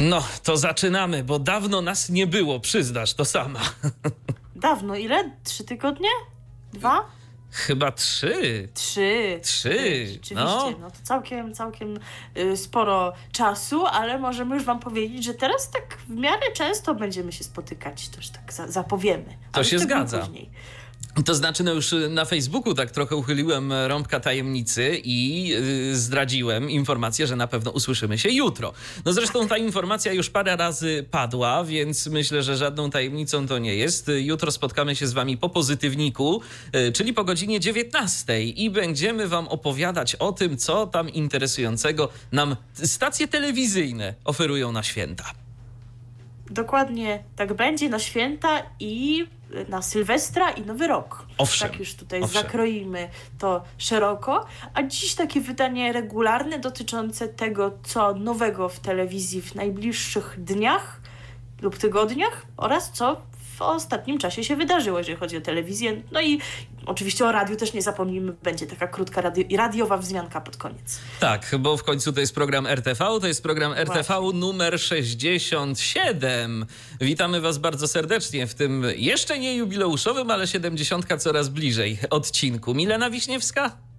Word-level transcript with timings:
No, 0.00 0.22
to 0.42 0.56
zaczynamy, 0.56 1.24
bo 1.24 1.38
dawno 1.38 1.82
nas 1.82 2.08
nie 2.08 2.26
było, 2.26 2.60
przyznasz 2.60 3.14
to 3.14 3.24
sama. 3.24 3.60
Dawno, 4.56 4.96
ile? 4.96 5.30
Trzy 5.44 5.64
tygodnie? 5.64 6.08
Dwa? 6.72 7.04
Chyba 7.50 7.92
trzy. 7.92 8.68
Trzy. 8.74 9.40
Trzy, 9.42 10.06
Rzeczywiście, 10.06 10.34
no. 10.34 10.70
no. 10.80 10.90
to 10.90 10.96
całkiem, 11.02 11.54
całkiem 11.54 11.98
y, 12.36 12.56
sporo 12.56 13.12
czasu, 13.32 13.86
ale 13.86 14.18
możemy 14.18 14.54
już 14.54 14.64
wam 14.64 14.80
powiedzieć, 14.80 15.24
że 15.24 15.34
teraz 15.34 15.70
tak 15.70 15.98
w 16.08 16.10
miarę 16.10 16.52
często 16.54 16.94
będziemy 16.94 17.32
się 17.32 17.44
spotykać, 17.44 18.08
to 18.08 18.16
już 18.16 18.28
tak 18.28 18.52
za, 18.52 18.68
zapowiemy. 18.68 19.24
To 19.24 19.36
Ale 19.52 19.64
się 19.64 19.78
zgadza. 19.78 20.18
Później. 20.18 20.50
To 21.24 21.34
znaczy, 21.34 21.64
no 21.64 21.72
już 21.72 21.94
na 22.10 22.24
Facebooku 22.24 22.74
tak 22.74 22.90
trochę 22.90 23.16
uchyliłem 23.16 23.72
rąbka 23.72 24.20
tajemnicy 24.20 25.00
i 25.04 25.48
yy, 25.48 25.96
zdradziłem 25.96 26.70
informację, 26.70 27.26
że 27.26 27.36
na 27.36 27.46
pewno 27.46 27.70
usłyszymy 27.70 28.18
się 28.18 28.30
jutro. 28.30 28.72
No 29.04 29.12
zresztą 29.12 29.48
ta 29.48 29.58
informacja 29.58 30.12
już 30.12 30.30
parę 30.30 30.56
razy 30.56 31.06
padła, 31.10 31.64
więc 31.64 32.06
myślę, 32.06 32.42
że 32.42 32.56
żadną 32.56 32.90
tajemnicą 32.90 33.46
to 33.46 33.58
nie 33.58 33.74
jest. 33.74 34.10
Jutro 34.18 34.52
spotkamy 34.52 34.96
się 34.96 35.06
z 35.06 35.12
wami 35.12 35.36
po 35.36 35.48
pozytywniku, 35.48 36.42
yy, 36.72 36.92
czyli 36.92 37.12
po 37.12 37.24
godzinie 37.24 37.60
19 37.60 38.42
i 38.42 38.70
będziemy 38.70 39.28
wam 39.28 39.48
opowiadać 39.48 40.14
o 40.14 40.32
tym, 40.32 40.56
co 40.56 40.86
tam 40.86 41.08
interesującego 41.08 42.08
nam 42.32 42.56
stacje 42.74 43.28
telewizyjne 43.28 44.14
oferują 44.24 44.72
na 44.72 44.82
święta. 44.82 45.24
Dokładnie 46.50 47.22
tak 47.36 47.54
będzie 47.54 47.88
na 47.88 47.98
święta 47.98 48.62
i 48.80 49.26
na 49.68 49.82
Sylwestra 49.82 50.50
i 50.50 50.62
Nowy 50.62 50.86
Rok. 50.86 51.26
Owszem, 51.38 51.68
Tak 51.70 51.78
już 51.78 51.94
tutaj 51.94 52.22
owszem. 52.22 52.42
zakroimy 52.42 53.08
to 53.38 53.64
szeroko. 53.78 54.46
A 54.74 54.82
dziś 54.82 55.14
takie 55.14 55.40
wydanie 55.40 55.92
regularne 55.92 56.58
dotyczące 56.58 57.28
tego, 57.28 57.72
co 57.82 58.14
nowego 58.14 58.68
w 58.68 58.80
telewizji 58.80 59.42
w 59.42 59.54
najbliższych 59.54 60.34
dniach 60.38 61.00
lub 61.62 61.78
tygodniach 61.78 62.46
oraz 62.56 62.92
co 62.92 63.20
w 63.60 63.62
ostatnim 63.62 64.18
czasie 64.18 64.44
się 64.44 64.56
wydarzyło, 64.56 64.98
jeżeli 64.98 65.18
chodzi 65.18 65.36
o 65.36 65.40
telewizję. 65.40 66.02
No 66.12 66.20
i 66.20 66.40
oczywiście 66.86 67.24
o 67.24 67.32
radiu 67.32 67.56
też 67.56 67.72
nie 67.72 67.82
zapomnimy, 67.82 68.32
będzie 68.42 68.66
taka 68.66 68.88
krótka 68.88 69.20
radio, 69.20 69.44
radiowa 69.56 69.98
wzmianka 69.98 70.40
pod 70.40 70.56
koniec. 70.56 70.98
Tak, 71.20 71.56
bo 71.58 71.76
w 71.76 71.84
końcu 71.84 72.12
to 72.12 72.20
jest 72.20 72.34
program 72.34 72.66
RTV, 72.66 73.04
to 73.20 73.26
jest 73.26 73.42
program 73.42 73.72
RTV 73.72 74.20
numer 74.34 74.80
67. 74.80 76.66
Witamy 77.00 77.40
Was 77.40 77.58
bardzo 77.58 77.88
serdecznie 77.88 78.46
w 78.46 78.54
tym 78.54 78.84
jeszcze 78.96 79.38
nie 79.38 79.56
jubileuszowym, 79.56 80.30
ale 80.30 80.46
70 80.46 81.06
coraz 81.22 81.48
bliżej 81.48 81.98
odcinku. 82.10 82.74
Milena 82.74 83.10
Wiśniewska? 83.10 83.89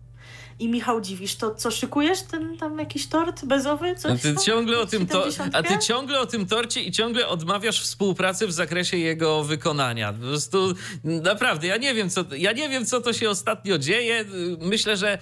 I 0.59 0.69
Michał 0.69 1.01
Dziwisz, 1.01 1.35
to 1.35 1.55
co 1.55 1.71
szykujesz? 1.71 2.21
Ten 2.21 2.57
tam 2.57 2.79
jakiś 2.79 3.07
tort 3.07 3.45
bezowy? 3.45 3.95
Coś 3.95 4.11
A 4.11 4.17
ty, 4.17 4.33
tam? 4.33 4.43
ciągle 4.43 4.79
o 4.79 4.85
tym 4.85 5.07
to, 5.07 5.31
70? 5.31 5.55
a 5.55 5.63
ty 5.63 5.79
ciągle 5.79 6.19
o 6.19 6.25
tym 6.25 6.47
torcie 6.47 6.81
i 6.81 6.91
ciągle 6.91 7.27
odmawiasz 7.27 7.81
współpracy 7.81 8.47
w 8.47 8.51
zakresie 8.51 8.97
jego 8.97 9.43
wykonania. 9.43 10.13
Po 10.13 10.19
prostu 10.19 10.73
naprawdę, 11.03 11.67
ja 11.67 11.77
nie 11.77 11.93
wiem, 11.93 12.09
co, 12.09 12.25
ja 12.37 12.51
nie 12.51 12.69
wiem, 12.69 12.85
co 12.85 13.01
to 13.01 13.13
się 13.13 13.29
ostatnio 13.29 13.77
dzieje. 13.77 14.25
Myślę, 14.59 14.97
że 14.97 15.13
e, 15.13 15.19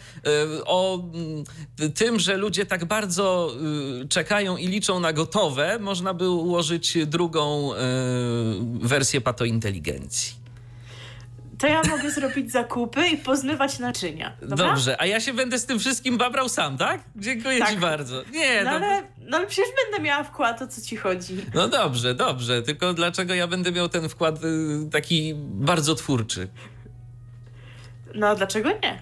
o 0.66 1.04
mm, 1.14 1.44
tym, 1.96 2.20
że 2.20 2.38
ludzie 2.38 2.66
tak 2.66 2.86
bardzo 2.86 3.54
y, 4.04 4.08
czekają 4.08 4.58
i 4.58 4.68
liczą 4.68 5.00
na 5.00 5.14
gotowe, 5.14 5.80
można 5.80 6.14
by 6.14 6.30
ułożyć 6.30 6.98
drugą 7.06 7.74
e, 7.74 7.78
wersję 8.82 9.22
patointeligencji. 9.22 10.39
To 11.60 11.68
ja 11.68 11.82
mogę 11.90 12.12
zrobić 12.12 12.52
zakupy 12.52 13.08
i 13.08 13.18
pozmywać 13.18 13.80
naczynia. 13.80 14.38
Dobra? 14.42 14.68
Dobrze, 14.68 15.02
a 15.02 15.06
ja 15.06 15.20
się 15.20 15.34
będę 15.34 15.60
z 15.60 15.66
tym 15.66 15.80
wszystkim 15.80 16.18
babrał 16.18 16.50
sam, 16.50 16.78
tak? 16.78 17.02
Dziękuję 17.16 17.60
Tak. 17.60 17.70
ci 17.70 17.78
bardzo. 17.78 18.24
Nie, 18.32 18.64
No 18.64 18.80
no, 18.80 18.86
ale, 18.86 19.04
no 19.22 19.38
ale 19.38 19.48
przecież 19.48 19.66
będę 19.86 20.04
miała 20.04 20.24
wkład, 20.24 20.62
o 20.62 20.68
co 20.68 20.82
ci 20.82 20.98
chodzi. 20.98 21.38
No 21.54 21.68
dobrze, 21.68 22.16
dobrze. 22.16 22.62
Tylko 22.62 22.94
dlaczego 22.94 23.34
ja 23.34 23.48
będę 23.48 23.72
miał 23.72 23.90
ten 23.90 24.10
wkład 24.10 24.44
y, 24.44 24.90
taki 24.92 25.34
bardzo 25.36 25.96
twórczy? 25.96 26.48
No 28.16 28.36
dlaczego 28.36 28.70
nie? 28.70 29.02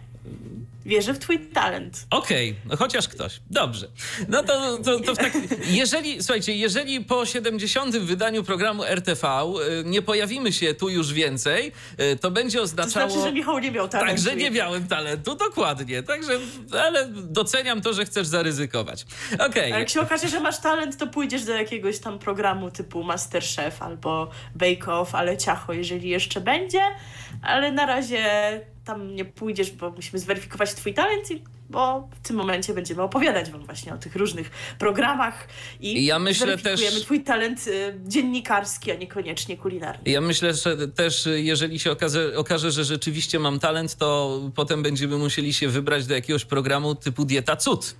Wierzę 0.87 1.13
w 1.13 1.19
twój 1.19 1.39
talent. 1.39 2.07
Okej, 2.09 2.55
no 2.65 2.77
chociaż 2.77 3.07
ktoś. 3.07 3.39
Dobrze. 3.49 3.87
No 4.27 4.43
to, 4.43 4.77
to, 4.77 4.99
to 4.99 5.15
w 5.15 5.17
tak... 5.17 5.33
Jeżeli, 5.65 6.23
słuchajcie, 6.23 6.55
jeżeli 6.55 7.01
po 7.05 7.25
70. 7.25 7.97
wydaniu 7.97 8.43
programu 8.43 8.83
RTV 8.83 9.27
y, 9.27 9.83
nie 9.85 10.01
pojawimy 10.01 10.53
się 10.53 10.73
tu 10.73 10.89
już 10.89 11.13
więcej, 11.13 11.71
y, 12.01 12.17
to 12.17 12.31
będzie 12.31 12.57
To 12.57 12.63
oznaczało... 12.63 13.09
znaczy, 13.09 13.27
że 13.27 13.33
Michał 13.33 13.59
nie 13.59 13.71
miał 13.71 13.87
talentu. 13.87 14.13
Tak, 14.15 14.23
że 14.23 14.35
nie 14.35 14.51
miałem 14.51 14.87
talentu, 14.87 15.35
dokładnie. 15.35 16.03
Także, 16.03 16.39
ale 16.81 17.07
doceniam 17.11 17.81
to, 17.81 17.93
że 17.93 18.05
chcesz 18.05 18.27
zaryzykować. 18.27 19.05
Okej. 19.39 19.73
A 19.73 19.79
jak 19.79 19.89
się 19.89 20.01
okaże, 20.01 20.27
że 20.27 20.39
masz 20.39 20.59
talent, 20.59 20.97
to 20.97 21.07
pójdziesz 21.07 21.43
do 21.43 21.53
jakiegoś 21.53 21.99
tam 21.99 22.19
programu 22.19 22.71
typu 22.71 23.03
Masterchef 23.03 23.81
albo 23.81 24.29
Bake 24.55 24.93
Off, 24.93 25.15
ale 25.15 25.37
ciacho, 25.37 25.73
jeżeli 25.73 26.09
jeszcze 26.09 26.41
będzie. 26.41 26.81
Ale 27.41 27.71
na 27.71 27.85
razie 27.85 28.61
tam 28.87 29.15
nie 29.15 29.25
pójdziesz, 29.25 29.71
bo 29.71 29.89
musimy 29.89 30.19
zweryfikować 30.19 30.73
twój 30.73 30.93
talent, 30.93 31.31
i- 31.31 31.43
bo 31.69 32.09
w 32.23 32.27
tym 32.27 32.35
momencie 32.35 32.73
będziemy 32.73 33.01
opowiadać 33.01 33.51
wam 33.51 33.65
właśnie 33.65 33.93
o 33.93 33.97
tych 33.97 34.15
różnych 34.15 34.49
programach 34.79 35.47
i 35.79 36.05
Ja 36.05 36.19
myślę 36.19 36.57
też- 36.57 37.01
twój 37.01 37.23
talent 37.23 37.67
y, 37.67 37.99
dziennikarski, 38.05 38.91
a 38.91 38.95
niekoniecznie 38.95 39.57
kulinarny. 39.57 40.11
Ja 40.11 40.21
myślę, 40.21 40.53
że 40.53 40.87
też 40.87 41.27
y, 41.27 41.41
jeżeli 41.41 41.79
się 41.79 41.91
okaże, 41.91 42.31
okaże, 42.37 42.71
że 42.71 42.83
rzeczywiście 42.85 43.39
mam 43.39 43.59
talent, 43.59 43.95
to 43.95 44.39
potem 44.55 44.83
będziemy 44.83 45.17
musieli 45.17 45.53
się 45.53 45.67
wybrać 45.67 46.05
do 46.05 46.13
jakiegoś 46.13 46.45
programu 46.45 46.95
typu 46.95 47.25
Dieta 47.25 47.55
Cud. 47.55 47.95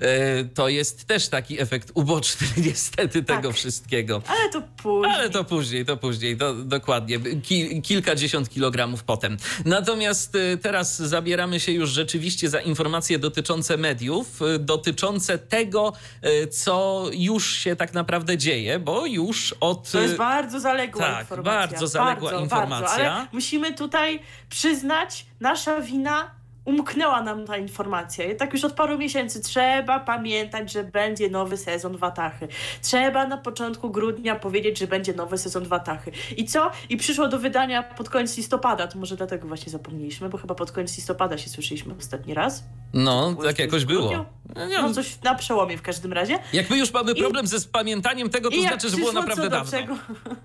E, 0.00 0.44
To 0.44 0.68
jest 0.68 1.04
też 1.04 1.28
taki 1.28 1.60
efekt 1.60 1.90
uboczny 1.94 2.46
niestety 2.66 3.22
tego 3.22 3.48
Tak. 3.48 3.56
wszystkiego. 3.56 4.22
Ale 4.26 4.50
to 4.50 4.62
później. 4.82 5.12
Ale 5.14 5.30
to 5.30 5.44
później, 5.44 5.84
to 5.84 5.96
później, 5.96 6.36
dokładnie. 6.64 7.18
Ki, 7.42 7.82
kilkadziesiąt 7.82 8.48
kilogramów 8.48 9.04
potem. 9.04 9.36
Natomiast 9.64 10.34
y, 10.34 10.58
teraz 10.62 11.02
zabieramy 11.02 11.60
się 11.60 11.72
już 11.72 11.90
rzeczywiście 11.90 12.48
za 12.50 12.60
informacje 12.60 13.11
dotyczące 13.18 13.76
mediów, 13.76 14.42
y, 14.42 14.58
dotyczące 14.58 15.38
tego, 15.38 15.92
y, 16.24 16.46
co 16.46 17.04
już 17.12 17.56
się 17.56 17.76
tak 17.76 17.94
naprawdę 17.94 18.38
dzieje, 18.38 18.78
bo 18.78 19.06
już 19.06 19.54
od... 19.60 19.90
To 19.90 20.00
jest 20.00 20.14
y, 20.14 20.16
bardzo 20.16 20.60
zaległa 20.60 21.06
tak, 21.06 21.20
informacja. 21.20 21.60
bardzo 21.60 21.86
zaległa 21.86 22.30
bardzo, 22.30 22.44
informacja. 22.44 22.88
Bardzo, 22.88 23.12
ale 23.12 23.26
musimy 23.32 23.74
tutaj 23.74 24.20
przyznać, 24.48 25.26
nasza 25.40 25.80
wina 25.80 26.41
umknęła 26.64 27.22
nam 27.22 27.46
ta 27.46 27.56
informacja. 27.56 28.24
I 28.32 28.36
tak 28.36 28.52
już 28.52 28.64
od 28.64 28.72
paru 28.72 28.98
miesięcy 28.98 29.40
trzeba 29.40 30.00
pamiętać, 30.00 30.72
że 30.72 30.84
będzie 30.84 31.30
nowy 31.30 31.56
sezon 31.56 31.96
Watachy. 31.96 32.48
Trzeba 32.82 33.26
na 33.26 33.36
początku 33.36 33.90
grudnia 33.90 34.34
powiedzieć, 34.34 34.78
że 34.78 34.86
będzie 34.86 35.12
nowy 35.14 35.38
sezon 35.38 35.64
Watachy. 35.68 36.12
I 36.36 36.44
co? 36.44 36.70
I 36.88 36.96
przyszło 36.96 37.28
do 37.28 37.38
wydania 37.38 37.82
pod 37.82 38.08
koniec 38.08 38.36
listopada. 38.36 38.86
To 38.86 38.98
może 38.98 39.16
dlatego 39.16 39.48
właśnie 39.48 39.72
zapomnieliśmy, 39.72 40.28
bo 40.28 40.38
chyba 40.38 40.54
pod 40.54 40.72
koniec 40.72 40.96
listopada 40.96 41.38
się 41.38 41.50
słyszeliśmy 41.50 41.94
ostatni 41.98 42.34
raz. 42.34 42.64
No, 42.94 43.34
tak 43.44 43.58
jakoś 43.58 43.84
było. 43.84 44.26
No, 44.56 44.66
nie, 44.66 44.82
No 44.82 44.92
coś 44.92 45.22
na 45.22 45.34
przełomie 45.34 45.78
w 45.78 45.82
każdym 45.82 46.12
razie. 46.12 46.38
Jak 46.52 46.70
my 46.70 46.78
już 46.78 46.92
mamy 46.92 47.12
I- 47.12 47.20
problem 47.20 47.46
ze 47.46 47.68
pamiętaniem 47.68 48.30
tego, 48.30 48.50
to 48.50 48.60
znaczy, 48.60 48.88
że 48.88 48.96
było 48.96 49.12
naprawdę 49.12 49.48
dawno. 49.50 49.70
czego, 49.70 49.96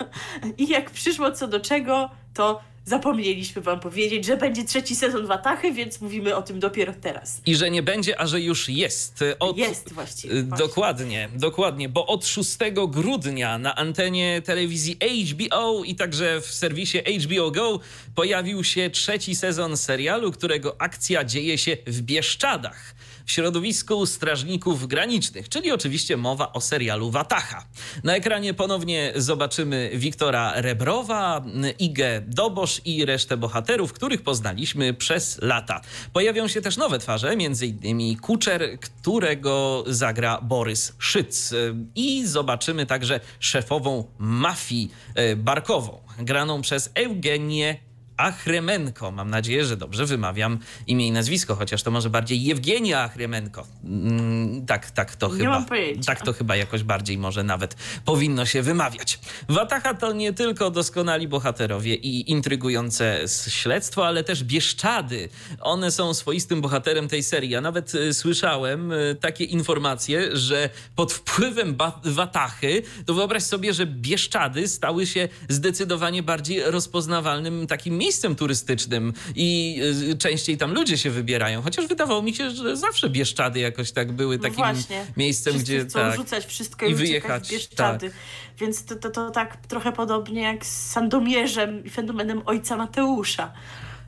I 0.58 0.68
jak 0.70 0.90
przyszło 0.92 1.32
co 1.32 1.48
do 1.48 1.60
czego, 1.60 2.10
to 2.34 2.60
zapomnieliśmy 2.88 3.62
wam 3.62 3.80
powiedzieć, 3.80 4.26
że 4.26 4.38
będzie 4.38 4.64
trzeci 4.64 4.96
sezon 4.96 5.28
Watachy, 5.28 5.74
więc 5.74 6.02
mówimy 6.02 6.36
o 6.36 6.42
tym 6.42 6.60
dopiero 6.60 6.94
teraz. 7.02 7.42
I 7.46 7.56
że 7.56 7.72
nie 7.72 7.84
będzie, 7.84 8.22
a 8.22 8.28
że 8.28 8.42
już 8.42 8.70
jest. 8.70 9.24
Od, 9.40 9.58
Jest 9.58 9.94
właściwie. 9.94 10.44
Właśnie. 10.44 10.68
Dokładnie, 10.68 11.30
dokładnie, 11.36 11.90
bo 11.90 12.08
od 12.08 12.28
6 12.28 12.58
grudnia 12.88 13.58
na 13.58 13.76
antenie 13.76 14.42
telewizji 14.42 14.98
HBO 15.32 15.84
i 15.84 15.96
także 15.96 16.42
w 16.42 16.46
serwisie 16.46 16.98
HBO 16.98 17.52
Go 17.52 17.80
pojawił 18.16 18.64
się 18.64 18.90
trzeci 18.90 19.36
sezon 19.36 19.78
serialu, 19.78 20.32
którego 20.32 20.82
akcja 20.82 21.24
dzieje 21.24 21.58
się 21.58 21.78
w 21.88 22.02
Bieszczadach. 22.02 22.96
Środowisku 23.28 24.06
strażników 24.06 24.88
granicznych, 24.88 25.50
czyli 25.50 25.72
oczywiście 25.72 26.18
mowa 26.18 26.54
o 26.54 26.62
serialu 26.62 27.12
Watacha. 27.12 27.66
Na 28.04 28.16
ekranie 28.16 28.54
ponownie 28.54 29.14
zobaczymy 29.16 29.92
Wiktora 29.94 30.54
Rebrowa, 30.56 31.46
Igę 31.80 32.22
Dobosz 32.28 32.82
i 32.86 33.06
resztę 33.06 33.38
bohaterów, 33.38 33.94
których 33.94 34.22
poznaliśmy 34.22 34.94
przez 34.94 35.42
lata. 35.42 35.82
Pojawią 36.14 36.48
się 36.48 36.62
też 36.62 36.78
nowe 36.78 37.00
twarze, 37.00 37.30
m.in. 37.30 38.18
Kuczer, 38.18 38.80
którego 38.80 39.84
zagra 39.88 40.42
Borys 40.42 40.94
Szyc. 41.00 41.54
I 41.96 42.28
zobaczymy 42.28 42.86
także 42.86 43.20
szefową 43.40 44.06
mafii 44.18 44.92
e, 45.16 45.36
barkową, 45.36 46.00
graną 46.20 46.62
przez 46.62 46.90
Eugenię 46.94 47.87
Achremenko. 48.18 49.12
Mam 49.12 49.30
nadzieję, 49.30 49.66
że 49.66 49.78
dobrze 49.78 50.06
wymawiam 50.06 50.60
imię 50.88 51.08
i 51.08 51.12
nazwisko, 51.12 51.56
chociaż 51.56 51.84
to 51.84 51.92
może 51.92 52.10
bardziej 52.10 52.44
Jewgenia 52.44 53.02
Achremenko. 53.02 53.68
Mm, 53.84 54.66
tak, 54.66 54.92
tak 54.92 55.16
to 55.16 55.28
Nie 55.28 55.38
chyba. 55.38 55.50
mam 55.50 55.66
pojęcia. 55.66 56.02
Tak 56.16 56.22
to 56.26 56.34
chyba 56.34 56.56
jakoś 56.56 56.84
bardziej 56.84 57.18
może 57.18 57.44
nawet 57.44 57.76
powinno 58.06 58.46
się 58.46 58.62
wymawiać. 58.62 59.20
Wataha 59.50 59.94
to 59.94 60.14
nie 60.14 60.34
tylko 60.34 60.72
doskonali 60.72 61.28
bohaterowie 61.28 61.96
i 61.96 62.32
intrygujące 62.32 63.20
śledztwo, 63.50 64.08
ale 64.08 64.24
też 64.24 64.44
Bieszczady. 64.44 65.30
One 65.62 65.92
są 65.92 66.14
swoistym 66.14 66.62
bohaterem 66.62 67.08
tej 67.08 67.24
serii. 67.24 67.50
Ja 67.50 67.62
nawet 67.62 67.96
y, 67.96 68.14
słyszałem 68.14 68.92
y, 68.92 69.18
takie 69.22 69.44
informacje, 69.44 70.38
że 70.38 70.70
pod 70.96 71.14
wpływem 71.14 71.78
Watachy, 72.06 72.84
to 73.06 73.14
wyobraź 73.14 73.44
sobie, 73.44 73.74
że 73.74 73.86
Bieszczady 73.86 74.68
stały 74.68 75.06
się 75.08 75.28
zdecydowanie 75.50 76.24
bardziej 76.24 76.62
rozpoznawalnym 76.66 77.68
takim 77.68 77.94
miejscem 77.94 78.07
turystycznym 78.36 79.14
i 79.36 79.80
y, 80.12 80.18
częściej 80.18 80.58
tam 80.58 80.74
ludzie 80.74 80.98
się 80.98 81.10
wybierają. 81.10 81.62
Chociaż 81.62 81.88
wydawało 81.88 82.22
mi 82.22 82.34
się, 82.36 82.52
że 82.52 82.78
zawsze 82.78 83.10
Bieszczady 83.10 83.60
jakoś 83.60 83.92
tak 83.92 84.12
były 84.12 84.38
No 84.38 84.44
takim 84.44 84.58
właśnie. 84.58 85.06
miejscem, 85.18 85.54
Wszyscy 85.54 85.74
gdzie 85.74 85.86
chcą 85.86 86.00
tak. 86.00 86.16
rzucać 86.16 86.46
wszystko 86.46 86.86
I 86.86 86.92
i, 86.92 86.96
wyjechać 86.96 87.48
w 87.48 87.52
Bieszczady. 87.52 88.12
Więc 88.60 88.86
to, 88.86 88.96
to, 88.96 89.10
to 89.10 89.32
tak 89.32 89.58
trochę 89.68 89.92
podobnie 89.92 90.42
jak 90.42 90.66
z 90.66 90.92
Sandomierzem 90.92 91.86
i 91.86 91.90
fenomenem 91.90 92.42
ojca 92.46 92.78
Mateusza. 92.78 93.54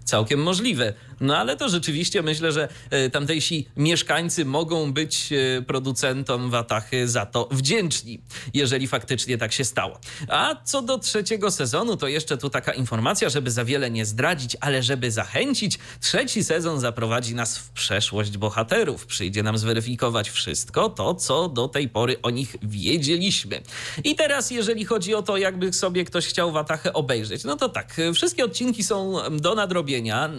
Całkiem 0.06 0.40
możliwe. 0.44 0.94
No 1.22 1.38
ale 1.38 1.58
to 1.58 1.70
rzeczywiście 1.70 2.22
myślę, 2.22 2.52
że 2.52 2.68
e, 2.90 3.10
tamtejsi 3.10 3.68
mieszkańcy 3.78 4.46
mogą 4.46 4.94
być 4.94 5.30
e, 5.34 5.62
producentom 5.62 6.50
Watachy 6.50 7.08
za 7.08 7.26
to 7.26 7.48
wdzięczni, 7.52 8.20
jeżeli 8.54 8.88
faktycznie 8.88 9.38
tak 9.38 9.52
się 9.54 9.66
stało. 9.66 10.00
A 10.28 10.56
co 10.64 10.82
do 10.82 10.98
trzeciego 10.98 11.52
sezonu, 11.52 11.98
to 11.98 12.08
jeszcze 12.08 12.38
tu 12.38 12.50
taka 12.50 12.74
informacja, 12.74 13.30
żeby 13.30 13.52
za 13.52 13.66
wiele 13.66 13.92
nie 13.92 14.06
zdradzić, 14.06 14.58
ale 14.62 14.84
żeby 14.84 15.12
zachęcić, 15.12 15.80
trzeci 16.02 16.44
sezon 16.44 16.80
zaprowadzi 16.80 17.36
nas 17.36 17.58
w 17.58 17.72
przeszłość 17.72 18.38
bohaterów. 18.38 19.06
Przyjdzie 19.06 19.44
nam 19.44 19.58
zweryfikować 19.58 20.30
wszystko 20.30 20.90
to, 20.90 21.16
co 21.16 21.50
do 21.50 21.68
tej 21.68 21.90
pory 21.90 22.22
o 22.22 22.30
nich 22.30 22.56
wiedzieliśmy. 22.62 23.62
I 24.04 24.16
teraz, 24.16 24.52
jeżeli 24.52 24.86
chodzi 24.86 25.16
o 25.16 25.22
to, 25.22 25.38
jakby 25.38 25.74
sobie 25.74 26.06
ktoś 26.06 26.28
chciał 26.28 26.52
Watachę 26.52 26.94
obejrzeć, 26.94 27.44
no 27.44 27.56
to 27.56 27.70
tak, 27.70 28.00
e, 28.00 28.14
wszystkie 28.14 28.46
odcinki 28.46 28.84
są 28.84 29.18
do 29.32 29.56
nadrobienia 29.56 30.30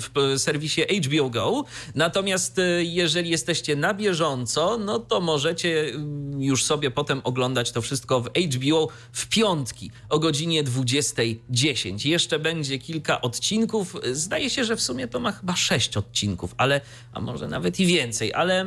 w 0.00 0.27
serwisie 0.36 0.82
HBO 0.82 1.30
Go. 1.30 1.64
Natomiast 1.94 2.58
e, 2.58 2.84
jeżeli 2.84 3.30
jesteście 3.30 3.76
na 3.76 3.94
bieżąco, 3.94 4.78
no 4.78 4.98
to 4.98 5.20
możecie 5.20 5.88
mm, 5.88 6.42
już 6.42 6.64
sobie 6.64 6.90
potem 6.90 7.20
oglądać 7.24 7.72
to 7.72 7.82
wszystko 7.82 8.20
w 8.20 8.28
HBO 8.28 8.88
w 9.12 9.28
piątki 9.28 9.90
o 10.08 10.18
godzinie 10.18 10.64
20.10. 10.64 12.06
Jeszcze 12.08 12.38
będzie 12.38 12.78
kilka 12.78 13.20
odcinków. 13.20 13.96
Zdaje 14.12 14.50
się, 14.50 14.64
że 14.64 14.76
w 14.76 14.80
sumie 14.80 15.08
to 15.08 15.20
ma 15.20 15.32
chyba 15.32 15.56
sześć 15.56 15.96
odcinków, 15.96 16.54
ale 16.56 16.80
a 17.12 17.20
może 17.20 17.48
nawet 17.48 17.80
i 17.80 17.86
więcej, 17.86 18.34
ale 18.34 18.66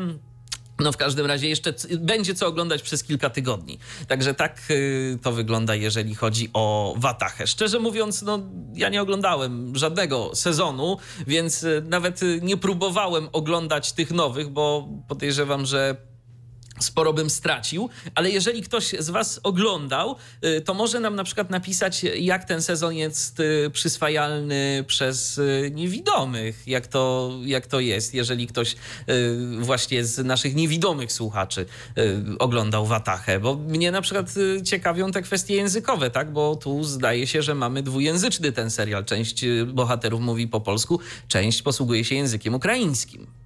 no 0.82 0.92
w 0.92 0.98
każdym 0.98 1.26
razie 1.26 1.50
jeszcze 1.50 1.74
będzie 2.00 2.36
co 2.36 2.48
oglądać 2.48 2.82
przez 2.82 3.04
kilka 3.04 3.30
tygodni. 3.30 3.80
Także 4.08 4.34
tak 4.34 4.62
y, 4.70 5.20
to 5.24 5.32
wygląda, 5.32 5.76
jeżeli 5.76 6.16
chodzi 6.16 6.50
o 6.54 6.94
Watachę. 6.98 7.48
Szczerze 7.48 7.80
mówiąc, 7.80 8.22
no 8.22 8.40
ja 8.76 8.90
nie 8.90 9.02
oglądałem 9.02 9.76
żadnego 9.76 10.36
sezonu, 10.36 10.98
więc 11.28 11.64
y, 11.64 11.84
nawet 11.90 12.24
y, 12.24 12.40
nie 12.42 12.58
próbowałem 12.58 13.30
oglądać 13.32 13.92
tych 13.92 14.12
nowych, 14.12 14.50
bo 14.50 14.88
podejrzewam, 15.08 15.66
że 15.66 16.11
sporo 16.82 17.14
bym 17.14 17.30
stracił, 17.30 17.90
ale 18.16 18.30
jeżeli 18.30 18.62
ktoś 18.62 18.96
z 19.00 19.10
Was 19.10 19.40
oglądał, 19.44 20.16
y, 20.46 20.62
to 20.62 20.74
może 20.74 21.00
nam 21.00 21.16
na 21.16 21.24
przykład 21.24 21.50
napisać, 21.50 22.04
jak 22.04 22.46
ten 22.46 22.62
sezon 22.62 22.96
jest 22.96 23.40
y, 23.40 23.70
przyswajalny 23.74 24.84
przez 24.88 25.38
y, 25.38 25.72
niewidomych, 25.76 26.68
jak 26.68 26.88
to, 26.88 27.32
jak 27.46 27.68
to 27.68 27.80
jest, 27.80 28.14
jeżeli 28.14 28.48
ktoś 28.48 28.76
właśnie 29.60 30.06
z 30.06 30.26
naszych 30.26 30.56
niewidomych 30.56 31.12
słuchaczy 31.12 31.66
oglądał 32.40 32.86
Watachę, 32.86 33.40
bo 33.40 33.56
mnie 33.56 33.92
na 33.92 34.02
przykład 34.02 34.34
ciekawią 34.64 35.12
te 35.12 35.22
kwestie 35.22 35.56
językowe, 35.56 36.10
tak, 36.10 36.34
bo 36.34 36.56
tu 36.56 36.84
zdaje 36.84 37.28
się, 37.28 37.42
że 37.42 37.56
mamy 37.56 37.84
dwujęzyczny 37.84 38.52
ten 38.52 38.72
serial. 38.72 39.06
Część 39.06 39.46
bohaterów 39.68 40.22
mówi 40.22 40.48
po 40.48 40.62
polsku, 40.62 41.00
część 41.28 41.62
posługuje 41.62 42.04
się 42.04 42.16
językiem 42.16 42.56
ukraińskim. 42.56 43.41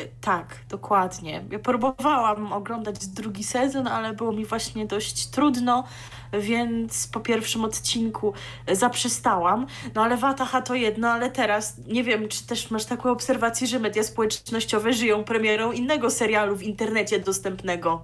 Y, 0.00 0.08
Tak, 0.20 0.56
dokładnie. 0.68 1.44
Ja 1.50 1.58
próbowałam 1.58 2.52
oglądać 2.52 3.06
drugi 3.06 3.44
sezon, 3.44 3.86
ale 3.86 4.12
było 4.12 4.32
mi 4.32 4.44
właśnie 4.44 4.86
dość 4.86 5.26
trudno, 5.26 5.84
więc 6.32 7.06
po 7.06 7.20
pierwszym 7.20 7.64
odcinku 7.64 8.32
zaprzestałam. 8.72 9.66
No 9.94 10.02
ale 10.02 10.16
Wataha 10.16 10.62
to 10.62 10.74
jedno, 10.74 11.08
ale 11.08 11.30
teraz 11.30 11.76
nie 11.86 12.04
wiem, 12.04 12.28
czy 12.28 12.46
też 12.46 12.70
masz 12.70 12.84
taką 12.84 13.10
obserwację, 13.10 13.66
że 13.66 13.78
media 13.78 14.02
społecznościowe 14.02 14.92
żyją 14.92 15.24
premierą 15.24 15.72
innego 15.72 16.10
serialu 16.10 16.56
w 16.56 16.62
internecie 16.62 17.20
dostępnego. 17.20 18.02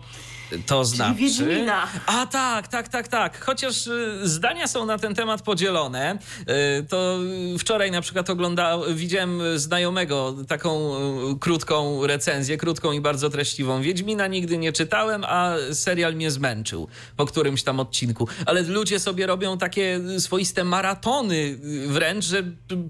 To 0.67 0.85
znaczy. 0.85 1.15
Wiedźmina. 1.15 1.89
A 2.07 2.27
tak, 2.27 2.69
tak, 2.69 2.89
tak, 2.89 3.09
tak. 3.09 3.45
Chociaż 3.45 3.87
y, 3.87 4.19
zdania 4.23 4.67
są 4.69 4.87
na 4.87 4.99
ten 4.99 5.15
temat 5.15 5.43
podzielone. 5.43 6.19
Y, 6.41 6.87
To 6.89 7.19
wczoraj 7.59 7.91
na 7.91 8.01
przykład 8.01 8.31
oglądałem, 8.31 8.97
widziałem 8.97 9.41
znajomego 9.59 10.35
taką 10.49 10.97
y, 11.33 11.39
krótką 11.41 12.07
recenzję, 12.07 12.57
krótką 12.57 12.93
i 12.93 13.01
bardzo 13.01 13.31
treściwą. 13.31 13.83
Wiedźmina 13.83 14.27
nigdy 14.27 14.59
nie 14.59 14.73
czytałem, 14.73 15.25
a 15.25 15.55
serial 15.73 16.15
mnie 16.15 16.31
zmęczył 16.31 16.89
po 17.17 17.27
którymś 17.27 17.63
tam 17.63 17.81
odcinku. 17.81 18.29
Ale 18.47 18.63
ludzie 18.63 19.01
sobie 19.01 19.27
robią 19.27 19.59
takie 19.59 20.01
swoiste 20.19 20.65
maratony 20.65 21.59
wręcz, 21.87 22.25
że 22.25 22.43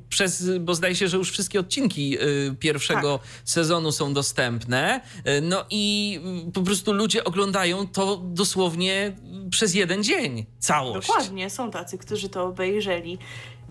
przez, 0.09 0.45
bo 0.61 0.75
zdaje 0.75 0.97
się, 0.97 1.09
że 1.09 1.17
już 1.17 1.31
wszystkie 1.31 1.61
odcinki 1.61 2.19
pierwszego 2.61 3.21
sezonu 3.45 3.93
są 3.93 4.15
dostępne. 4.15 5.01
No 5.43 5.65
i 5.71 6.21
po 6.55 6.63
prostu 6.63 6.93
ludzie 6.93 7.25
oglądają 7.25 7.46
to 7.93 8.17
dosłownie 8.17 9.17
przez 9.51 9.75
jeden 9.75 10.05
dzień. 10.05 10.47
Całość. 10.59 11.09
Dokładnie, 11.09 11.51
są 11.51 11.71
tacy, 11.71 11.99
którzy 11.99 12.29
to 12.29 12.45
obejrzeli. 12.45 13.19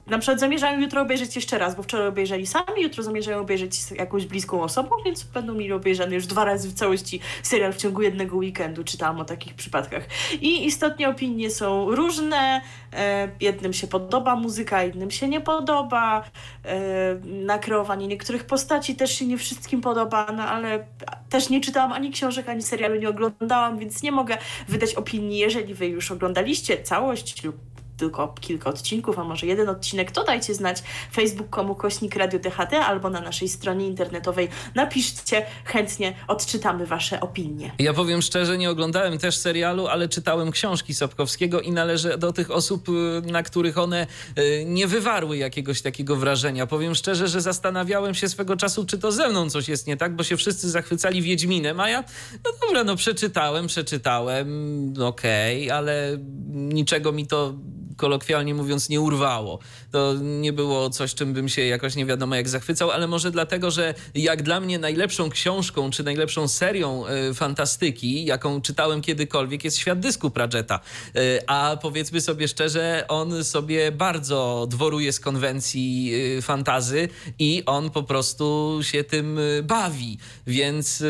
Na 0.08 0.18
przykład 0.18 0.40
zamierzają 0.40 0.80
jutro 0.80 1.02
obejrzeć 1.02 1.36
jeszcze 1.36 1.58
raz, 1.58 1.76
bo 1.76 1.84
wczoraj 1.84 2.08
obejrzeli 2.08 2.48
sami, 2.48 2.82
jutro 2.82 3.04
zamierzają 3.04 3.40
obejrzeć 3.40 3.76
z 3.76 3.92
jakąś 3.92 4.26
bliską 4.26 4.62
osobą, 4.62 4.90
więc 5.06 5.24
będą 5.24 5.54
mieli 5.54 5.72
obejrzany 5.72 6.16
już 6.16 6.26
dwa 6.26 6.46
razy 6.46 6.70
w 6.70 6.74
całości 6.74 7.20
serial 7.44 7.74
w 7.74 7.78
ciągu 7.78 8.02
jednego 8.02 8.38
weekendu. 8.38 8.84
Czytałam 8.84 9.20
o 9.20 9.26
takich 9.26 9.54
przypadkach. 9.54 10.04
I 10.42 10.66
istotnie 10.66 11.10
opinie 11.10 11.50
są 11.50 11.96
różne. 11.96 12.62
E, 12.94 13.30
jednym 13.42 13.74
się 13.74 13.88
podoba 13.88 14.36
muzyka, 14.36 14.84
innym 14.84 15.12
się 15.12 15.28
nie 15.28 15.42
podoba. 15.42 16.24
E, 16.66 16.76
nakreowanie 17.24 18.08
niektórych 18.08 18.44
postaci 18.44 18.96
też 18.96 19.12
się 19.12 19.26
nie 19.26 19.38
wszystkim 19.38 19.82
podoba, 19.82 20.28
no 20.38 20.44
ale 20.44 20.86
też 21.30 21.50
nie 21.50 21.62
czytałam 21.62 21.94
ani 21.94 22.12
książek, 22.12 22.50
ani 22.50 22.62
serialu 22.62 22.96
nie 22.96 23.10
oglądałam, 23.10 23.80
więc 23.80 24.04
nie 24.04 24.12
mogę 24.12 24.38
wydać 24.68 24.96
opinii. 24.96 25.40
Jeżeli 25.40 25.74
wy 25.74 25.88
już 25.88 26.12
oglądaliście 26.12 26.84
całość 26.84 27.44
lub 27.44 27.75
tylko 27.98 28.36
kilka 28.42 28.70
odcinków, 28.70 29.20
a 29.20 29.24
może 29.24 29.48
jeden 29.48 29.70
odcinek, 29.70 30.12
to 30.12 30.24
dajcie 30.24 30.54
znać 30.54 30.84
facebook.com 31.14 31.76
kośnik 31.76 32.16
Radio 32.16 32.40
THT 32.40 32.74
albo 32.74 33.10
na 33.10 33.22
naszej 33.22 33.50
stronie 33.50 33.88
internetowej 33.88 34.48
napiszcie, 34.76 35.46
chętnie 35.66 36.16
odczytamy 36.28 36.86
wasze 36.86 37.22
opinie. 37.22 37.72
Ja 37.80 37.94
powiem 37.94 38.22
szczerze, 38.22 38.58
nie 38.58 38.70
oglądałem 38.70 39.18
też 39.18 39.38
serialu, 39.38 39.88
ale 39.88 40.10
czytałem 40.10 40.52
książki 40.52 40.94
Sapkowskiego 40.94 41.62
i 41.62 41.72
należę 41.72 42.18
do 42.18 42.34
tych 42.34 42.52
osób, 42.52 42.90
y, 42.90 43.22
na 43.32 43.44
których 43.44 43.78
one 43.78 44.08
y, 44.38 44.64
nie 44.66 44.88
wywarły 44.88 45.38
jakiegoś 45.38 45.82
takiego 45.82 46.16
wrażenia. 46.16 46.68
Powiem 46.68 46.96
szczerze, 46.96 47.28
że 47.28 47.42
zastanawiałem 47.42 48.14
się 48.14 48.30
swego 48.30 48.58
czasu, 48.58 48.86
czy 48.86 48.98
to 48.98 49.12
ze 49.12 49.30
mną 49.30 49.50
coś 49.50 49.70
jest 49.70 49.88
nie 49.88 49.98
tak, 49.98 50.16
bo 50.16 50.24
się 50.24 50.38
wszyscy 50.38 50.70
zachwycali 50.70 51.22
Wiedźminem, 51.22 51.80
a 51.80 51.90
ja, 51.90 52.04
no 52.46 52.52
dobra, 52.62 52.84
no 52.84 52.96
przeczytałem, 52.96 53.68
przeczytałem, 53.68 54.94
okej, 55.04 55.72
ale 55.72 56.18
niczego 56.50 57.12
mi 57.12 57.28
to 57.28 57.54
kolokwialnie 57.96 58.54
mówiąc, 58.54 58.90
nie 58.90 59.02
urwało. 59.02 59.60
To 59.92 60.14
nie 60.22 60.54
było 60.54 60.90
coś, 60.90 61.16
czym 61.16 61.34
bym 61.34 61.50
się 61.50 61.62
jakoś 61.62 61.96
nie 61.96 62.06
wiadomo 62.06 62.36
jak 62.36 62.50
zachwycał, 62.50 62.92
ale 62.92 63.08
może 63.08 63.32
dlatego, 63.32 63.72
że 63.72 63.94
jak 64.16 64.44
dla 64.44 64.60
mnie 64.60 64.80
najlepszą 64.80 65.30
książką, 65.30 65.90
czy 65.90 66.04
najlepszą 66.04 66.48
serią 66.48 67.04
y, 67.08 67.34
fantastyki, 67.34 68.26
jaką 68.26 68.62
czytałem 68.62 69.02
kiedykolwiek, 69.02 69.64
jest 69.64 69.78
Świat 69.78 70.00
dysku 70.00 70.32
Pradżeta. 70.32 70.80
Y, 71.16 71.40
a 71.48 71.78
powiedzmy 71.82 72.22
sobie 72.22 72.48
szczerze, 72.48 73.06
on 73.08 73.44
sobie 73.44 73.92
bardzo 73.92 74.68
dworuje 74.70 75.14
z 75.14 75.20
konwencji 75.20 76.12
y, 76.38 76.42
fantazy 76.42 77.10
i 77.40 77.64
on 77.66 77.90
po 77.90 78.04
prostu 78.04 78.80
się 78.82 79.04
tym 79.04 79.40
bawi. 79.64 80.18
Więc 80.48 81.04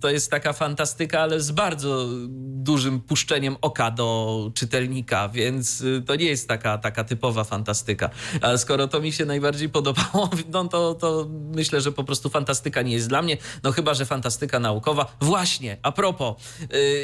to 0.00 0.10
jest 0.10 0.30
taka 0.30 0.52
fantastyka, 0.52 1.20
ale 1.20 1.40
z 1.40 1.50
bardzo 1.50 2.08
dużym 2.38 3.00
puszczeniem 3.00 3.56
oka 3.60 3.90
do 3.90 4.50
czytelnika, 4.54 5.28
więc 5.28 5.84
to 6.06 6.16
nie 6.16 6.29
jest 6.30 6.48
taka, 6.48 6.78
taka 6.78 7.04
typowa 7.04 7.44
fantastyka. 7.44 8.10
A 8.40 8.56
skoro 8.56 8.88
to 8.88 9.00
mi 9.00 9.12
się 9.12 9.24
najbardziej 9.24 9.68
podobało, 9.68 10.30
no 10.52 10.68
to, 10.68 10.94
to 10.94 11.26
myślę, 11.54 11.80
że 11.80 11.92
po 11.92 12.04
prostu 12.04 12.28
fantastyka 12.28 12.82
nie 12.82 12.92
jest 12.92 13.08
dla 13.08 13.22
mnie, 13.22 13.36
no 13.62 13.72
chyba, 13.72 13.94
że 13.94 14.06
fantastyka 14.06 14.60
naukowa. 14.60 15.16
Właśnie, 15.20 15.76
a 15.82 15.92
propos, 15.92 16.34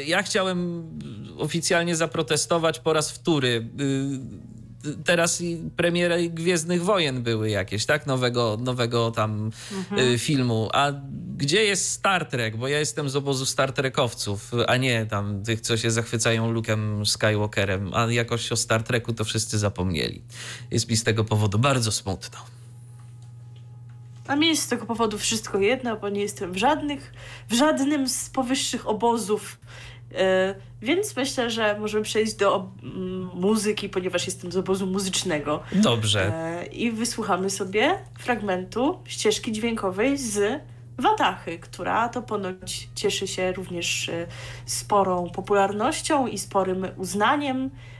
ja 0.05 0.23
chciałem 0.23 0.89
oficjalnie 1.37 1.95
zaprotestować 1.95 2.79
po 2.79 2.93
raz 2.93 3.11
wtóry 3.11 3.69
teraz 5.05 5.43
premiery 5.75 6.29
Gwiezdnych 6.29 6.83
Wojen 6.83 7.23
były 7.23 7.49
jakieś, 7.49 7.85
tak? 7.85 8.05
Nowego, 8.05 8.57
nowego 8.61 9.11
tam 9.11 9.51
mhm. 9.71 10.01
Y, 10.13 10.19
filmu. 10.19 10.69
A 10.73 10.91
gdzie 11.37 11.63
jest 11.63 11.91
Star 11.91 12.25
Trek? 12.25 12.57
Bo 12.57 12.67
ja 12.67 12.79
jestem 12.79 13.09
z 13.09 13.15
obozu 13.15 13.45
Star 13.45 13.73
Trekowców, 13.73 14.51
a 14.67 14.77
nie 14.77 15.05
tam 15.05 15.43
tych, 15.43 15.61
co 15.61 15.77
się 15.77 15.91
zachwycają 15.91 16.53
Luke'em 16.53 17.05
Skywalkerem. 17.05 17.93
A 17.93 18.11
jakoś 18.11 18.51
o 18.51 18.55
Star 18.55 18.83
Treku 18.83 19.13
to 19.13 19.23
wszyscy 19.23 19.59
zapomnieli. 19.59 20.21
Jest 20.71 20.89
mi 20.89 20.97
z 20.97 21.03
tego 21.03 21.23
powodu 21.23 21.59
bardzo 21.59 21.91
smutno. 21.91 22.37
A 24.27 24.35
mi 24.35 24.47
jest 24.47 24.63
z 24.63 24.67
tego 24.67 24.85
powodu 24.85 25.17
wszystko 25.17 25.59
jedno, 25.59 25.97
bo 25.97 26.09
nie 26.09 26.21
jestem 26.21 26.51
w 26.51 26.57
żadnych, 26.57 27.13
w 27.49 27.53
żadnym 27.53 28.09
z 28.09 28.29
powyższych 28.29 28.87
obozów. 28.87 29.57
Yy, 30.11 30.17
więc 30.81 31.15
myślę, 31.15 31.49
że 31.49 31.79
możemy 31.79 32.03
przejść 32.03 32.33
do 32.33 32.69
mm, 32.83 33.29
muzyki, 33.33 33.89
ponieważ 33.89 34.25
jestem 34.25 34.51
z 34.51 34.57
obozu 34.57 34.87
muzycznego. 34.87 35.63
Dobrze. 35.71 36.31
Yy, 36.61 36.65
I 36.65 36.91
wysłuchamy 36.91 37.49
sobie 37.49 37.99
fragmentu 38.19 38.99
ścieżki 39.05 39.51
dźwiękowej 39.51 40.17
z 40.17 40.61
Watachy, 40.99 41.59
która 41.59 42.09
to 42.09 42.21
ponoć 42.21 42.89
cieszy 42.95 43.27
się 43.27 43.51
również 43.51 44.07
yy, 44.07 44.27
sporą 44.65 45.29
popularnością 45.29 46.27
i 46.27 46.37
sporym 46.37 46.87
uznaniem 46.97 47.69
E, 47.69 47.96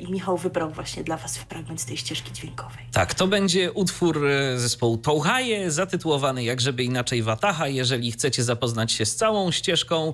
i 0.00 0.12
Michał 0.12 0.36
wybrał 0.36 0.70
właśnie 0.70 1.04
dla 1.04 1.16
Was 1.16 1.36
fragment 1.36 1.80
z 1.80 1.84
tej 1.84 1.96
ścieżki 1.96 2.32
dźwiękowej. 2.32 2.84
Tak, 2.92 3.14
to 3.14 3.26
będzie 3.26 3.72
utwór 3.72 4.26
e, 4.26 4.58
zespołu 4.58 4.98
Touhaje, 4.98 5.70
zatytułowany 5.70 6.44
jak 6.44 6.60
żeby 6.60 6.84
inaczej 6.84 7.22
Wataha. 7.22 7.68
Jeżeli 7.68 8.12
chcecie 8.12 8.44
zapoznać 8.44 8.92
się 8.92 9.06
z 9.06 9.16
całą 9.16 9.50
ścieżką 9.50 10.08
e, 10.08 10.12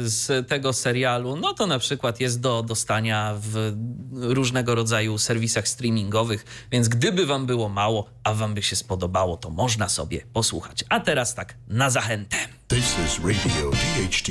z 0.00 0.48
tego 0.48 0.72
serialu, 0.72 1.36
no 1.36 1.54
to 1.54 1.66
na 1.66 1.78
przykład 1.78 2.20
jest 2.20 2.40
do 2.40 2.62
dostania 2.62 3.34
w 3.40 3.72
różnego 4.12 4.74
rodzaju 4.74 5.18
serwisach 5.18 5.68
streamingowych, 5.68 6.66
więc 6.70 6.88
gdyby 6.88 7.26
Wam 7.26 7.46
było 7.46 7.68
mało, 7.68 8.10
a 8.24 8.34
Wam 8.34 8.54
by 8.54 8.62
się 8.62 8.76
spodobało, 8.76 9.36
to 9.36 9.50
można 9.50 9.88
sobie 9.88 10.20
posłuchać. 10.32 10.84
A 10.88 11.00
teraz 11.00 11.34
tak, 11.34 11.54
na 11.68 11.90
zachętę. 11.90 12.36
This 12.68 12.96
is 13.06 13.18
Radio 13.24 13.70
DHT. 13.70 14.28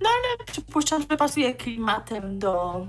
No 0.00 0.08
ale 0.08 0.44
przypuszczam, 0.46 1.04
że 1.10 1.16
pasuje 1.16 1.54
klimatem 1.54 2.38
do 2.38 2.86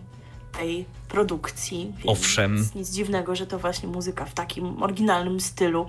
tej 0.57 0.85
produkcji. 1.09 1.93
Owszem. 2.05 2.69
Nic 2.75 2.89
dziwnego, 2.89 3.35
że 3.35 3.47
to 3.47 3.59
właśnie 3.59 3.89
muzyka 3.89 4.25
w 4.25 4.33
takim 4.33 4.83
oryginalnym 4.83 5.39
stylu. 5.39 5.87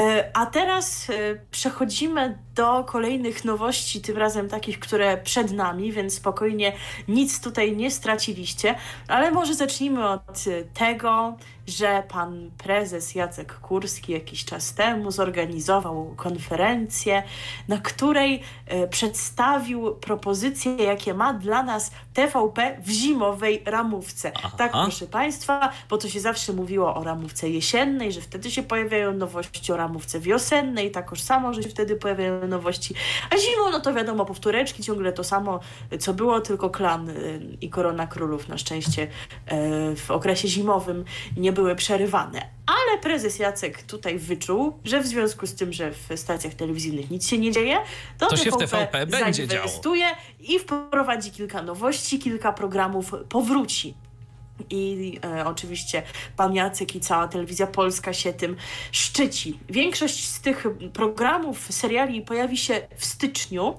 E, 0.00 0.30
a 0.34 0.46
teraz 0.46 1.10
e, 1.10 1.14
przechodzimy 1.50 2.38
do 2.54 2.84
kolejnych 2.84 3.44
nowości, 3.44 4.00
tym 4.00 4.16
razem 4.16 4.48
takich, 4.48 4.78
które 4.78 5.16
przed 5.16 5.52
nami, 5.52 5.92
więc 5.92 6.14
spokojnie 6.14 6.72
nic 7.08 7.40
tutaj 7.40 7.76
nie 7.76 7.90
straciliście, 7.90 8.74
ale 9.08 9.30
może 9.30 9.54
zacznijmy 9.54 10.08
od 10.08 10.44
tego, 10.74 11.36
że 11.70 12.02
pan 12.08 12.50
prezes 12.58 13.14
Jacek 13.14 13.54
Kurski 13.54 14.12
jakiś 14.12 14.44
czas 14.44 14.74
temu 14.74 15.10
zorganizował 15.10 16.14
konferencję, 16.16 17.22
na 17.68 17.78
której 17.78 18.42
e, 18.66 18.88
przedstawił 18.88 19.94
propozycje, 19.94 20.76
jakie 20.76 21.14
ma 21.14 21.34
dla 21.34 21.62
nas 21.62 21.90
TVP 22.14 22.76
w 22.84 22.90
zimowej 22.90 23.62
ramówce. 23.66 24.32
Aha. 24.36 24.50
Tak, 24.56 24.72
proszę 24.72 25.06
Państwa, 25.06 25.72
bo 25.90 25.98
to 25.98 26.08
się 26.08 26.20
zawsze 26.20 26.52
mówiło 26.52 26.94
o 26.94 27.04
ramówce 27.04 27.50
jesiennej, 27.50 28.12
że 28.12 28.20
wtedy 28.20 28.50
się 28.50 28.62
pojawiają 28.62 29.12
nowości, 29.12 29.72
o 29.72 29.76
ramówce 29.76 30.20
wiosennej, 30.20 30.90
takoż 30.90 31.20
samo, 31.22 31.54
że 31.54 31.62
się 31.62 31.68
wtedy 31.68 31.96
pojawiają 31.96 32.46
nowości. 32.46 32.94
A 33.30 33.36
zimą, 33.36 33.70
no 33.72 33.80
to 33.80 33.94
wiadomo, 33.94 34.24
powtóreczki, 34.24 34.82
ciągle 34.82 35.12
to 35.12 35.24
samo, 35.24 35.60
co 36.00 36.14
było, 36.14 36.40
tylko 36.40 36.70
klan 36.70 37.08
y, 37.08 37.40
i 37.60 37.70
korona 37.70 38.06
królów 38.06 38.48
na 38.48 38.58
szczęście 38.58 39.02
y, 39.02 39.96
w 39.96 40.10
okresie 40.10 40.48
zimowym 40.48 41.04
nie 41.36 41.52
były 41.60 41.76
przerywane. 41.76 42.46
Ale 42.66 42.98
prezes 42.98 43.38
Jacek 43.38 43.82
tutaj 43.82 44.18
wyczuł, 44.18 44.78
że 44.84 45.00
w 45.00 45.06
związku 45.06 45.46
z 45.46 45.54
tym, 45.54 45.72
że 45.72 45.92
w 45.92 46.08
stacjach 46.16 46.54
telewizyjnych 46.54 47.10
nic 47.10 47.28
się 47.28 47.38
nie 47.38 47.52
dzieje, 47.52 47.76
to, 48.18 48.26
to 48.26 48.36
się 48.36 48.50
w 48.50 48.56
TVP 48.56 49.06
będzie 49.06 49.48
działo. 49.48 49.68
i 50.40 50.58
wprowadzi 50.58 51.30
kilka 51.30 51.62
nowości, 51.62 52.18
kilka 52.18 52.52
programów 52.52 53.12
powróci. 53.28 53.94
I 54.70 55.18
e, 55.24 55.46
oczywiście 55.46 56.02
pan 56.36 56.54
Jacek 56.54 56.96
i 56.96 57.00
cała 57.00 57.28
telewizja 57.28 57.66
polska 57.66 58.12
się 58.12 58.32
tym 58.32 58.56
szczyci. 58.92 59.58
Większość 59.68 60.28
z 60.28 60.40
tych 60.40 60.66
programów, 60.92 61.66
seriali 61.70 62.22
pojawi 62.22 62.56
się 62.56 62.88
w 62.96 63.04
styczniu. 63.04 63.74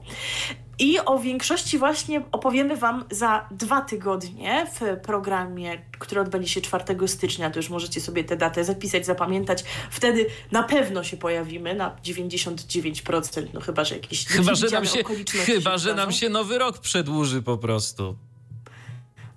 I 0.81 1.00
o 1.00 1.19
większości 1.19 1.77
właśnie 1.77 2.21
opowiemy 2.31 2.77
Wam 2.77 3.05
za 3.11 3.47
dwa 3.51 3.81
tygodnie 3.81 4.67
w 4.75 5.00
programie, 5.01 5.81
który 6.00 6.21
odbędzie 6.21 6.50
się 6.50 6.61
4 6.61 7.07
stycznia. 7.07 7.50
To 7.50 7.59
już 7.59 7.69
możecie 7.69 8.01
sobie 8.01 8.23
tę 8.23 8.38
datę 8.38 8.63
zapisać, 8.63 9.05
zapamiętać. 9.05 9.63
Wtedy 9.91 10.25
na 10.51 10.63
pewno 10.63 11.03
się 11.03 11.17
pojawimy 11.17 11.75
na 11.75 11.95
99%, 12.05 13.47
no 13.53 13.61
chyba, 13.61 13.83
że 13.83 13.95
jakieś 13.95 14.25
chyba, 14.25 14.55
że 14.55 14.69
nam 14.69 14.85
się, 14.85 15.03
Chyba, 15.45 15.77
że 15.77 15.95
nam 15.95 16.11
się 16.11 16.29
nowy 16.29 16.57
rok 16.57 16.79
przedłuży 16.79 17.41
po 17.41 17.57
prostu. 17.57 18.15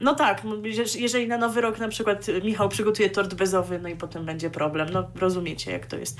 No 0.04 0.14
tak, 0.14 0.42
jeżeli 0.94 1.28
na 1.28 1.38
nowy 1.38 1.61
rok 1.61 1.78
na 1.78 1.88
przykład 1.88 2.26
Michał 2.44 2.68
przygotuje 2.68 3.11
tort 3.11 3.34
bezowy, 3.34 3.78
no 3.78 3.88
i 3.88 3.96
potem 3.96 4.25
będzie 4.25 4.50
problem. 4.50 4.88
No 4.92 5.11
rozumiecie, 5.20 5.73
jak 5.73 5.87
to 5.87 5.96
jest. 5.96 6.18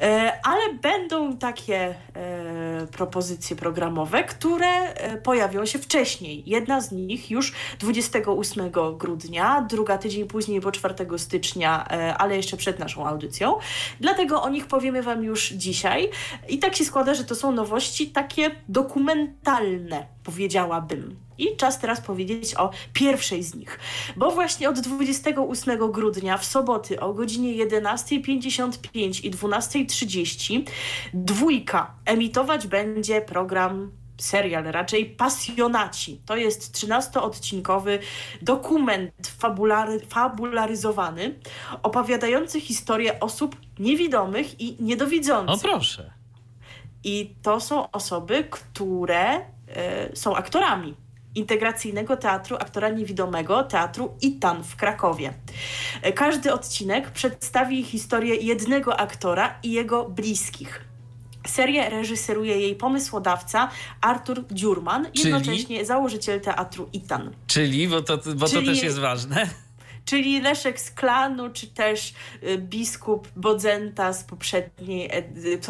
E, 0.00 0.32
ale 0.44 0.74
będą 0.74 1.36
takie 1.36 1.94
e, 2.14 2.86
propozycje 2.86 3.56
programowe, 3.56 4.24
które 4.24 4.66
e, 4.66 5.16
pojawią 5.16 5.66
się 5.66 5.78
wcześniej. 5.78 6.42
Jedna 6.46 6.80
z 6.80 6.92
nich 6.92 7.30
już 7.30 7.52
28 7.78 8.70
grudnia, 8.96 9.66
druga 9.70 9.98
tydzień 9.98 10.26
później, 10.26 10.60
bo 10.60 10.72
4 10.72 10.94
stycznia, 11.16 11.88
ale 12.18 12.36
jeszcze 12.36 12.56
przed 12.56 12.78
naszą 12.78 13.06
audycją. 13.06 13.58
Dlatego 14.00 14.42
o 14.42 14.48
nich 14.48 14.66
powiemy 14.66 15.02
Wam 15.02 15.24
już 15.24 15.48
dzisiaj. 15.48 16.10
I 16.48 16.58
tak 16.58 16.76
się 16.76 16.84
składa, 16.84 17.14
że 17.14 17.24
to 17.24 17.34
są 17.34 17.52
nowości 17.52 18.10
takie 18.10 18.50
dokumentalne, 18.68 20.06
powiedziałabym. 20.24 21.25
I 21.38 21.56
czas 21.56 21.78
teraz 21.78 22.00
powiedzieć 22.00 22.54
o 22.54 22.70
pierwszej 22.92 23.42
z 23.42 23.54
nich, 23.54 23.78
bo 24.16 24.30
właśnie 24.30 24.68
od 24.68 24.80
28 24.80 25.92
grudnia 25.92 26.38
w 26.38 26.44
soboty 26.44 27.00
o 27.00 27.14
godzinie 27.14 27.66
11.55 27.66 29.24
i 29.24 29.30
12.30 29.30 30.62
dwójka 31.14 31.94
emitować 32.04 32.66
będzie 32.66 33.20
program 33.20 33.90
serial, 34.18 34.64
raczej 34.64 35.06
pasjonaci. 35.06 36.20
To 36.26 36.36
jest 36.36 36.74
13-odcinkowy 36.74 37.98
dokument 38.42 39.26
fabulary, 39.38 40.00
fabularyzowany, 40.00 41.38
opowiadający 41.82 42.60
historię 42.60 43.20
osób 43.20 43.56
niewidomych 43.78 44.60
i 44.60 44.76
niedowidzących. 44.80 45.64
O 45.64 45.68
proszę. 45.68 46.12
I 47.04 47.34
to 47.42 47.60
są 47.60 47.90
osoby, 47.90 48.44
które 48.50 49.40
y, 49.40 50.16
są 50.16 50.36
aktorami 50.36 50.94
integracyjnego 51.36 52.16
teatru 52.16 52.56
aktora 52.56 52.88
niewidomego, 52.88 53.64
teatru 53.64 54.14
ITAN 54.20 54.64
w 54.64 54.76
Krakowie. 54.76 55.32
Każdy 56.14 56.52
odcinek 56.52 57.10
przedstawi 57.10 57.84
historię 57.84 58.34
jednego 58.34 59.00
aktora 59.00 59.58
i 59.62 59.72
jego 59.72 60.04
bliskich. 60.04 60.84
Serię 61.46 61.90
reżyseruje 61.90 62.60
jej 62.60 62.74
pomysłodawca 62.74 63.70
Artur 64.00 64.44
Dziurman, 64.50 65.06
jednocześnie 65.14 65.84
założyciel 65.84 66.40
teatru 66.40 66.88
ITAN. 66.92 67.34
Czyli, 67.46 67.88
bo 67.88 68.02
to, 68.02 68.18
bo 68.36 68.48
Czyli, 68.48 68.66
to 68.66 68.72
też 68.72 68.82
jest 68.82 68.98
ważne. 68.98 69.50
Czyli 70.06 70.40
Leszek 70.40 70.80
z 70.80 70.90
klanu, 70.90 71.50
czy 71.50 71.66
też 71.66 72.14
y, 72.42 72.58
biskup 72.58 73.28
Bodzenta 73.36 74.12
z, 74.12 74.24
poprzedniej, 74.24 75.10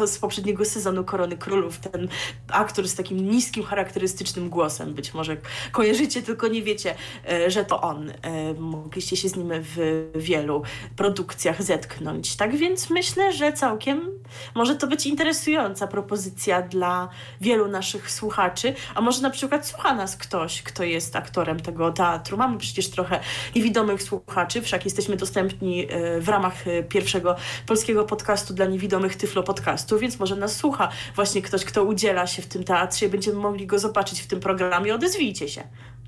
z 0.05 0.17
poprzedniego 0.17 0.65
sezonu 0.65 1.03
Korony 1.03 1.37
Królów, 1.37 1.79
ten 1.79 2.07
aktor 2.47 2.87
z 2.87 2.95
takim 2.95 3.29
niskim, 3.29 3.63
charakterystycznym 3.63 4.49
głosem. 4.49 4.93
Być 4.93 5.13
może 5.13 5.37
kojarzycie, 5.71 6.21
tylko 6.21 6.47
nie 6.47 6.63
wiecie, 6.63 6.95
y, 7.31 7.51
że 7.51 7.65
to 7.65 7.81
on. 7.81 8.09
Y, 8.09 8.13
mogliście 8.59 9.17
się 9.17 9.29
z 9.29 9.35
nim 9.35 9.49
w 9.53 10.05
wielu 10.15 10.63
produkcjach 10.95 11.63
zetknąć. 11.63 12.35
Tak 12.35 12.55
więc 12.55 12.89
myślę, 12.89 13.33
że 13.33 13.53
całkiem 13.53 14.09
może 14.55 14.75
to 14.75 14.87
być 14.87 15.05
interesująca 15.05 15.87
propozycja 15.87 16.61
dla 16.61 17.09
wielu 17.41 17.67
naszych 17.67 18.11
słuchaczy, 18.11 18.73
a 18.95 19.01
może 19.01 19.21
na 19.21 19.29
przykład 19.29 19.67
słucha 19.67 19.95
nas 19.95 20.17
ktoś, 20.17 20.61
kto 20.63 20.83
jest 20.83 21.15
aktorem 21.15 21.59
tego 21.59 21.91
teatru. 21.91 22.37
Mamy 22.37 22.57
przecież 22.57 22.89
trochę 22.89 23.19
niewidomych 23.55 24.03
słuchaczy, 24.03 24.26
wszak 24.61 24.85
jesteśmy 24.85 25.17
dostępni 25.17 25.87
e, 25.89 26.21
w 26.21 26.29
ramach 26.29 26.67
e, 26.67 26.83
pierwszego 26.83 27.35
polskiego 27.65 28.05
podcastu 28.05 28.53
dla 28.53 28.65
niewidomych 28.65 29.15
Tyflo 29.15 29.43
Podcastu, 29.43 29.99
więc 29.99 30.19
może 30.19 30.35
nas 30.35 30.55
słucha 30.55 30.89
właśnie 31.15 31.41
ktoś, 31.41 31.65
kto 31.65 31.83
udziela 31.83 32.27
się 32.27 32.41
w 32.41 32.47
tym 32.47 32.63
teatrze 32.63 33.05
i 33.05 33.09
będziemy 33.09 33.39
mogli 33.39 33.67
go 33.67 33.79
zobaczyć 33.79 34.21
w 34.21 34.27
tym 34.27 34.39
programie. 34.39 34.95
Odezwijcie 34.95 35.49
się. 35.49 35.63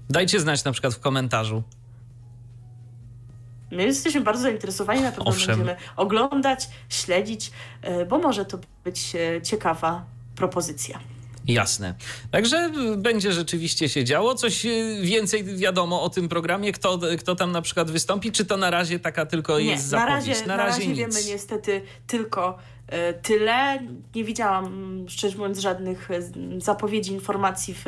Dajcie 0.09 0.39
znać 0.39 0.63
na 0.63 0.71
przykład 0.71 0.93
w 0.93 0.99
komentarzu. 0.99 1.63
My 3.71 3.83
jesteśmy 3.83 4.21
bardzo 4.21 4.41
zainteresowani, 4.41 5.01
na 5.01 5.11
pewno 5.11 5.25
Owszem. 5.25 5.47
będziemy 5.47 5.75
oglądać, 5.95 6.69
śledzić, 6.89 7.51
e, 7.81 8.05
bo 8.05 8.17
może 8.17 8.45
to 8.45 8.59
być 8.83 9.13
ciekawa 9.43 10.05
propozycja. 10.35 10.99
Jasne. 11.53 11.93
Także 12.31 12.71
będzie 12.97 13.33
rzeczywiście 13.33 13.89
się 13.89 14.03
działo. 14.03 14.35
Coś 14.35 14.65
y, 14.65 14.99
więcej 15.01 15.43
wiadomo 15.43 16.01
o 16.01 16.09
tym 16.09 16.29
programie? 16.29 16.71
Kto, 16.71 16.99
kto 17.19 17.35
tam 17.35 17.51
na 17.51 17.61
przykład 17.61 17.91
wystąpi? 17.91 18.31
Czy 18.31 18.45
to 18.45 18.57
na 18.57 18.69
razie 18.69 18.99
taka 18.99 19.25
tylko 19.25 19.59
Nie, 19.59 19.65
jest 19.65 19.85
zapowiedź? 19.85 20.09
Na 20.09 20.15
razie, 20.15 20.31
na 20.31 20.35
razie, 20.35 20.47
na 20.47 20.57
razie 20.57 20.93
wiemy 20.93 21.23
niestety 21.27 21.81
tylko 22.07 22.57
e, 22.87 23.13
tyle. 23.13 23.79
Nie 24.15 24.23
widziałam, 24.23 25.05
szczerze 25.09 25.37
mówiąc, 25.37 25.59
żadnych 25.59 26.11
e, 26.11 26.21
zapowiedzi, 26.57 27.11
informacji 27.11 27.73
w, 27.73 27.85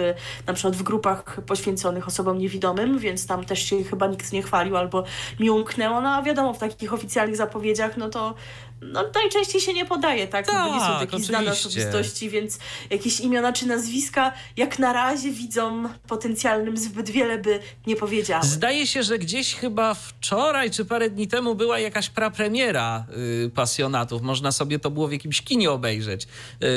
na 0.47 0.53
przykład 0.53 0.75
w 0.75 0.83
grupach 0.83 1.41
poświęconych 1.45 2.07
osobom 2.07 2.37
niewidomym, 2.37 2.99
więc 2.99 3.27
tam 3.27 3.45
też 3.45 3.63
się 3.63 3.83
chyba 3.83 4.07
nikt 4.07 4.33
nie 4.33 4.41
chwalił 4.41 4.77
albo 4.77 5.03
mi 5.39 5.49
umknęło. 5.49 6.01
No 6.01 6.09
a 6.09 6.21
wiadomo, 6.21 6.53
w 6.53 6.57
takich 6.57 6.93
oficjalnych 6.93 7.37
zapowiedziach, 7.37 7.97
no 7.97 8.09
to 8.09 8.35
no 8.81 9.03
najczęściej 9.15 9.61
się 9.61 9.73
nie 9.73 9.85
podaje, 9.85 10.27
tak? 10.27 10.45
tak 10.45 10.55
no, 10.55 10.73
nie 10.73 10.79
są 10.79 10.85
tak, 10.85 11.11
takie 11.11 11.23
znane 11.23 11.51
osobistości, 11.51 12.29
więc 12.29 12.59
jakieś 12.89 13.19
imiona 13.19 13.53
czy 13.53 13.67
nazwiska 13.67 14.33
jak 14.57 14.79
na 14.79 14.93
razie 14.93 15.31
widzą 15.31 15.89
potencjalnym 16.07 16.77
zbyt 16.77 17.09
wiele 17.09 17.37
by 17.37 17.59
nie 17.87 17.95
powiedziały. 17.95 18.45
Zdaje 18.45 18.87
się, 18.87 19.03
że 19.03 19.19
gdzieś 19.19 19.55
chyba 19.55 19.93
wczoraj 19.93 20.71
czy 20.71 20.85
parę 20.85 21.09
dni 21.09 21.27
temu 21.27 21.55
była 21.55 21.79
jakaś 21.79 22.09
prapremiera 22.09 23.05
yy, 23.41 23.49
pasjonatów. 23.49 24.21
Można 24.21 24.51
sobie 24.51 24.79
to 24.79 24.91
było 24.91 25.07
w 25.07 25.11
jakimś 25.11 25.41
kinie 25.41 25.71
obejrzeć. 25.71 26.27
Yy, 26.61 26.67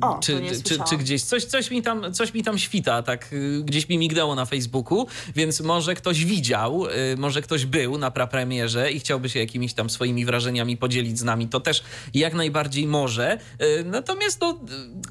o, 0.00 0.18
czy, 0.22 0.42
czy, 0.64 0.78
czy, 0.88 0.96
gdzieś. 0.96 1.22
Coś, 1.22 1.44
coś, 1.44 1.70
mi 1.70 1.82
tam, 1.82 2.14
coś 2.14 2.34
mi 2.34 2.42
tam 2.42 2.58
świta, 2.58 3.02
tak 3.02 3.32
yy, 3.32 3.62
gdzieś 3.64 3.88
mi 3.88 3.98
mignęło 3.98 4.34
na 4.34 4.44
Facebooku, 4.44 5.06
więc 5.36 5.60
może 5.60 5.94
ktoś 5.94 6.24
widział, 6.24 6.86
y, 6.86 7.16
może 7.16 7.42
ktoś 7.42 7.66
był 7.66 7.98
na 7.98 8.10
prapremierze 8.10 8.92
i 8.92 9.00
chciałby 9.00 9.28
się 9.28 9.38
jakimiś 9.38 9.74
tam 9.74 9.90
swoimi 9.90 10.24
wrażeniami 10.24 10.76
podzielić 10.76 11.18
z 11.18 11.29
nami, 11.30 11.48
to 11.48 11.60
też 11.60 11.82
jak 12.14 12.34
najbardziej 12.34 12.86
może. 12.86 13.38
E, 13.58 13.84
natomiast, 13.84 14.40
no, 14.40 14.60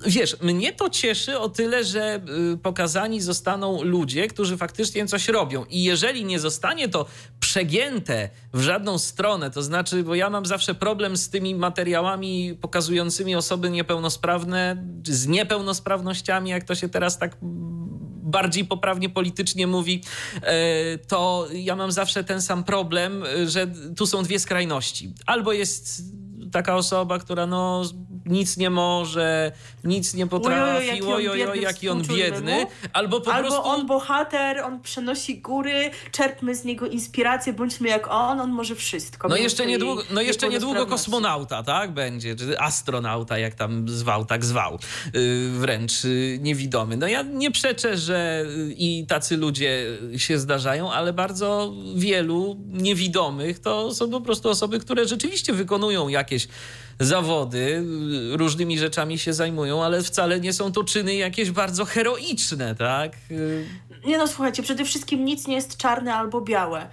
wiesz, 0.05 0.41
mnie 0.41 0.73
to 0.73 0.89
cieszy 0.89 1.39
o 1.39 1.49
tyle, 1.49 1.83
że 1.83 2.03
e, 2.03 2.21
pokazani 2.57 3.21
zostaną 3.21 3.83
ludzie, 3.83 4.27
którzy 4.27 4.57
faktycznie 4.57 5.07
coś 5.07 5.27
robią. 5.27 5.65
I 5.69 5.83
jeżeli 5.83 6.25
nie 6.25 6.39
zostanie 6.39 6.89
to 6.89 7.05
przegięte 7.39 8.29
w 8.53 8.61
żadną 8.61 8.97
stronę, 8.97 9.51
to 9.51 9.63
znaczy, 9.63 10.03
bo 10.03 10.15
ja 10.15 10.29
mam 10.29 10.45
zawsze 10.45 10.75
problem 10.75 11.17
z 11.17 11.29
tymi 11.29 11.55
materiałami 11.55 12.57
pokazującymi 12.61 13.35
osoby 13.35 13.69
niepełnosprawne, 13.69 14.83
z 15.03 15.27
niepełnosprawnościami, 15.27 16.49
jak 16.49 16.63
to 16.63 16.75
się 16.75 16.89
teraz 16.89 17.17
tak 17.17 17.37
bardziej 18.29 18.65
poprawnie 18.65 19.09
politycznie 19.09 19.67
mówi, 19.67 20.03
e, 20.41 20.97
to 20.97 21.47
ja 21.53 21.75
mam 21.75 21.91
zawsze 21.91 22.23
ten 22.23 22.41
sam 22.41 22.63
problem, 22.63 23.23
że 23.45 23.67
tu 23.97 24.07
są 24.07 24.23
dwie 24.23 24.39
skrajności. 24.39 25.13
Albo 25.25 25.53
jest 25.53 26.03
taka 26.51 26.75
osoba, 26.75 27.19
która 27.19 27.47
no 27.47 27.83
nic 28.25 28.57
nie 28.57 28.69
może, 28.69 29.51
nic 29.83 30.13
nie 30.13 30.27
potrafi, 30.27 31.01
ojojo, 31.01 31.55
jaki 31.55 31.89
on 31.89 32.03
biedny, 32.03 32.65
albo 32.93 33.21
po 33.21 33.33
albo 33.33 33.49
prostu... 33.49 33.69
on 33.69 33.87
bohater, 33.87 34.59
on 34.59 34.81
przenosi 34.81 35.41
góry, 35.41 35.91
czerpmy 36.11 36.55
z 36.55 36.63
niego 36.65 36.87
inspirację, 36.87 37.53
bądźmy 37.53 37.89
jak 37.89 38.07
on, 38.07 38.39
on 38.39 38.51
może 38.51 38.75
wszystko. 38.75 39.27
No 39.27 39.37
jeszcze 39.37 39.65
niedługo, 39.65 40.03
no 40.11 40.21
jeszcze 40.21 40.49
niedługo 40.49 40.85
kosmonauta, 40.85 41.63
tak, 41.63 41.91
będzie, 41.91 42.35
czy 42.35 42.59
astronauta, 42.59 43.37
jak 43.37 43.55
tam 43.55 43.89
zwał, 43.89 44.25
tak 44.25 44.45
zwał, 44.45 44.79
yy, 45.13 45.49
wręcz 45.49 46.03
yy, 46.03 46.39
niewidomy. 46.41 46.97
No 46.97 47.07
ja 47.07 47.21
nie 47.21 47.51
przeczę, 47.51 47.97
że 47.97 48.45
yy, 48.47 48.73
i 48.77 49.05
tacy 49.07 49.37
ludzie 49.37 49.85
się 50.17 50.39
zdarzają, 50.39 50.91
ale 50.91 51.13
bardzo 51.13 51.73
wielu 51.95 52.57
niewidomych 52.67 53.59
to 53.59 53.93
są 53.93 54.11
po 54.11 54.21
prostu 54.21 54.49
osoby, 54.49 54.79
które 54.79 55.07
rzeczywiście 55.07 55.53
wykonują 55.53 56.07
jakieś 56.07 56.47
zawody, 56.99 57.83
różnymi 58.31 58.79
rzeczami 58.79 59.19
się 59.19 59.33
zajmują, 59.33 59.83
ale 59.83 60.03
wcale 60.03 60.39
nie 60.39 60.53
są 60.53 60.71
to 60.71 60.83
czyny 60.83 61.15
jakieś 61.15 61.51
bardzo 61.51 61.85
heroiczne, 61.85 62.75
tak? 62.75 63.11
Nie 64.05 64.17
no, 64.17 64.27
słuchajcie, 64.27 64.63
przede 64.63 64.85
wszystkim 64.85 65.25
nic 65.25 65.47
nie 65.47 65.55
jest 65.55 65.77
czarne 65.77 66.15
albo 66.15 66.41
białe. 66.41 66.87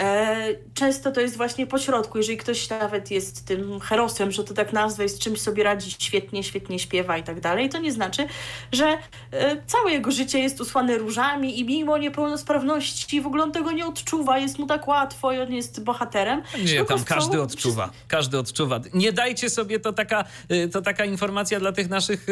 E, 0.00 0.54
często 0.74 1.12
to 1.12 1.20
jest 1.20 1.36
właśnie 1.36 1.66
pośrodku, 1.66 2.18
jeżeli 2.18 2.38
ktoś 2.38 2.70
nawet 2.70 3.10
jest 3.10 3.46
tym 3.46 3.80
herosem, 3.80 4.32
że 4.32 4.44
to 4.44 4.54
tak 4.54 4.72
nazwę, 4.72 5.08
z 5.08 5.18
czymś 5.18 5.40
sobie 5.40 5.64
radzi 5.64 5.90
świetnie, 5.98 6.44
świetnie 6.44 6.78
śpiewa 6.78 7.18
i 7.18 7.22
tak 7.22 7.40
dalej, 7.40 7.68
to 7.68 7.78
nie 7.78 7.92
znaczy, 7.92 8.26
że 8.72 8.98
e, 9.32 9.62
całe 9.66 9.90
jego 9.92 10.10
życie 10.10 10.38
jest 10.38 10.60
usłane 10.60 10.98
różami 10.98 11.60
i 11.60 11.64
mimo 11.64 11.98
niepełnosprawności 11.98 13.20
w 13.20 13.26
ogóle 13.26 13.42
on 13.42 13.52
tego 13.52 13.72
nie 13.72 13.86
odczuwa, 13.86 14.38
jest 14.38 14.58
mu 14.58 14.66
tak 14.66 14.88
łatwo 14.88 15.32
i 15.32 15.40
on 15.40 15.52
jest 15.52 15.84
bohaterem. 15.84 16.42
Nie, 16.64 16.84
tam 16.84 17.04
każdy 17.04 17.42
odczuwa, 17.42 17.90
każdy 18.08 18.38
odczuwa. 18.38 18.80
Nie 18.94 19.12
dajcie 19.12 19.50
sobie, 19.50 19.80
to 19.80 19.92
taka, 19.92 20.24
e, 20.48 20.68
to 20.68 20.82
taka 20.82 21.04
informacja 21.04 21.60
dla 21.60 21.72
tych 21.72 21.88
naszych 21.88 22.26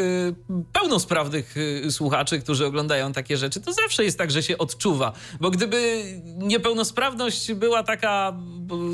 pełnosprawnych 0.73 1.55
słuchaczy, 1.91 2.41
którzy 2.41 2.67
oglądają 2.67 3.13
takie 3.13 3.37
rzeczy, 3.37 3.61
to 3.61 3.73
zawsze 3.73 4.05
jest 4.05 4.19
tak, 4.19 4.31
że 4.31 4.43
się 4.43 4.59
odczuwa, 4.59 5.13
bo 5.41 5.51
gdyby 5.51 6.05
niepełnosprawność 6.37 7.58
była 7.59 7.83
taka, 7.83 8.33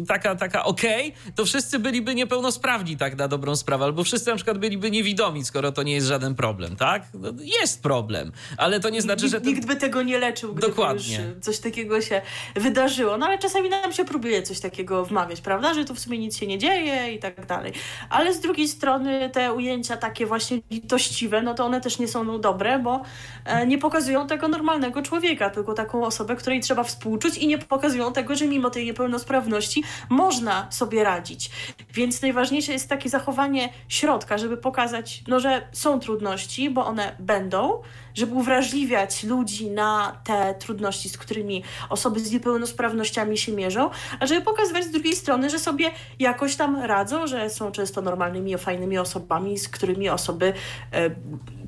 taka, 0.08 0.36
taka 0.36 0.64
okej, 0.64 1.08
okay, 1.08 1.32
to 1.32 1.44
wszyscy 1.44 1.78
byliby 1.78 2.14
niepełnosprawni 2.14 2.96
tak 2.96 3.18
na 3.18 3.28
dobrą 3.28 3.56
sprawę, 3.56 3.84
albo 3.84 4.04
wszyscy 4.04 4.30
na 4.30 4.36
przykład 4.36 4.58
byliby 4.58 4.90
niewidomi, 4.90 5.44
skoro 5.44 5.72
to 5.72 5.82
nie 5.82 5.94
jest 5.94 6.06
żaden 6.06 6.34
problem, 6.34 6.76
tak? 6.76 7.02
No, 7.14 7.28
jest 7.62 7.82
problem, 7.82 8.32
ale 8.56 8.80
to 8.80 8.90
nie 8.90 9.02
znaczy, 9.02 9.28
że... 9.28 9.40
To... 9.40 9.46
Nikt 9.46 9.66
by 9.66 9.76
tego 9.76 10.02
nie 10.02 10.18
leczył, 10.18 10.54
gdyby 10.54 10.68
Dokładnie. 10.68 11.34
coś 11.40 11.58
takiego 11.58 12.00
się 12.00 12.22
wydarzyło. 12.54 13.18
No 13.18 13.26
ale 13.26 13.38
czasami 13.38 13.68
nam 13.68 13.92
się 13.92 14.04
próbuje 14.04 14.42
coś 14.42 14.60
takiego 14.60 15.04
wmawiać, 15.04 15.40
prawda? 15.40 15.74
Że 15.74 15.84
tu 15.84 15.94
w 15.94 16.00
sumie 16.00 16.18
nic 16.18 16.36
się 16.36 16.46
nie 16.46 16.58
dzieje 16.58 17.12
i 17.12 17.18
tak 17.18 17.46
dalej. 17.46 17.72
Ale 18.10 18.34
z 18.34 18.40
drugiej 18.40 18.68
strony 18.68 19.30
te 19.30 19.52
ujęcia 19.52 19.96
takie 19.96 20.26
właśnie 20.26 20.58
litościwe, 20.70 21.42
no 21.42 21.54
to 21.54 21.64
one 21.64 21.80
też 21.80 21.98
nie 21.98 22.08
są 22.08 22.40
dobre, 22.40 22.78
bo 22.78 23.02
e, 23.44 23.66
nie 23.66 23.78
pokazują 23.78 24.26
tego 24.26 24.48
normalnego 24.48 25.02
człowieka, 25.02 25.50
tylko 25.50 25.74
taką 25.74 26.06
osobę, 26.06 26.36
której 26.36 26.60
trzeba 26.60 26.84
współczuć 26.84 27.38
i 27.38 27.46
nie 27.46 27.58
pokazują 27.58 28.12
tego, 28.12 28.36
że 28.36 28.46
mimo 28.54 28.70
tej 28.70 28.84
niepełnosprawności 28.84 29.84
można 30.08 30.66
sobie 30.70 31.04
radzić. 31.04 31.50
Więc 31.94 32.22
najważniejsze 32.22 32.72
jest 32.72 32.88
takie 32.88 33.08
zachowanie 33.08 33.68
środka, 33.88 34.38
żeby 34.38 34.56
pokazać, 34.56 35.22
no, 35.28 35.40
że 35.40 35.68
są 35.72 36.00
trudności, 36.00 36.70
bo 36.70 36.86
one 36.86 37.16
będą, 37.18 37.82
żeby 38.14 38.34
uwrażliwiać 38.34 39.24
ludzi 39.24 39.70
na 39.70 40.20
te 40.24 40.54
trudności, 40.54 41.08
z 41.08 41.18
którymi 41.18 41.62
osoby 41.88 42.20
z 42.20 42.32
niepełnosprawnościami 42.32 43.38
się 43.38 43.52
mierzą, 43.52 43.90
a 44.20 44.26
żeby 44.26 44.40
pokazywać 44.40 44.84
z 44.84 44.90
drugiej 44.90 45.16
strony, 45.16 45.50
że 45.50 45.58
sobie 45.58 45.90
jakoś 46.18 46.56
tam 46.56 46.76
radzą, 46.76 47.26
że 47.26 47.50
są 47.50 47.72
często 47.72 48.02
normalnymi, 48.02 48.58
fajnymi 48.58 48.98
osobami, 48.98 49.58
z 49.58 49.68
którymi 49.68 50.08
osoby 50.08 50.52
e, 50.92 51.10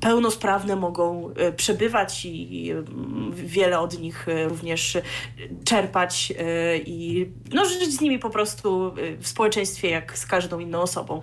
pełnosprawne 0.01 0.75
mogą 0.75 1.33
e, 1.35 1.51
przebywać 1.51 2.25
i 2.25 2.73
wiele 3.31 3.79
od 3.79 3.99
nich 3.99 4.27
e, 4.29 4.47
również 4.47 4.97
czerpać 5.63 6.33
i 6.85 7.29
no, 7.53 7.65
żyć 7.65 7.95
z 7.95 8.01
nimi 8.01 8.19
po 8.19 8.29
prostu 8.29 8.93
w 9.19 9.27
społeczeństwie 9.27 9.89
jak 9.89 10.17
z 10.17 10.25
każdą 10.25 10.59
inną 10.59 10.81
osobą. 10.81 11.21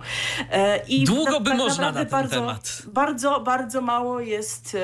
I 0.87 1.03
Długo 1.03 1.39
by 1.39 1.49
tak 1.49 1.57
można 1.57 1.91
na 1.91 1.99
ten 1.99 2.09
bardzo, 2.09 2.35
temat. 2.35 2.81
Bardzo, 2.87 3.39
bardzo 3.39 3.81
mało 3.81 4.19
jest 4.19 4.77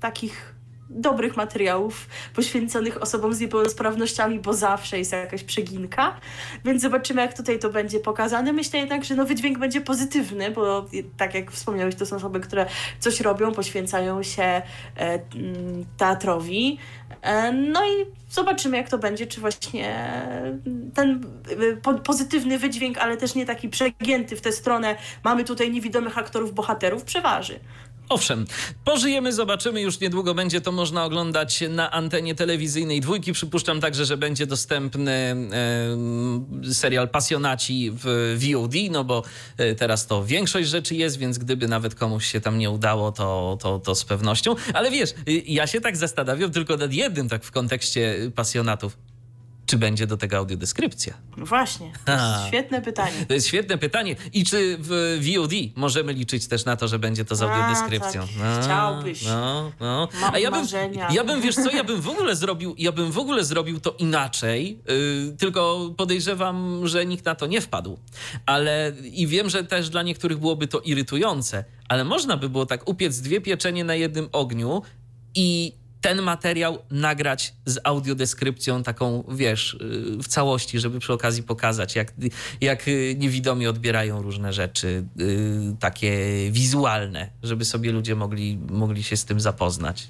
takich 0.00 0.54
dobrych 0.90 1.36
materiałów 1.36 2.08
poświęconych 2.34 3.02
osobom 3.02 3.34
z 3.34 3.40
niepełnosprawnościami, 3.40 4.40
bo 4.40 4.54
zawsze 4.54 4.98
jest 4.98 5.12
jakaś 5.12 5.44
przeginka, 5.44 6.20
więc 6.64 6.82
zobaczymy, 6.82 7.22
jak 7.22 7.36
tutaj 7.36 7.58
to 7.58 7.70
będzie 7.70 8.00
pokazane. 8.00 8.52
Myślę 8.52 8.80
jednak, 8.80 9.04
że 9.04 9.14
no 9.14 9.26
wydźwięk 9.26 9.58
będzie 9.58 9.80
pozytywny, 9.80 10.50
bo 10.50 10.86
tak 11.16 11.34
jak 11.34 11.50
wspomniałeś, 11.50 11.94
to 11.94 12.06
są 12.06 12.16
osoby, 12.16 12.40
które 12.40 12.66
coś 13.00 13.20
robią, 13.20 13.52
poświęcają 13.52 14.22
się 14.22 14.42
e, 14.42 14.62
mm, 14.96 15.84
teatrowi. 15.96 16.78
E, 17.22 17.52
no 17.52 17.80
i 17.84 18.06
zobaczymy, 18.30 18.76
jak 18.76 18.88
to 18.88 18.98
będzie, 18.98 19.26
czy 19.26 19.40
właśnie 19.40 20.18
ten 20.94 21.26
e, 21.86 21.94
pozytywny 21.98 22.58
wydźwięk, 22.58 22.98
ale 22.98 23.16
też 23.16 23.34
nie 23.34 23.46
taki 23.46 23.68
przegięty 23.68 24.36
w 24.36 24.40
tę 24.40 24.52
stronę, 24.52 24.96
mamy 25.24 25.44
tutaj 25.44 25.70
niewidomych 25.70 26.18
aktorów, 26.18 26.54
bohaterów, 26.54 27.04
przeważy. 27.04 27.60
Owszem, 28.08 28.46
pożyjemy, 28.84 29.32
zobaczymy. 29.32 29.80
Już 29.80 30.00
niedługo 30.00 30.34
będzie 30.34 30.60
to 30.60 30.72
można 30.72 31.04
oglądać 31.04 31.64
na 31.70 31.90
antenie 31.90 32.34
telewizyjnej 32.34 33.00
dwójki. 33.00 33.32
Przypuszczam 33.32 33.80
także, 33.80 34.04
że 34.04 34.16
będzie 34.16 34.46
dostępny 34.46 35.36
e, 36.64 36.74
serial 36.74 37.08
Pasjonaci 37.08 37.90
w 37.94 38.36
VOD, 38.38 38.74
no 38.90 39.04
bo 39.04 39.22
e, 39.56 39.74
teraz 39.74 40.06
to 40.06 40.24
większość 40.24 40.68
rzeczy 40.68 40.94
jest, 40.94 41.18
więc 41.18 41.38
gdyby 41.38 41.68
nawet 41.68 41.94
komuś 41.94 42.26
się 42.26 42.40
tam 42.40 42.58
nie 42.58 42.70
udało, 42.70 43.12
to, 43.12 43.58
to, 43.60 43.78
to 43.78 43.94
z 43.94 44.04
pewnością. 44.04 44.54
Ale 44.74 44.90
wiesz, 44.90 45.10
y, 45.28 45.42
ja 45.46 45.66
się 45.66 45.80
tak 45.80 45.96
zastanawiam 45.96 46.50
tylko 46.50 46.76
nad 46.76 46.92
jednym, 46.92 47.28
tak 47.28 47.44
w 47.44 47.50
kontekście 47.50 48.30
pasjonatów 48.34 48.96
czy 49.66 49.78
będzie 49.78 50.06
do 50.06 50.16
tego 50.16 50.36
audiodeskrypcja? 50.36 51.14
No 51.36 51.46
właśnie, 51.46 51.92
to 52.04 52.12
jest 52.12 52.48
świetne 52.48 52.82
pytanie. 52.82 53.26
To 53.28 53.34
jest 53.34 53.46
świetne 53.46 53.78
pytanie. 53.78 54.16
I 54.32 54.44
czy 54.44 54.76
w 54.80 55.20
VOD 55.22 55.52
możemy 55.76 56.12
liczyć 56.12 56.46
też 56.46 56.64
na 56.64 56.76
to, 56.76 56.88
że 56.88 56.98
będzie 56.98 57.24
to 57.24 57.36
z 57.36 57.42
audiodeskrypcją? 57.42 58.22
A, 58.22 58.54
tak. 58.56 58.64
Chciałbyś. 58.64 59.22
No, 59.26 59.72
no. 59.80 60.08
A 60.32 60.38
ja 60.38 60.50
bym, 60.50 60.66
ja 61.10 61.24
bym, 61.24 61.40
wiesz 61.40 61.54
co, 61.54 61.70
ja 61.70 61.84
bym 61.84 62.00
w 62.00 62.08
ogóle 62.08 62.36
zrobił, 62.36 62.74
ja 62.78 62.92
bym 62.92 63.12
w 63.12 63.18
ogóle 63.18 63.44
zrobił 63.44 63.80
to 63.80 63.94
inaczej, 63.98 64.78
yy, 65.28 65.36
tylko 65.38 65.90
podejrzewam, 65.96 66.86
że 66.86 67.06
nikt 67.06 67.24
na 67.24 67.34
to 67.34 67.46
nie 67.46 67.60
wpadł. 67.60 67.98
Ale 68.46 68.92
i 69.12 69.26
wiem, 69.26 69.50
że 69.50 69.64
też 69.64 69.90
dla 69.90 70.02
niektórych 70.02 70.38
byłoby 70.38 70.66
to 70.66 70.80
irytujące, 70.80 71.64
ale 71.88 72.04
można 72.04 72.36
by 72.36 72.48
było 72.48 72.66
tak 72.66 72.88
upiec 72.88 73.20
dwie 73.20 73.40
pieczenie 73.40 73.84
na 73.84 73.94
jednym 73.94 74.28
ogniu 74.32 74.82
i 75.34 75.72
ten 76.04 76.22
materiał 76.22 76.78
nagrać 76.90 77.54
z 77.66 77.78
audiodeskrypcją 77.84 78.82
taką, 78.82 79.24
wiesz, 79.28 79.74
y, 79.74 80.22
w 80.22 80.28
całości, 80.28 80.80
żeby 80.80 80.98
przy 80.98 81.12
okazji 81.12 81.42
pokazać, 81.42 81.96
jak, 81.96 82.12
jak 82.60 82.88
y, 82.88 83.16
niewidomi 83.18 83.66
odbierają 83.66 84.22
różne 84.22 84.52
rzeczy, 84.52 85.04
y, 85.20 85.76
takie 85.80 86.16
wizualne, 86.50 87.30
żeby 87.42 87.64
sobie 87.64 87.92
ludzie 87.92 88.14
mogli, 88.14 88.58
mogli 88.70 89.02
się 89.02 89.16
z 89.16 89.24
tym 89.24 89.40
zapoznać. 89.40 90.08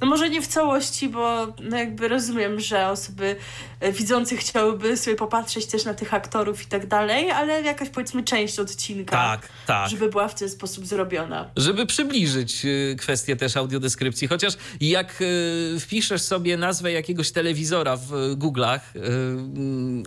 No 0.00 0.06
może 0.06 0.30
nie 0.30 0.42
w 0.42 0.46
całości, 0.46 1.08
bo 1.08 1.46
no 1.62 1.76
jakby 1.76 2.08
rozumiem, 2.08 2.60
że 2.60 2.88
osoby 2.88 3.36
e, 3.80 3.92
widzące 3.92 4.36
chciałyby 4.36 4.96
sobie 4.96 5.16
popatrzeć 5.16 5.66
też 5.66 5.84
na 5.84 5.94
tych 5.94 6.14
aktorów 6.14 6.62
i 6.62 6.66
tak 6.66 6.86
dalej, 6.86 7.30
ale 7.30 7.62
jakaś 7.62 7.88
powiedzmy 7.88 8.24
część 8.24 8.58
odcinka, 8.58 9.16
tak, 9.16 9.48
tak. 9.66 9.90
żeby 9.90 10.08
była 10.08 10.28
w 10.28 10.34
ten 10.34 10.50
sposób 10.50 10.86
zrobiona. 10.86 11.50
Żeby 11.56 11.86
przybliżyć 11.86 12.64
e, 12.64 12.94
kwestię 12.96 13.36
też 13.36 13.56
audiodeskrypcji, 13.56 14.28
chociaż 14.28 14.54
jak 14.80 15.22
e, 15.76 15.80
wpiszesz 15.80 16.22
sobie 16.22 16.56
nazwę 16.56 16.92
jakiegoś 16.92 17.30
telewizora 17.30 17.96
w 17.96 18.10
Google'ach 18.36 18.80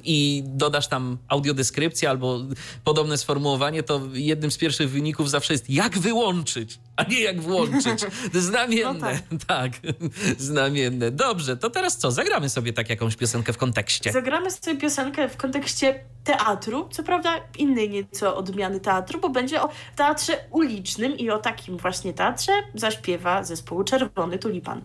i 0.04 0.44
dodasz 0.46 0.88
tam 0.88 1.18
audiodeskrypcję 1.28 2.10
albo 2.10 2.40
podobne 2.84 3.18
sformułowanie, 3.18 3.84
to 3.84 4.02
jednym 4.14 4.52
z 4.52 4.58
pierwszych 4.58 4.90
wyników 4.90 5.30
zawsze 5.30 5.54
jest 5.54 5.70
jak 5.70 6.00
wyłączyć, 6.00 6.80
a 6.98 7.04
nie 7.04 7.22
jak 7.22 7.42
włączyć. 7.42 8.06
Znamienne. 8.34 8.94
No 8.94 9.00
tak. 9.00 9.72
tak. 9.84 9.94
Znamienne. 10.38 11.12
Dobrze, 11.12 11.58
to 11.58 11.70
teraz 11.70 11.98
co? 11.98 12.12
Zagramy 12.12 12.50
sobie 12.50 12.74
tak 12.74 12.90
jakąś 12.90 13.16
piosenkę 13.16 13.54
w 13.54 13.58
kontekście. 13.58 14.12
Zagramy 14.12 14.52
sobie 14.52 14.78
piosenkę 14.78 15.30
w 15.30 15.38
kontekście 15.38 16.04
teatru, 16.24 16.90
co 16.92 17.04
prawda 17.04 17.36
innej 17.58 17.90
nieco 17.90 18.36
odmiany 18.38 18.80
teatru, 18.80 19.20
bo 19.20 19.30
będzie 19.30 19.62
o 19.62 19.70
teatrze 19.96 20.34
ulicznym 20.52 21.18
i 21.18 21.30
o 21.30 21.38
takim 21.38 21.78
właśnie 21.78 22.14
teatrze 22.14 22.52
zaśpiewa 22.76 23.44
zespół 23.44 23.84
Czerwony 23.84 24.40
Tulipan. 24.40 24.82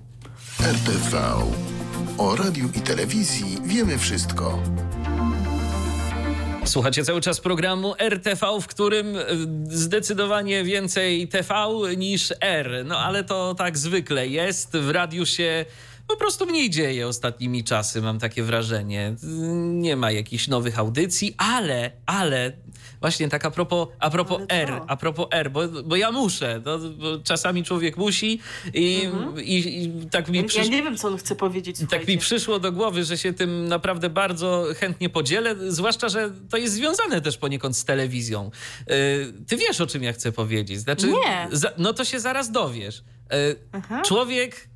RTV. 0.61 1.19
O 2.19 2.37
radiu 2.37 2.69
i 2.75 2.81
telewizji 2.81 3.59
wiemy 3.65 3.99
wszystko. 3.99 4.59
Słuchacie 6.65 7.05
cały 7.05 7.21
czas 7.21 7.41
programu 7.41 7.95
RTV, 7.99 8.61
w 8.61 8.67
którym 8.67 9.17
e, 9.17 9.25
zdecydowanie 9.69 10.65
więcej 10.65 11.29
TV 11.29 11.55
niż 11.97 12.35
R. 12.41 12.83
No 12.85 12.99
ale 12.99 13.25
to 13.25 13.55
tak 13.55 13.79
zwykle 13.79 14.29
jest. 14.29 14.77
W 14.77 14.91
radiu 14.91 15.27
się 15.27 15.65
po 16.13 16.19
prostu 16.19 16.47
mniej 16.47 16.71
dzieje 16.71 17.09
ostatnimi 17.09 17.65
czasy, 17.65 18.03
mam 18.03 18.19
takie 18.19 18.43
wrażenie. 18.43 19.15
Nie 19.63 19.97
ma 19.97 20.11
jakichś 20.11 20.49
nowych 20.49 20.79
audycji, 20.79 21.35
ale, 21.39 21.91
ale 22.07 22.53
Właśnie 23.03 23.29
tak 23.29 23.45
a 23.45 23.51
propos, 23.51 23.89
a 23.99 24.11
propos 24.11 24.43
R, 24.49 24.81
a 24.87 24.97
propos 24.97 25.27
R, 25.31 25.51
bo, 25.51 25.69
bo 25.69 25.97
ja 25.97 26.13
muszę, 26.13 26.63
no, 26.65 26.79
bo 26.79 27.19
czasami 27.19 27.65
człowiek 27.65 27.97
musi 27.97 28.41
i, 28.75 29.03
mhm. 29.05 29.45
i, 29.45 29.85
i 29.85 30.07
tak 30.11 30.29
mi 30.29 30.45
przyszło... 30.45 30.65
Ja 30.65 30.71
nie 30.71 30.83
wiem, 30.83 30.97
co 30.97 31.09
on 31.09 31.17
chce 31.17 31.37
powiedzieć, 31.37 31.79
słuchajcie. 31.79 31.99
Tak 31.99 32.09
mi 32.09 32.19
przyszło 32.19 32.59
do 32.59 32.73
głowy, 32.73 33.05
że 33.05 33.19
się 33.19 33.33
tym 33.33 33.69
naprawdę 33.69 34.11
bardzo 34.11 34.67
chętnie 34.77 35.09
podzielę, 35.09 35.55
zwłaszcza, 35.73 36.09
że 36.09 36.31
to 36.51 36.57
jest 36.57 36.75
związane 36.75 37.21
też 37.21 37.39
poniekąd 37.39 37.77
z 37.77 37.85
telewizją. 37.85 38.51
Y, 38.91 39.33
ty 39.47 39.57
wiesz, 39.57 39.81
o 39.81 39.87
czym 39.87 40.03
ja 40.03 40.13
chcę 40.13 40.33
powiedzieć. 40.33 40.81
Znaczy, 40.81 41.07
nie. 41.07 41.49
no 41.79 41.93
to 41.93 42.05
się 42.05 42.21
zaraz 42.21 42.51
dowiesz. 42.51 43.03
Y, 43.33 44.03
człowiek 44.05 44.72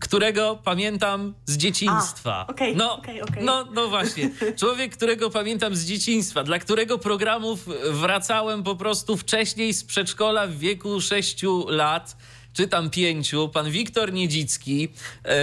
którego 0.00 0.58
pamiętam 0.64 1.34
z 1.46 1.56
dzieciństwa. 1.56 2.44
A, 2.48 2.52
okay, 2.52 2.74
no, 2.74 2.98
okay, 2.98 3.22
okay. 3.22 3.42
no, 3.44 3.64
no 3.74 3.88
właśnie. 3.88 4.30
Człowiek, 4.56 4.96
którego 4.96 5.30
pamiętam 5.30 5.76
z 5.76 5.84
dzieciństwa, 5.84 6.44
dla 6.44 6.58
którego 6.58 6.98
programów 6.98 7.68
wracałem 7.90 8.62
po 8.62 8.76
prostu 8.76 9.16
wcześniej 9.16 9.74
z 9.74 9.84
przedszkola 9.84 10.46
w 10.46 10.58
wieku 10.58 11.00
6 11.00 11.42
lat 11.68 12.16
czy 12.56 12.68
tam 12.68 12.90
pięciu, 12.90 13.48
pan 13.48 13.70
Wiktor 13.70 14.12
Niedzicki, 14.12 14.88
e, 15.24 15.36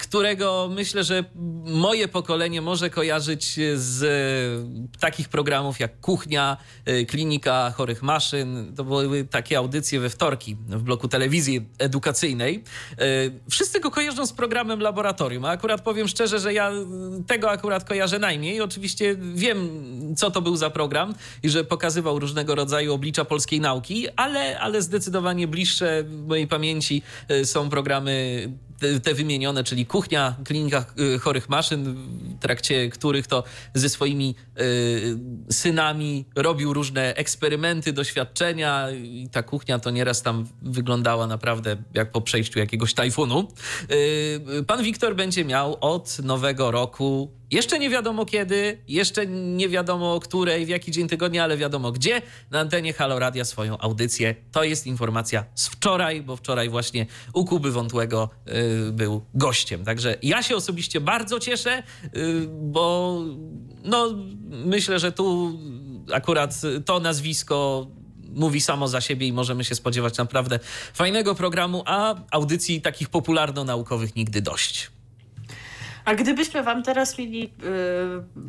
którego 0.00 0.70
myślę, 0.74 1.04
że 1.04 1.24
moje 1.64 2.08
pokolenie 2.08 2.60
może 2.60 2.90
kojarzyć 2.90 3.58
z 3.74 4.04
takich 5.00 5.28
programów 5.28 5.80
jak 5.80 6.00
Kuchnia, 6.00 6.56
e, 6.84 7.04
Klinika 7.04 7.72
Chorych 7.76 8.02
Maszyn. 8.02 8.72
To 8.76 8.84
były 8.84 9.24
takie 9.24 9.58
audycje 9.58 10.00
we 10.00 10.10
wtorki 10.10 10.56
w 10.68 10.82
bloku 10.82 11.08
telewizji 11.08 11.68
edukacyjnej. 11.78 12.64
E, 12.98 13.04
wszyscy 13.50 13.80
go 13.80 13.90
kojarzą 13.90 14.26
z 14.26 14.32
programem 14.32 14.80
Laboratorium, 14.80 15.44
a 15.44 15.48
akurat 15.48 15.80
powiem 15.80 16.08
szczerze, 16.08 16.38
że 16.38 16.52
ja 16.52 16.72
tego 17.26 17.50
akurat 17.50 17.84
kojarzę 17.84 18.18
najmniej. 18.18 18.60
Oczywiście 18.60 19.16
wiem, 19.34 19.68
co 20.16 20.30
to 20.30 20.42
był 20.42 20.56
za 20.56 20.70
program 20.70 21.14
i 21.42 21.48
że 21.48 21.64
pokazywał 21.64 22.18
różnego 22.18 22.54
rodzaju 22.54 22.94
oblicza 22.94 23.24
polskiej 23.24 23.60
nauki, 23.60 24.08
ale, 24.16 24.60
ale 24.60 24.82
zdecydowanie 24.82 25.48
bliższe 25.48 26.04
mojej 26.26 26.45
pamięci 26.46 27.02
e, 27.28 27.44
są 27.44 27.70
programy 27.70 28.48
te 29.02 29.14
wymienione, 29.14 29.64
czyli 29.64 29.86
kuchnia, 29.86 30.36
klinika 30.44 30.84
e, 31.14 31.18
chorych 31.18 31.48
maszyn, 31.48 31.94
w 31.94 32.38
trakcie 32.40 32.90
których 32.90 33.26
to 33.26 33.44
ze 33.74 33.88
swoimi 33.88 34.34
y, 34.60 35.18
synami 35.52 36.24
robił 36.36 36.72
różne 36.72 37.14
eksperymenty, 37.14 37.92
doświadczenia 37.92 38.90
i 38.90 39.28
ta 39.32 39.42
kuchnia 39.42 39.78
to 39.78 39.90
nieraz 39.90 40.22
tam 40.22 40.46
wyglądała 40.62 41.26
naprawdę 41.26 41.76
jak 41.94 42.12
po 42.12 42.20
przejściu 42.20 42.58
jakiegoś 42.58 42.94
tajfunu. 42.94 43.48
Y, 43.90 44.64
pan 44.66 44.82
Wiktor 44.82 45.16
będzie 45.16 45.44
miał 45.44 45.76
od 45.80 46.18
nowego 46.18 46.70
roku 46.70 47.30
jeszcze 47.50 47.78
nie 47.78 47.90
wiadomo 47.90 48.26
kiedy, 48.26 48.78
jeszcze 48.88 49.26
nie 49.26 49.68
wiadomo 49.68 50.14
o 50.14 50.20
której, 50.20 50.66
w 50.66 50.68
jaki 50.68 50.90
dzień 50.90 51.08
tygodnia, 51.08 51.44
ale 51.44 51.56
wiadomo 51.56 51.92
gdzie. 51.92 52.22
Na 52.50 52.60
antenie 52.60 52.92
Halo 52.92 53.18
Radia 53.18 53.44
swoją 53.44 53.78
audycję. 53.78 54.34
To 54.52 54.64
jest 54.64 54.86
informacja 54.86 55.44
z 55.54 55.68
wczoraj, 55.68 56.22
bo 56.22 56.36
wczoraj 56.36 56.68
właśnie 56.68 57.06
u 57.32 57.44
Kuby 57.44 57.70
Wątłego 57.70 58.30
y, 58.88 58.92
był 58.92 59.24
gościem. 59.34 59.84
Także 59.84 60.16
ja 60.22 60.42
się 60.42 60.56
osobiście 60.56 61.00
bardzo 61.00 61.40
cieszę, 61.40 61.82
y, 62.16 62.46
bo 62.48 63.20
no, 63.84 64.14
myślę, 64.48 64.98
że 64.98 65.12
tu 65.12 65.58
akurat 66.12 66.60
to 66.84 67.00
nazwisko 67.00 67.86
mówi 68.36 68.60
samo 68.60 68.88
za 68.88 69.00
siebie 69.00 69.26
i 69.26 69.32
możemy 69.32 69.64
się 69.64 69.74
spodziewać 69.74 70.18
naprawdę 70.18 70.58
fajnego 70.94 71.34
programu, 71.34 71.82
a 71.86 72.14
audycji 72.30 72.80
takich 72.80 73.08
popularno-naukowych 73.08 74.16
nigdy 74.16 74.42
dość. 74.42 74.95
A 76.06 76.14
gdybyśmy 76.14 76.62
Wam 76.62 76.82
teraz 76.82 77.18
mieli 77.18 77.44
y, 77.44 77.48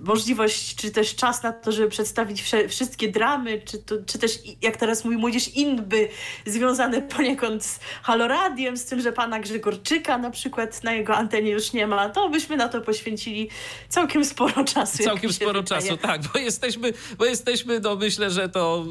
możliwość, 0.06 0.76
czy 0.76 0.92
też 0.92 1.16
czas 1.16 1.44
na 1.44 1.54
to, 1.54 1.72
żeby 1.72 1.90
przedstawić 1.90 2.42
wsze, 2.42 2.68
wszystkie 2.68 3.12
dramy, 3.12 3.62
czy, 3.62 3.78
to, 3.78 3.96
czy 4.06 4.20
też, 4.20 4.32
jak 4.62 4.78
teraz 4.78 5.06
mówi 5.06 5.18
młodzież, 5.18 5.48
inby 5.48 6.10
związane 6.46 7.02
poniekąd 7.02 7.66
z 7.66 7.80
Haloradiem, 8.04 8.78
z 8.78 8.86
tym, 8.86 9.02
że 9.02 9.12
pana 9.12 9.40
Grzegorczyka 9.40 10.18
na 10.18 10.32
przykład 10.32 10.84
na 10.84 10.94
jego 10.94 11.16
antenie 11.16 11.52
już 11.52 11.74
nie 11.74 11.88
ma, 11.88 12.10
to 12.10 12.30
byśmy 12.30 12.58
na 12.58 12.70
to 12.70 12.82
poświęcili 12.82 13.50
całkiem 13.90 14.26
sporo 14.26 14.64
czasu. 14.64 15.04
Całkiem 15.04 15.34
sporo 15.34 15.62
wydaje. 15.62 15.82
czasu, 15.82 15.98
tak, 15.98 16.22
bo 16.34 16.40
jesteśmy, 16.40 16.94
bo 17.18 17.26
jesteśmy, 17.26 17.80
no 17.80 17.96
myślę, 17.96 18.32
że 18.32 18.50
to 18.50 18.86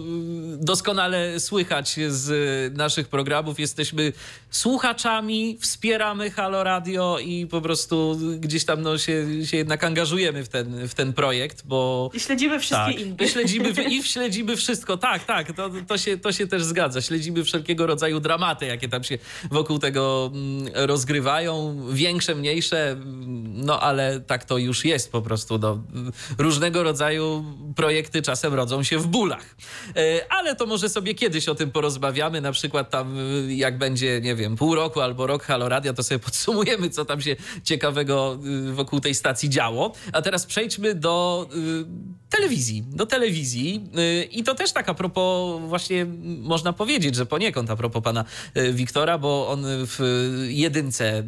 y, 0.55 0.65
doskonale 0.65 1.41
słychać 1.41 1.97
z 2.09 2.77
naszych 2.77 3.09
programów. 3.09 3.61
Jesteśmy 3.61 4.13
słuchaczami, 4.51 5.59
wspieramy 5.61 6.31
Halo 6.31 6.65
Radio 6.65 7.19
i 7.19 7.47
po 7.47 7.61
prostu 7.61 8.19
gdzieś 8.57 8.65
tam 8.65 8.83
no, 8.83 8.99
się, 8.99 9.47
się 9.47 9.57
jednak 9.57 9.85
angażujemy 9.85 10.45
w 10.45 10.49
ten, 10.49 10.89
w 10.89 10.95
ten 10.95 11.13
projekt, 11.13 11.63
bo... 11.67 12.11
I 12.15 12.21
śledzimy 12.21 12.61
wszystkie 12.61 12.93
tak, 12.93 13.01
inne. 13.01 13.17
I 13.25 13.29
śledzimy, 13.29 13.71
I 13.71 14.03
śledzimy 14.13 14.57
wszystko, 14.57 14.97
tak, 14.97 15.25
tak, 15.25 15.53
to, 15.53 15.71
to, 15.89 15.99
się, 15.99 16.19
to 16.19 16.33
się 16.33 16.47
też 16.47 16.65
zgadza. 16.65 17.03
Śledzimy 17.03 17.45
wszelkiego 17.45 17.87
rodzaju 17.87 18.21
dramaty, 18.21 18.67
jakie 18.67 18.89
tam 18.89 19.05
się 19.05 19.19
wokół 19.51 19.79
tego 19.79 20.31
mm, 20.35 20.73
rozgrywają, 20.75 21.77
większe, 21.93 22.35
mniejsze, 22.35 22.97
no 23.47 23.81
ale 23.81 24.21
tak 24.21 24.45
to 24.45 24.59
już 24.59 24.85
jest 24.85 25.13
po 25.13 25.23
prostu. 25.23 25.59
No, 25.59 25.83
różnego 26.39 26.83
rodzaju 26.83 27.45
projekty 27.77 28.23
czasem 28.23 28.55
rodzą 28.55 28.83
się 28.83 28.99
w 28.99 29.07
bólach. 29.07 29.57
E, 29.97 30.33
ale 30.33 30.57
to 30.57 30.67
może 30.67 30.89
sobie 30.89 31.15
kiedyś 31.15 31.49
o 31.49 31.55
tym 31.55 31.71
porozmawiamy, 31.71 32.41
na 32.41 32.53
przykład 32.53 32.91
tam 32.91 33.17
jak 33.49 33.79
będzie, 33.79 34.21
nie 34.21 34.35
wiem, 34.35 34.57
pół 34.57 34.75
roku 34.75 35.01
albo 35.01 35.27
rok 35.27 35.43
Haloradia, 35.43 35.93
to 35.93 36.03
sobie 36.03 36.19
podsumujemy, 36.19 36.91
co 36.91 37.05
tam 37.05 37.21
się 37.21 37.37
ciekawego 37.65 38.39
y, 38.45 38.46
wokół 38.73 39.01
tej 39.01 39.15
stacji 39.15 39.51
działo. 39.51 39.93
A 40.13 40.23
teraz 40.23 40.47
przejdźmy 40.47 40.95
do 40.95 41.47
y, 41.55 42.26
telewizji. 42.31 42.85
Do 42.89 43.07
telewizji. 43.07 43.85
Y, 43.99 44.25
I 44.25 44.43
to 44.43 44.55
też 44.55 44.73
tak 44.73 44.89
a 44.89 44.95
propos, 44.95 45.61
właśnie 45.69 46.07
można 46.25 46.73
powiedzieć, 46.73 47.15
że 47.15 47.27
poniekąd 47.27 47.71
a 47.71 47.77
propos 47.77 48.03
pana 48.03 48.25
Wiktora, 48.73 49.19
bo 49.19 49.49
on 49.49 49.65
w 49.67 49.99
jedynce, 50.49 51.23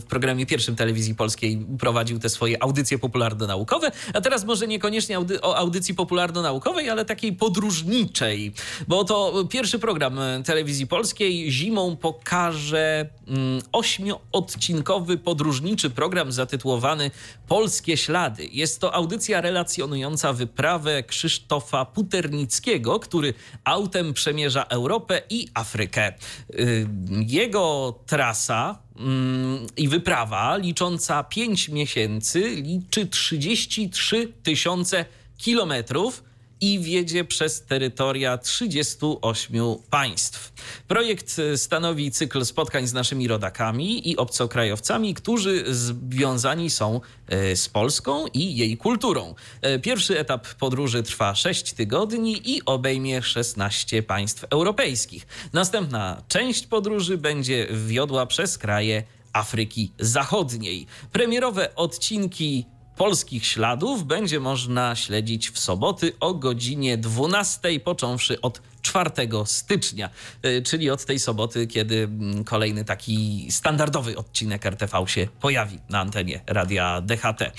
w 0.00 0.04
programie 0.04 0.46
pierwszym 0.46 0.76
telewizji 0.76 1.14
polskiej 1.14 1.66
prowadził 1.78 2.18
te 2.18 2.28
swoje 2.28 2.62
audycje 2.62 2.98
popularno-naukowe, 2.98 3.90
a 4.14 4.20
teraz 4.20 4.44
może 4.44 4.66
niekoniecznie 4.66 5.16
audy 5.16 5.40
o 5.40 5.56
audycji 5.56 5.94
popularno-naukowej, 5.94 6.90
ale 6.90 7.04
takiej 7.04 7.32
podróżniczej, 7.32 8.52
bo 8.88 9.04
to 9.04 9.44
pierwszy 9.50 9.78
program 9.78 10.18
telewizji 10.44 10.86
polskiej 10.86 11.50
zimą 11.50 11.96
pokaże 11.96 13.10
mm, 13.28 13.62
ośmioodcinkowy 13.72 15.18
podróżniczy 15.18 15.90
program 15.90 16.32
zatytułowany 16.32 17.10
Polskie 17.48 17.96
Ślady. 17.96 18.48
Jest 18.52 18.80
to 18.80 18.94
audycja 18.94 19.40
relacjonująca 19.40 20.32
wyprawę 20.52 21.02
Krzysztofa 21.02 21.84
Puternickiego, 21.84 22.98
który 22.98 23.34
autem 23.64 24.12
przemierza 24.12 24.62
Europę 24.62 25.22
i 25.30 25.48
Afrykę. 25.54 26.12
Y, 26.50 26.86
jego 27.26 27.94
trasa 28.06 28.78
mm, 28.96 29.66
i 29.76 29.88
wyprawa 29.88 30.56
licząca 30.56 31.24
5 31.24 31.68
miesięcy 31.68 32.40
liczy 32.40 33.06
33 33.06 34.32
tysiące 34.42 35.04
kilometrów 35.36 36.24
i 36.62 36.80
wiedzie 36.80 37.24
przez 37.24 37.64
terytoria 37.64 38.38
38 38.38 39.56
państw. 39.90 40.52
Projekt 40.88 41.36
stanowi 41.56 42.10
cykl 42.10 42.44
spotkań 42.44 42.86
z 42.86 42.92
naszymi 42.92 43.28
rodakami 43.28 44.10
i 44.10 44.16
obcokrajowcami, 44.16 45.14
którzy 45.14 45.64
związani 45.74 46.70
są 46.70 47.00
e, 47.28 47.56
z 47.56 47.68
Polską 47.68 48.26
i 48.26 48.56
jej 48.56 48.76
kulturą. 48.76 49.34
E, 49.62 49.78
pierwszy 49.78 50.18
etap 50.18 50.54
podróży 50.54 51.02
trwa 51.02 51.34
6 51.34 51.72
tygodni 51.72 52.50
i 52.50 52.64
obejmie 52.64 53.22
16 53.22 54.02
państw 54.02 54.44
europejskich. 54.50 55.26
Następna 55.52 56.22
część 56.28 56.66
podróży 56.66 57.18
będzie 57.18 57.68
wiodła 57.86 58.26
przez 58.26 58.58
kraje 58.58 59.02
Afryki 59.32 59.92
Zachodniej. 59.98 60.86
Premierowe 61.12 61.74
odcinki 61.74 62.66
polskich 62.96 63.46
śladów 63.46 64.04
będzie 64.04 64.40
można 64.40 64.96
śledzić 64.96 65.50
w 65.50 65.58
soboty 65.58 66.12
o 66.20 66.34
godzinie 66.34 66.98
12, 66.98 67.80
począwszy 67.80 68.40
od 68.40 68.62
4 68.82 69.10
stycznia, 69.44 70.10
y, 70.44 70.62
czyli 70.62 70.90
od 70.90 71.04
tej 71.04 71.18
soboty, 71.18 71.66
kiedy 71.66 71.96
mm, 71.96 72.44
kolejny 72.44 72.84
taki 72.84 73.46
standardowy 73.50 74.16
odcinek 74.16 74.66
RTV 74.66 75.04
się 75.06 75.28
pojawi 75.40 75.78
na 75.88 76.00
antenie 76.00 76.40
radia 76.46 77.00
DHT. 77.00 77.42
Y, 77.42 77.50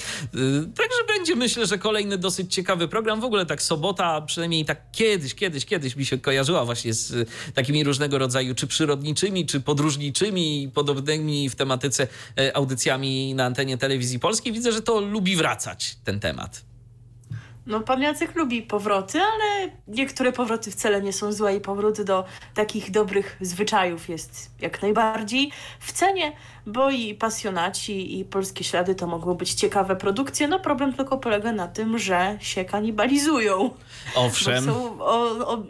także 0.76 0.98
będzie 1.08 1.36
myślę, 1.36 1.66
że 1.66 1.78
kolejny 1.78 2.18
dosyć 2.18 2.54
ciekawy 2.54 2.88
program. 2.88 3.22
W 3.22 3.24
ogóle 3.24 3.46
tak 3.46 3.62
sobota, 3.62 4.22
przynajmniej 4.22 4.66
tak 4.66 4.92
kiedyś, 4.92 5.36
kiedyś, 5.36 5.66
kiedyś 5.66 5.96
mi 5.96 6.06
się 6.06 6.18
kojarzyła 6.18 6.66
właśnie 6.66 6.94
z 6.94 7.12
y, 7.12 7.26
takimi 7.54 7.84
różnego 7.84 8.18
rodzaju 8.18 8.56
czy 8.56 8.68
przyrodniczymi, 8.68 9.46
czy 9.46 9.62
podróżniczymi, 9.62 10.72
podobnymi 10.74 11.50
w 11.50 11.56
tematyce 11.56 12.08
audycjami 12.54 13.36
na 13.36 13.46
antenie 13.46 13.78
telewizji 13.78 14.20
polskiej. 14.20 14.54
Widzę, 14.54 14.72
że 14.72 14.82
to 14.82 15.00
lubi 15.00 15.36
wracać 15.36 15.98
ten 16.04 16.20
temat. 16.20 16.73
No, 17.66 17.80
pan 17.80 18.02
Jacek 18.02 18.36
lubi 18.36 18.62
powroty, 18.62 19.20
ale 19.22 19.72
niektóre 19.88 20.32
powroty 20.32 20.72
wcale 20.72 21.02
nie 21.02 21.14
są 21.14 21.32
złe 21.32 21.56
i 21.56 21.62
powrót 21.62 22.02
do 22.02 22.26
takich 22.54 22.92
dobrych 22.92 23.38
zwyczajów 23.42 24.10
jest 24.10 24.52
jak 24.60 24.82
najbardziej 24.82 25.52
w 25.80 25.92
cenie 25.92 26.32
bo 26.66 26.92
i 26.92 27.16
pasjonaci 27.16 28.20
i 28.20 28.26
polskie 28.26 28.64
ślady 28.64 28.96
to 28.96 29.08
mogą 29.08 29.34
być 29.34 29.54
ciekawe 29.54 29.96
produkcje. 29.96 30.48
No 30.48 30.60
problem 30.60 30.94
tylko 30.94 31.18
polega 31.18 31.52
na 31.52 31.68
tym, 31.68 32.00
że 32.00 32.38
się 32.42 32.66
kanibalizują. 32.66 33.70
Owszem. 34.16 34.66
Są, 34.66 35.02
o, 35.02 35.48
o, 35.48 35.64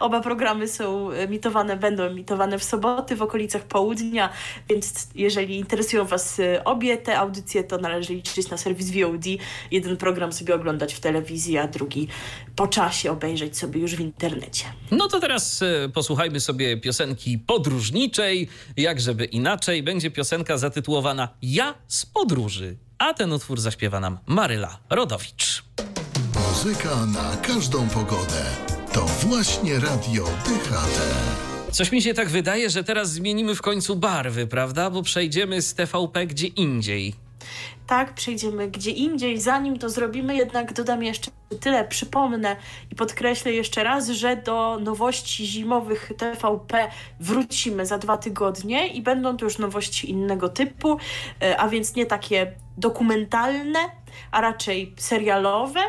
oba 0.00 0.20
programy 0.20 0.68
są 0.68 1.10
emitowane, 1.10 1.76
będą 1.76 2.02
emitowane 2.02 2.58
w 2.58 2.64
soboty 2.64 3.16
w 3.16 3.22
okolicach 3.22 3.62
południa, 3.62 4.32
więc 4.68 5.08
jeżeli 5.14 5.58
interesują 5.58 6.04
Was 6.04 6.38
y, 6.38 6.64
obie 6.64 6.96
te 6.96 7.18
audycje, 7.18 7.64
to 7.64 7.78
należy 7.78 8.14
liczyć 8.14 8.50
na 8.50 8.56
serwis 8.56 8.90
VOD. 8.90 9.24
Jeden 9.70 9.96
program 9.96 10.32
sobie 10.32 10.54
oglądać 10.54 10.94
w 10.94 11.00
telewizji, 11.00 11.58
a 11.58 11.68
drugi 11.68 12.08
po 12.56 12.66
czasie 12.66 13.12
obejrzeć 13.12 13.58
sobie 13.58 13.80
już 13.80 13.96
w 13.96 14.00
internecie. 14.00 14.64
No 14.90 15.08
to 15.08 15.20
teraz 15.20 15.62
y, 15.62 15.90
posłuchajmy 15.94 16.40
sobie 16.40 16.76
piosenki 16.76 17.38
podróżniczej. 17.38 18.48
Jak 18.76 19.00
żeby 19.00 19.24
inaczej, 19.24 19.82
będzie 19.82 20.10
piosenka 20.10 20.27
piosenka 20.28 20.58
zatytułowana 20.58 21.28
Ja 21.42 21.74
z 21.86 22.06
podróży, 22.06 22.76
a 22.98 23.14
ten 23.14 23.32
utwór 23.32 23.60
zaśpiewa 23.60 24.00
nam 24.00 24.18
Maryla 24.26 24.78
Rodowicz. 24.90 25.64
Muzyka 26.48 27.06
na 27.06 27.36
każdą 27.36 27.88
pogodę. 27.88 28.44
To 28.92 29.00
właśnie 29.00 29.80
radio 29.80 30.24
DHT. 30.24 31.00
Coś 31.72 31.92
mi 31.92 32.02
się 32.02 32.14
tak 32.14 32.28
wydaje, 32.28 32.70
że 32.70 32.84
teraz 32.84 33.12
zmienimy 33.12 33.54
w 33.54 33.62
końcu 33.62 33.96
barwy, 33.96 34.46
prawda? 34.46 34.90
Bo 34.90 35.02
przejdziemy 35.02 35.62
z 35.62 35.74
TVP 35.74 36.26
gdzie 36.26 36.46
indziej 36.46 37.14
tak, 37.86 38.14
przejdziemy 38.14 38.68
gdzie 38.68 38.90
indziej. 38.90 39.40
Zanim 39.40 39.78
to 39.78 39.88
zrobimy, 39.88 40.36
jednak 40.36 40.72
dodam 40.72 41.02
jeszcze 41.02 41.30
tyle, 41.60 41.84
przypomnę 41.84 42.56
i 42.92 42.94
podkreślę 42.94 43.52
jeszcze 43.52 43.84
raz, 43.84 44.08
że 44.08 44.36
do 44.36 44.78
nowości 44.80 45.46
zimowych 45.46 46.12
TVP 46.18 46.88
wrócimy 47.20 47.86
za 47.86 47.98
dwa 47.98 48.16
tygodnie 48.16 48.88
i 48.88 49.02
będą 49.02 49.36
to 49.36 49.44
już 49.44 49.58
nowości 49.58 50.10
innego 50.10 50.48
typu, 50.48 50.98
e, 51.42 51.60
a 51.60 51.68
więc 51.68 51.94
nie 51.94 52.06
takie 52.06 52.52
dokumentalne, 52.76 53.78
a 54.30 54.40
raczej 54.40 54.94
serialowe 54.96 55.80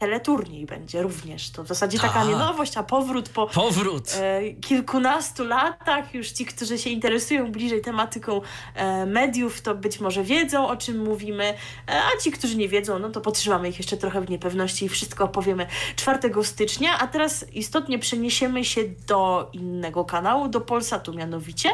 teleturniej 0.00 0.66
będzie 0.66 1.02
również. 1.02 1.50
To 1.50 1.64
w 1.64 1.68
zasadzie 1.68 1.98
taka 1.98 2.12
tak. 2.12 2.28
nie 2.28 2.36
nowość, 2.36 2.76
a 2.76 2.82
powrót 2.82 3.28
po 3.28 3.46
powrót. 3.46 4.14
E, 4.20 4.50
kilkunastu 4.50 5.44
latach. 5.44 6.14
Już 6.14 6.30
ci, 6.30 6.46
którzy 6.46 6.78
się 6.78 6.90
interesują 6.90 7.52
bliżej 7.52 7.80
tematyką 7.80 8.40
e, 8.74 9.06
mediów, 9.06 9.60
to 9.60 9.74
być 9.74 10.00
może 10.00 10.24
wiedzą, 10.24 10.68
o 10.68 10.76
czym 10.76 11.04
mówimy, 11.04 11.44
e, 11.44 11.54
a 11.88 12.20
ci, 12.22 12.30
którzy 12.30 12.56
nie 12.56 12.68
wiedzą, 12.68 12.98
no 12.98 13.10
to 13.10 13.20
potrzymamy 13.20 13.68
ich 13.68 13.78
jeszcze 13.78 13.96
trochę 13.96 14.20
w 14.20 14.30
niepewności 14.30 14.84
i 14.84 14.88
wszystko 14.88 15.24
opowiemy 15.24 15.66
4 15.96 16.44
stycznia. 16.44 16.98
A 16.98 17.06
teraz 17.06 17.52
istotnie 17.52 17.98
przeniesiemy 17.98 18.64
się 18.64 18.80
do 19.06 19.50
innego 19.52 20.04
kanału, 20.04 20.48
do 20.48 20.60
Polsatu 20.60 21.14
mianowicie, 21.14 21.68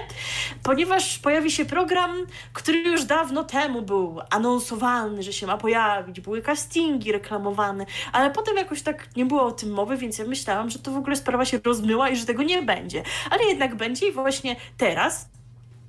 ponieważ 0.63 1.19
pojawi 1.19 1.51
się 1.51 1.65
program, 1.65 2.11
który 2.53 2.79
już 2.79 3.05
dawno 3.05 3.45
temu 3.45 3.83
był 3.83 4.21
anonsowany, 4.31 5.23
że 5.23 5.33
się 5.33 5.47
ma 5.47 5.57
pojawić, 5.57 6.21
były 6.21 6.43
castingi 6.43 7.13
reklamowane, 7.13 7.87
ale 8.17 8.31
potem 8.31 8.57
jakoś 8.57 8.83
tak 8.83 9.17
nie 9.17 9.27
było 9.27 9.43
o 9.43 9.53
tym 9.53 9.71
mowy, 9.71 9.97
więc 9.97 10.19
ja 10.19 10.25
myślałam, 10.25 10.71
że 10.71 10.79
to 10.79 10.91
w 10.91 10.97
ogóle 10.97 11.17
sprawa 11.17 11.45
się 11.45 11.59
rozmyła 11.65 12.09
i 12.09 12.17
że 12.17 12.27
tego 12.27 12.43
nie 12.43 12.63
będzie. 12.63 13.03
Ale 13.31 13.45
jednak 13.45 13.75
będzie 13.75 14.09
i 14.09 14.13
właśnie 14.13 14.57
teraz 14.77 15.29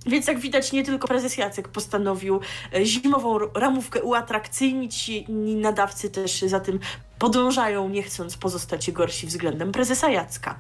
Więc 0.08 0.28
jak 0.28 0.40
widać, 0.40 0.72
nie 0.72 0.84
tylko 0.84 1.08
prezes 1.08 1.38
Jacek 1.38 1.68
postanowił 1.68 2.40
e, 2.74 2.86
zimową 2.86 3.40
ramówkę 3.54 4.04
uatrakcyjnić, 4.04 5.10
inni 5.10 5.56
nadawcy 5.56 6.10
też 6.10 6.42
za 6.42 6.60
tym 6.60 6.80
podążają, 7.20 7.90
nie 7.90 8.04
chcąc 8.04 8.38
pozostać 8.38 8.92
gorsi 8.92 9.28
względem 9.28 9.72
prezesa 9.72 10.10
Jacka. 10.10 10.60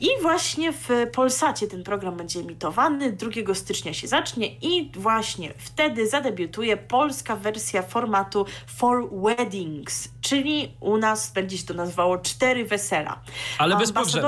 I 0.00 0.08
właśnie 0.22 0.72
w 0.72 0.88
Polsacie 1.12 1.66
ten 1.66 1.84
program 1.84 2.16
będzie 2.16 2.40
emitowany, 2.40 3.12
2 3.12 3.54
stycznia 3.54 3.94
się 3.94 4.08
zacznie 4.08 4.46
i 4.56 4.90
właśnie 4.94 5.54
wtedy 5.58 6.08
zadebiutuje 6.08 6.76
polska 6.76 7.36
wersja 7.36 7.82
formatu 7.82 8.46
For 8.66 9.08
Weddings, 9.12 10.08
czyli 10.20 10.74
u 10.80 10.96
nas 10.96 11.32
będzie 11.32 11.58
się 11.58 11.64
to 11.64 11.74
nazywało 11.74 12.18
Cztery 12.18 12.64
Wesela. 12.64 13.20
Ale 13.58 13.76
bez 13.76 13.92
pogrzebu. 13.92 14.26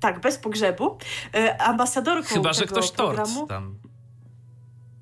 Tak, 0.00 0.20
bez 0.20 0.38
pogrzebu. 0.38 0.98
E, 1.34 1.62
ambasadorką 1.62 2.34
Chyba, 2.34 2.52
że 2.52 2.66
ktoś 2.66 2.90
programu, 2.90 3.34
tort 3.34 3.48
tam. 3.48 3.78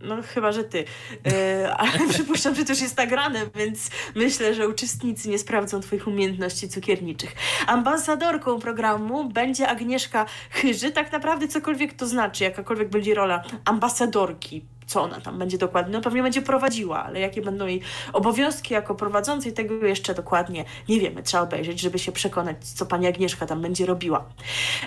No 0.01 0.17
chyba, 0.23 0.53
że 0.53 0.65
ty. 0.65 0.85
E, 1.27 1.71
ale 1.79 2.09
przypuszczam, 2.09 2.55
że 2.55 2.65
to 2.65 2.73
już 2.73 2.81
jest 2.81 2.97
nagrane, 2.97 3.41
więc 3.55 3.91
myślę, 4.15 4.55
że 4.55 4.69
uczestnicy 4.69 5.29
nie 5.29 5.39
sprawdzą 5.39 5.81
twoich 5.81 6.07
umiejętności 6.07 6.69
cukierniczych. 6.69 7.35
Ambasadorką 7.67 8.61
programu 8.61 9.29
będzie 9.29 9.69
Agnieszka 9.69 10.27
Chyży. 10.51 10.91
Tak 10.91 11.13
naprawdę 11.13 11.49
cokolwiek 11.49 11.95
to 11.95 12.07
znaczy, 12.07 12.45
jakakolwiek 12.45 12.89
będzie 12.89 13.15
rola 13.15 13.43
ambasadorki 13.65 14.65
co 14.89 15.03
ona 15.03 15.21
tam 15.21 15.39
będzie 15.39 15.59
dokładnie, 15.59 15.93
no 15.93 16.01
pewnie 16.01 16.23
będzie 16.23 16.43
prowadziła, 16.43 17.05
ale 17.05 17.21
jakie 17.21 17.43
będą 17.43 17.67
jej 17.67 17.81
obowiązki 18.13 18.75
jako 18.75 18.95
prowadzącej, 18.95 19.53
tego 19.53 19.87
jeszcze 19.87 20.15
dokładnie 20.15 20.65
nie 20.89 21.01
wiemy. 21.01 21.23
Trzeba 21.23 21.43
obejrzeć, 21.43 21.81
żeby 21.81 21.99
się 21.99 22.13
przekonać, 22.13 22.57
co 22.65 22.87
pani 22.87 23.07
Agnieszka 23.07 23.47
tam 23.47 23.63
będzie 23.63 23.87
robiła. 23.87 24.25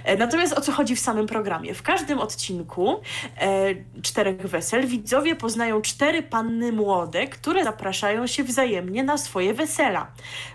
E, 0.03 0.17
natomiast 0.17 0.57
o 0.57 0.61
co 0.61 0.71
chodzi 0.71 0.95
w 0.95 0.99
samym 0.99 1.27
programie? 1.27 1.73
W 1.73 1.81
każdym 1.81 2.19
odcinku 2.19 3.01
e, 3.37 3.75
czterech 4.01 4.47
wesel 4.47 4.87
widzowie 4.87 5.35
poznają 5.35 5.81
cztery 5.81 6.23
panny 6.23 6.71
młode, 6.71 7.27
które 7.27 7.63
zapraszają 7.63 8.27
się 8.27 8.43
wzajemnie 8.43 9.03
na 9.03 9.17
swoje 9.17 9.53
wesela. 9.53 10.07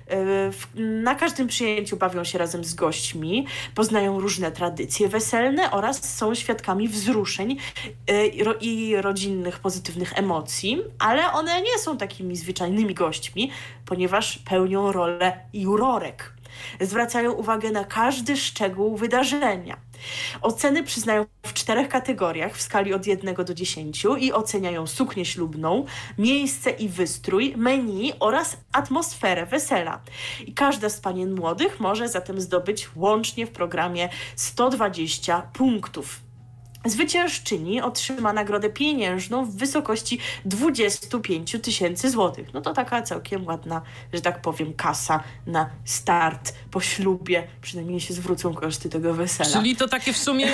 W, 0.09 0.65
na 0.75 1.15
każdym 1.15 1.47
przyjęciu 1.47 1.97
bawią 1.97 2.25
się 2.25 2.39
razem 2.39 2.65
z 2.65 2.75
gośćmi, 2.75 3.47
poznają 3.75 4.21
różne 4.21 4.53
tradycje 4.53 5.09
weselne 5.09 5.71
oraz 5.71 6.17
są 6.17 6.35
świadkami 6.35 6.89
wzruszeń 6.89 7.57
e, 8.07 8.27
i 8.61 8.97
rodzin 8.97 9.33
innych 9.33 9.59
pozytywnych 9.59 10.19
emocji, 10.19 10.83
ale 10.99 11.33
one 11.33 11.63
nie 11.63 11.79
są 11.79 11.99
takimi 11.99 12.37
zwyczajnymi 12.37 12.95
gośćmi, 12.95 13.51
ponieważ 13.87 14.39
pełnią 14.39 14.93
rolę 14.93 15.41
jurorek. 15.53 16.33
Zwracają 16.81 17.33
uwagę 17.33 17.71
na 17.71 17.85
każdy 17.85 18.37
szczegół 18.37 18.97
wydarzenia. 18.97 19.77
Oceny 20.43 20.83
przyznają 20.83 21.27
w 21.43 21.53
czterech 21.53 21.89
kategoriach 21.89 22.57
w 22.57 22.63
skali 22.63 22.95
od 22.95 23.07
1 23.07 23.35
do 23.35 23.55
10 23.55 24.07
i 24.21 24.33
oceniają 24.33 24.87
suknię 24.87 25.25
ślubną, 25.25 25.85
miejsce 26.19 26.71
i 26.71 26.89
wystrój, 26.89 27.55
menu 27.57 28.13
oraz 28.21 28.57
atmosferę 28.73 29.47
wesela. 29.47 30.01
I 30.47 30.55
każda 30.55 30.89
z 30.89 31.01
panien 31.01 31.35
młodych 31.35 31.81
może 31.81 32.09
zatem 32.09 32.41
zdobyć 32.41 32.89
łącznie 32.97 33.47
w 33.47 33.51
programie 33.51 34.09
120 34.37 35.43
punktów. 35.53 36.26
Zwyciężczyni 36.87 37.81
otrzyma 37.81 38.33
nagrodę 38.33 38.71
pieniężną 38.71 39.45
w 39.45 39.57
wysokości 39.57 40.19
25 40.45 41.57
tysięcy 41.63 42.11
złotych. 42.11 42.55
No 42.55 42.61
to 42.61 42.73
taka 42.73 43.03
całkiem 43.03 43.47
ładna, 43.47 43.83
że 44.13 44.21
tak 44.21 44.43
powiem, 44.43 44.75
kasa 44.75 45.23
na 45.47 45.71
start 45.85 46.55
po 46.71 46.81
ślubie. 46.81 47.47
Przynajmniej 47.63 48.01
się 48.01 48.15
zwrócą 48.15 48.55
koszty 48.55 48.89
tego 48.89 49.15
wesela. 49.15 49.51
Czyli 49.51 49.77
to 49.77 49.89
takie 49.89 50.13
w 50.13 50.19
sumie 50.19 50.53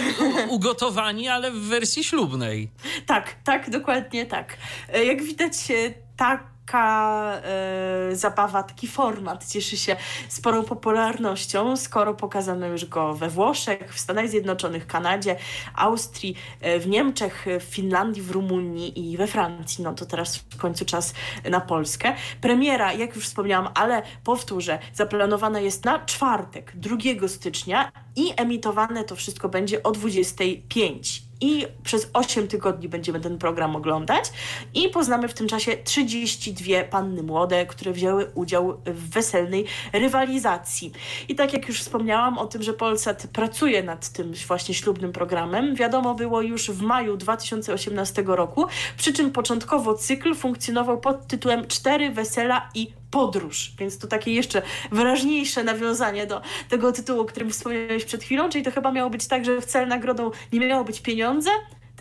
ugotowanie, 0.49 1.33
ale 1.33 1.51
w 1.51 1.61
wersji 1.61 2.05
ślubnej. 2.05 2.71
Tak, 3.07 3.37
tak, 3.45 3.71
dokładnie 3.71 4.27
tak. 4.27 4.57
E, 4.89 5.05
jak 5.05 5.23
widać, 5.23 5.71
e, 5.71 5.75
tak 6.17 6.52
taka 6.73 7.41
e, 7.45 8.17
zabawa, 8.17 8.63
taki 8.63 8.89
format 8.89 9.49
cieszy 9.49 9.77
się 9.77 9.97
sporą 10.29 10.65
popularnością, 10.65 11.77
skoro 11.77 12.15
pokazano 12.15 12.67
już 12.67 12.85
go 12.85 13.15
we 13.15 13.29
Włoszech, 13.29 13.95
w 13.95 14.01
Stanach 14.01 14.29
Zjednoczonych, 14.29 14.87
Kanadzie, 14.87 15.37
Austrii, 15.75 16.37
e, 16.61 16.79
w 16.79 16.87
Niemczech, 16.87 17.47
w 17.61 17.63
Finlandii, 17.63 18.23
w 18.23 18.31
Rumunii 18.31 19.11
i 19.11 19.17
we 19.17 19.27
Francji. 19.27 19.85
No 19.85 19.95
to 19.95 20.07
teraz 20.07 20.37
w 20.37 20.57
końcu 20.57 20.85
czas 20.85 21.15
na 21.51 21.61
Polskę. 21.61 22.15
Premiera, 22.41 22.93
jak 22.93 23.15
już 23.17 23.25
wspomniałam, 23.25 23.69
ale 23.75 24.03
powtórzę, 24.25 24.79
zaplanowana 24.95 25.61
jest 25.61 25.85
na 25.85 26.05
czwartek, 26.05 26.73
2 26.75 27.29
stycznia 27.29 27.93
i 28.17 28.33
emitowane 28.37 29.05
to 29.05 29.17
wszystko 29.17 29.49
będzie 29.49 29.83
o 29.83 29.91
25 29.91 31.23
i 31.43 31.67
przez 31.85 32.11
8 32.13 32.49
tygodni 32.49 32.89
będziemy 32.89 33.21
ten 33.21 33.39
program 33.39 33.77
oglądać 33.77 34.25
i 34.75 34.89
poznamy 34.89 35.29
w 35.29 35.35
tym 35.35 35.49
czasie 35.49 35.77
32 35.85 36.85
panny 36.91 37.23
młode, 37.23 37.67
które 37.67 37.93
wzięły 37.93 38.31
udział 38.35 38.81
w 38.87 39.11
weselnej 39.11 39.65
rywalizacji. 39.93 40.93
I 41.29 41.35
tak 41.35 41.53
jak 41.53 41.69
już 41.69 41.81
wspomniałam 41.81 42.39
o 42.39 42.47
tym, 42.47 42.63
że 42.63 42.73
Polsat 42.73 43.27
pracuje 43.33 43.83
nad 43.83 44.09
tym 44.09 44.33
właśnie 44.47 44.75
ślubnym 44.75 45.13
programem, 45.13 45.75
wiadomo 45.75 46.15
było 46.15 46.41
już 46.41 46.71
w 46.71 46.83
maju 46.83 47.17
2018 47.17 48.23
roku, 48.27 48.67
przy 48.97 49.13
czym 49.13 49.31
początkowo 49.31 49.95
cykl 49.95 50.35
funkcjonował 50.35 51.01
pod 51.01 51.27
tytułem 51.27 51.67
Cztery 51.67 52.11
wesela 52.11 52.69
i 52.75 53.02
podróż, 53.13 53.73
więc 53.79 53.99
to 53.99 54.07
takie 54.07 54.33
jeszcze 54.33 54.63
wyraźniejsze 54.93 55.65
nawiązanie 55.65 56.27
do 56.27 56.43
tego 56.69 56.93
tytułu, 56.93 57.21
o 57.21 57.25
którym 57.25 57.51
wspomniałeś 57.51 58.05
przed 58.05 58.23
chwilą, 58.25 58.49
czyli 58.49 58.65
to 58.65 58.71
chyba 58.71 58.93
miało 58.93 59.11
być 59.11 59.27
tak, 59.27 59.45
że 59.45 59.61
w 59.61 59.67
cel 59.67 59.89
nagrodą 59.89 60.31
nie 60.53 60.61
miało 60.61 60.85
być 60.85 61.01
pieniądze, 61.01 61.51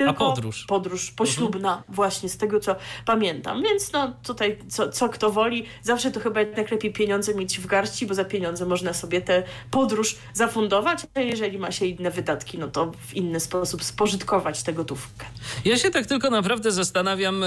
tylko 0.05 0.25
A 0.25 0.29
podróż. 0.29 0.65
Podróż 0.67 1.11
poślubna, 1.11 1.69
mhm. 1.69 1.95
właśnie 1.95 2.29
z 2.29 2.37
tego 2.37 2.59
co 2.59 2.75
pamiętam. 3.05 3.63
Więc 3.63 3.91
no 3.91 4.13
tutaj 4.23 4.57
co, 4.69 4.89
co 4.89 5.09
kto 5.09 5.31
woli, 5.31 5.65
zawsze 5.83 6.11
to 6.11 6.19
chyba 6.19 6.39
jednak 6.39 6.71
lepiej 6.71 6.93
pieniądze 6.93 7.35
mieć 7.35 7.59
w 7.59 7.67
garści, 7.67 8.05
bo 8.07 8.13
za 8.13 8.25
pieniądze 8.25 8.65
można 8.65 8.93
sobie 8.93 9.21
tę 9.21 9.43
podróż 9.71 10.15
zafundować, 10.33 10.99
a 11.13 11.19
jeżeli 11.19 11.57
ma 11.57 11.71
się 11.71 11.85
inne 11.85 12.11
wydatki, 12.11 12.57
no 12.57 12.67
to 12.67 12.91
w 13.07 13.13
inny 13.13 13.39
sposób 13.39 13.83
spożytkować 13.83 14.63
tę 14.63 14.73
gotówkę. 14.73 15.25
Ja 15.65 15.77
się 15.77 15.89
tak 15.89 16.05
tylko 16.05 16.29
naprawdę 16.29 16.71
zastanawiam, 16.71 17.43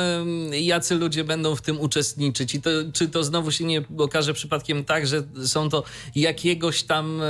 jacy 0.52 0.94
ludzie 0.94 1.24
będą 1.24 1.56
w 1.56 1.62
tym 1.62 1.80
uczestniczyć 1.80 2.54
i 2.54 2.62
to, 2.62 2.70
czy 2.92 3.08
to 3.08 3.24
znowu 3.24 3.50
się 3.50 3.64
nie 3.64 3.82
okaże 3.98 4.34
przypadkiem 4.34 4.84
tak, 4.84 5.06
że 5.06 5.22
są 5.46 5.68
to 5.68 5.82
jakiegoś 6.14 6.82
tam 6.82 7.20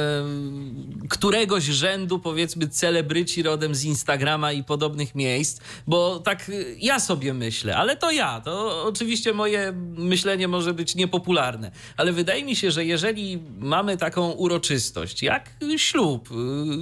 któregoś 1.09 1.65
rzędu 1.65 2.19
powiedzmy 2.19 2.69
celebryci 2.69 3.43
rodem 3.43 3.75
z 3.75 3.85
Instagrama 3.85 4.53
i 4.53 4.65
podobnych 4.65 5.14
miejsc, 5.15 5.61
bo 5.87 6.21
tak 6.21 6.49
y, 6.49 6.77
ja 6.81 7.01
sobie 7.01 7.35
myślę, 7.35 7.77
ale 7.77 7.97
to 7.97 8.11
ja, 8.11 8.41
to 8.41 8.85
oczywiście 8.85 9.33
moje 9.33 9.73
myślenie 9.97 10.49
może 10.49 10.75
być 10.75 10.95
niepopularne, 10.95 11.71
ale 11.97 12.13
wydaje 12.13 12.45
mi 12.45 12.57
się, 12.57 12.71
że 12.71 12.85
jeżeli 12.85 13.39
mamy 13.59 13.97
taką 13.97 14.31
uroczystość, 14.31 15.23
jak 15.23 15.51
ślub, 15.77 16.31
y, 16.31 16.35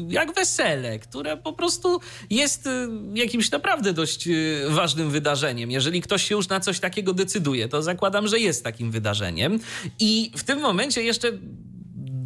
jak 0.09 0.35
wesele, 0.35 0.99
które 0.99 1.37
po 1.37 1.53
prostu 1.53 2.01
jest 2.31 2.67
y, 2.67 2.89
jakimś 3.15 3.51
naprawdę 3.51 3.93
dość 3.93 4.29
ważnym 4.69 5.11
wydarzeniem, 5.11 5.71
jeżeli 5.71 6.03
ktoś 6.03 6.23
się 6.29 6.35
już 6.35 6.49
na 6.49 6.61
coś 6.61 6.81
takiego 6.81 7.15
decyduje, 7.15 7.69
to 7.69 7.83
zakładam, 7.83 8.29
że 8.29 8.39
jest 8.39 8.65
takim 8.65 8.91
wydarzeniem. 8.91 9.59
I 10.01 10.31
w 10.37 10.45
tym 10.45 10.61
momencie 10.61 11.03
jeszcze 11.03 11.33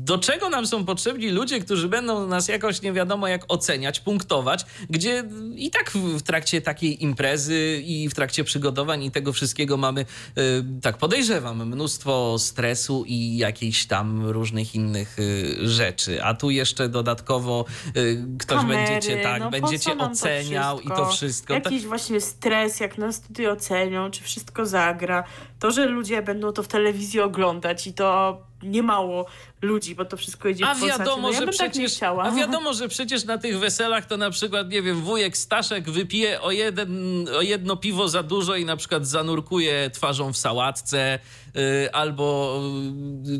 do 0.06 0.18
czego 0.18 0.50
nam 0.50 0.66
są 0.66 0.84
potrzebni 0.84 1.28
ludzie, 1.30 1.60
którzy 1.60 1.88
będą 1.88 2.26
nas 2.26 2.48
jakoś 2.48 2.82
nie 2.82 2.92
wiadomo 2.92 3.28
jak 3.28 3.44
oceniać, 3.48 4.00
punktować, 4.00 4.66
gdzie 4.90 5.24
i 5.56 5.70
tak 5.70 5.90
w 5.90 6.22
trakcie 6.22 6.60
takiej 6.60 7.04
imprezy 7.04 7.82
i 7.84 8.08
w 8.08 8.14
trakcie 8.14 8.44
przygotowań 8.44 9.04
i 9.04 9.10
tego 9.10 9.32
wszystkiego 9.32 9.76
mamy, 9.76 10.06
yy, 10.36 10.42
tak 10.82 10.98
podejrzewam, 10.98 11.68
mnóstwo 11.68 12.38
stresu 12.38 13.04
i 13.06 13.36
jakichś 13.36 13.84
tam 13.84 14.26
różnych 14.26 14.74
innych 14.74 15.16
yy, 15.18 15.68
rzeczy. 15.68 16.24
A 16.24 16.34
tu 16.34 16.50
jeszcze 16.50 16.88
dodatkowo 16.88 17.64
yy, 17.94 18.24
ktoś 18.38 18.58
Kamery, 18.58 18.78
będziecie 18.78 19.22
tak, 19.22 19.40
no 19.40 19.50
będziecie 19.50 19.98
oceniał 19.98 20.76
to 20.76 20.82
i 20.82 20.88
to 20.88 21.06
wszystko. 21.10 21.54
Jakiś 21.54 21.86
właśnie 21.86 22.20
stres, 22.20 22.80
jak 22.80 22.98
nas 22.98 23.20
tutaj 23.20 23.46
ocenią, 23.46 24.10
czy 24.10 24.22
wszystko 24.22 24.66
zagra. 24.66 25.24
To, 25.58 25.70
że 25.70 25.86
ludzie 25.86 26.22
będą 26.22 26.52
to 26.52 26.62
w 26.62 26.68
telewizji 26.68 27.20
oglądać 27.20 27.86
i 27.86 27.92
to 27.92 28.38
niemało 28.62 29.26
ludzi, 29.62 29.94
bo 29.94 30.04
to 30.04 30.16
wszystko 30.16 30.48
idzie 30.48 30.66
a 30.66 30.74
w 30.74 30.80
wiadomo, 30.80 31.22
no, 31.22 31.32
ja 31.32 31.38
że 31.38 31.46
tak 31.46 31.54
przecież, 31.54 31.98
tak 31.98 32.18
A 32.22 32.30
wiadomo, 32.30 32.74
że 32.74 32.88
przecież 32.88 33.24
na 33.24 33.38
tych 33.38 33.58
weselach 33.58 34.06
to 34.06 34.16
na 34.16 34.30
przykład, 34.30 34.70
nie 34.70 34.82
wiem, 34.82 35.00
wujek 35.00 35.36
Staszek 35.36 35.90
wypije 35.90 36.40
o, 36.40 36.50
jeden, 36.50 37.24
o 37.28 37.42
jedno 37.42 37.76
piwo 37.76 38.08
za 38.08 38.22
dużo 38.22 38.56
i 38.56 38.64
na 38.64 38.76
przykład 38.76 39.06
zanurkuje 39.06 39.90
twarzą 39.90 40.32
w 40.32 40.36
sałatce, 40.36 41.18
y, 41.56 41.92
albo 41.92 42.60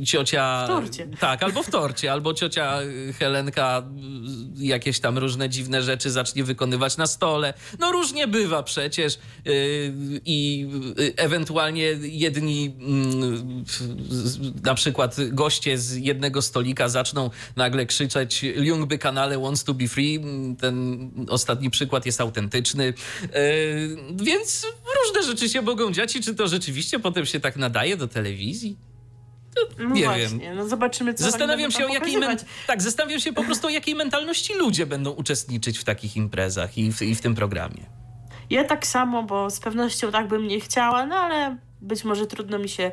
y, 0.00 0.05
ciocia... 0.05 0.64
W 0.64 0.68
torcie. 0.68 1.09
Tak, 1.20 1.42
albo 1.42 1.62
w 1.62 1.70
torcie, 1.70 2.12
albo 2.12 2.35
ciocia 2.35 2.79
Helenka 3.18 3.83
y, 4.61 4.64
jakieś 4.64 5.00
tam 5.00 5.18
różne 5.18 5.48
dziwne 5.48 5.83
rzeczy 5.83 6.11
zacznie 6.11 6.44
wykonywać 6.44 6.96
na 6.96 7.07
stole. 7.07 7.55
No 7.79 7.92
różnie 7.92 8.26
bywa 8.26 8.62
przecież 8.62 9.18
i 10.24 10.68
ewentualnie 11.16 11.83
jedni 12.00 12.76
mm, 12.81 13.64
na 14.62 14.74
przykład 14.74 15.16
goście 15.29 15.79
z 15.79 16.06
jednego 16.07 16.42
stolika 16.42 16.88
zaczną 16.88 17.31
nagle 17.57 17.87
krzyczeć 17.87 18.42
Ljungby 18.42 18.99
kanale 18.99 19.38
wants 19.38 19.64
to 19.64 19.75
be 19.75 19.88
free. 19.88 20.21
Ten 20.61 21.11
ostatni 21.29 21.71
przykład 21.71 22.07
jest 22.07 22.21
autentyczny. 22.21 22.95
Więc 24.14 24.66
różne 25.05 25.23
rzeczy 25.33 25.49
się 25.49 25.62
mogą 25.62 25.92
dziać 25.92 26.16
i 26.16 26.21
czy 26.21 26.35
to 26.35 26.49
rzeczywiście 26.49 26.99
potem 26.99 27.27
się 27.27 27.40
tak 27.40 27.57
nadaje 27.57 27.97
do 27.97 28.09
telewizji? 28.09 28.77
No 29.79 29.95
nie 29.95 30.05
właśnie, 30.05 30.38
wiem. 30.38 30.57
No 30.57 30.69
zobaczymy, 30.69 31.14
co 31.14 31.25
Zastanawiam 31.25 31.71
się, 31.71 31.87
o 31.87 31.88
jakiej 31.88 32.19
men... 32.19 32.38
tak, 32.66 32.83
zastanawiam 32.83 33.21
się 33.21 33.33
po 33.33 33.45
prostu, 33.45 33.66
o 33.66 33.71
jakiej 33.71 33.95
mentalności 33.95 34.55
ludzie 34.55 34.87
będą 34.87 35.11
uczestniczyć 35.11 35.79
w 35.79 35.85
takich 35.85 36.16
imprezach 36.16 36.79
i 36.79 36.92
w, 36.92 37.03
i 37.03 37.14
w 37.14 37.21
tym 37.21 37.35
programie. 37.35 37.87
Ja 38.51 38.64
tak 38.64 38.87
samo, 38.87 39.23
bo 39.23 39.51
z 39.51 39.61
pewnością 39.61 40.12
tak 40.12 40.29
bym 40.29 40.49
nie 40.49 40.61
chciała, 40.61 41.07
no 41.07 41.16
ale 41.16 41.57
być 41.81 42.05
może 42.05 42.27
trudno 42.27 42.59
mi 42.59 42.69
się 42.69 42.92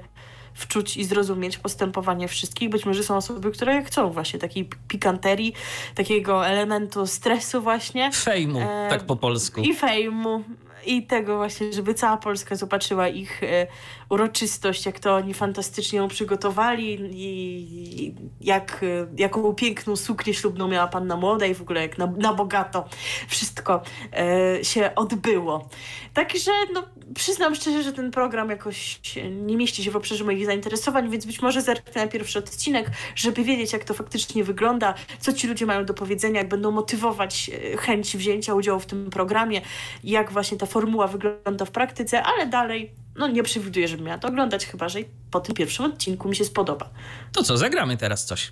wczuć 0.53 0.97
i 0.97 1.05
zrozumieć 1.05 1.57
postępowanie 1.57 2.27
wszystkich. 2.27 2.69
Być 2.69 2.85
może 2.85 3.03
są 3.03 3.15
osoby, 3.15 3.51
które 3.51 3.83
chcą 3.83 4.09
właśnie 4.09 4.39
takiej 4.39 4.69
pikanterii, 4.87 5.53
takiego 5.95 6.47
elementu 6.47 7.07
stresu 7.07 7.61
właśnie. 7.61 8.11
Fejmu, 8.11 8.59
e, 8.59 8.87
tak 8.89 9.03
po 9.05 9.15
polsku. 9.15 9.61
I 9.61 9.73
fejmu 9.73 10.43
i 10.85 11.03
tego 11.05 11.37
właśnie, 11.37 11.73
żeby 11.73 11.93
cała 11.93 12.17
Polska 12.17 12.55
zobaczyła 12.55 13.07
ich 13.07 13.43
e, 13.43 13.67
uroczystość, 14.13 14.85
jak 14.85 14.99
to 14.99 15.15
oni 15.15 15.33
fantastycznie 15.33 15.97
ją 15.97 16.07
przygotowali 16.07 16.99
i 17.13 18.15
jak, 18.41 18.85
jaką 19.17 19.53
piękną 19.53 19.95
suknię 19.95 20.33
ślubną 20.33 20.67
miała 20.67 20.87
panna 20.87 21.17
młoda 21.17 21.45
i 21.45 21.53
w 21.53 21.61
ogóle 21.61 21.81
jak 21.81 21.97
na, 21.97 22.07
na 22.17 22.33
bogato 22.33 22.85
wszystko 23.27 23.81
e, 24.13 24.65
się 24.65 24.91
odbyło. 24.95 25.69
Także 26.13 26.51
no, 26.73 26.83
przyznam 27.15 27.55
szczerze, 27.55 27.83
że 27.83 27.93
ten 27.93 28.11
program 28.11 28.49
jakoś 28.49 28.99
nie 29.31 29.57
mieści 29.57 29.83
się 29.83 29.91
w 29.91 29.95
obszarze 29.95 30.23
moich 30.23 30.45
zainteresowań, 30.45 31.09
więc 31.09 31.25
być 31.25 31.41
może 31.41 31.61
zerknę 31.61 32.05
na 32.05 32.11
pierwszy 32.11 32.39
odcinek, 32.39 32.91
żeby 33.15 33.43
wiedzieć, 33.43 33.73
jak 33.73 33.83
to 33.83 33.93
faktycznie 33.93 34.43
wygląda, 34.43 34.93
co 35.19 35.33
ci 35.33 35.47
ludzie 35.47 35.65
mają 35.65 35.85
do 35.85 35.93
powiedzenia, 35.93 36.39
jak 36.39 36.49
będą 36.49 36.71
motywować 36.71 37.51
e, 37.73 37.77
chęć 37.77 38.17
wzięcia 38.17 38.53
udziału 38.53 38.79
w 38.79 38.85
tym 38.85 39.09
programie, 39.09 39.61
jak 40.03 40.31
właśnie 40.31 40.57
ta 40.57 40.65
formuła 40.65 41.07
wygląda 41.07 41.65
w 41.65 41.71
praktyce, 41.71 42.23
ale 42.23 42.47
dalej 42.47 43.02
no 43.15 43.27
nie 43.27 43.43
przewiduję, 43.43 43.87
żebym 43.87 44.05
miała 44.05 44.17
to 44.17 44.27
oglądać, 44.27 44.65
chyba 44.65 44.89
że 44.89 44.99
po 45.31 45.39
tym 45.39 45.55
pierwszym 45.55 45.85
odcinku 45.85 46.29
mi 46.29 46.35
się 46.35 46.45
spodoba. 46.45 46.89
To 47.31 47.43
co, 47.43 47.57
zagramy 47.57 47.97
teraz 47.97 48.25
coś? 48.25 48.51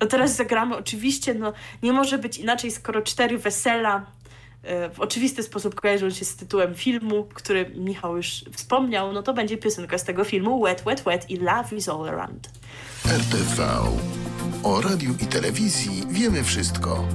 No 0.00 0.06
teraz 0.06 0.36
zagramy 0.36 0.76
oczywiście, 0.76 1.34
no 1.34 1.52
nie 1.82 1.92
może 1.92 2.18
być 2.18 2.38
inaczej, 2.38 2.70
skoro 2.70 3.02
cztery 3.02 3.38
wesela 3.38 4.06
e, 4.62 4.90
w 4.90 5.00
oczywisty 5.00 5.42
sposób 5.42 5.74
kojarzą 5.74 6.10
się 6.10 6.24
z 6.24 6.36
tytułem 6.36 6.74
filmu, 6.74 7.28
który 7.34 7.70
Michał 7.74 8.16
już 8.16 8.44
wspomniał, 8.52 9.12
no 9.12 9.22
to 9.22 9.34
będzie 9.34 9.56
piosenka 9.56 9.98
z 9.98 10.04
tego 10.04 10.24
filmu 10.24 10.62
Wet, 10.62 10.82
Wet, 10.82 11.02
Wet 11.02 11.30
i 11.30 11.36
Love 11.36 11.76
is 11.76 11.88
All 11.88 12.08
Around. 12.08 12.50
RTV. 13.06 13.66
O 14.62 14.80
radiu 14.80 15.14
i 15.22 15.26
telewizji 15.26 16.02
wiemy 16.10 16.44
wszystko. 16.44 17.08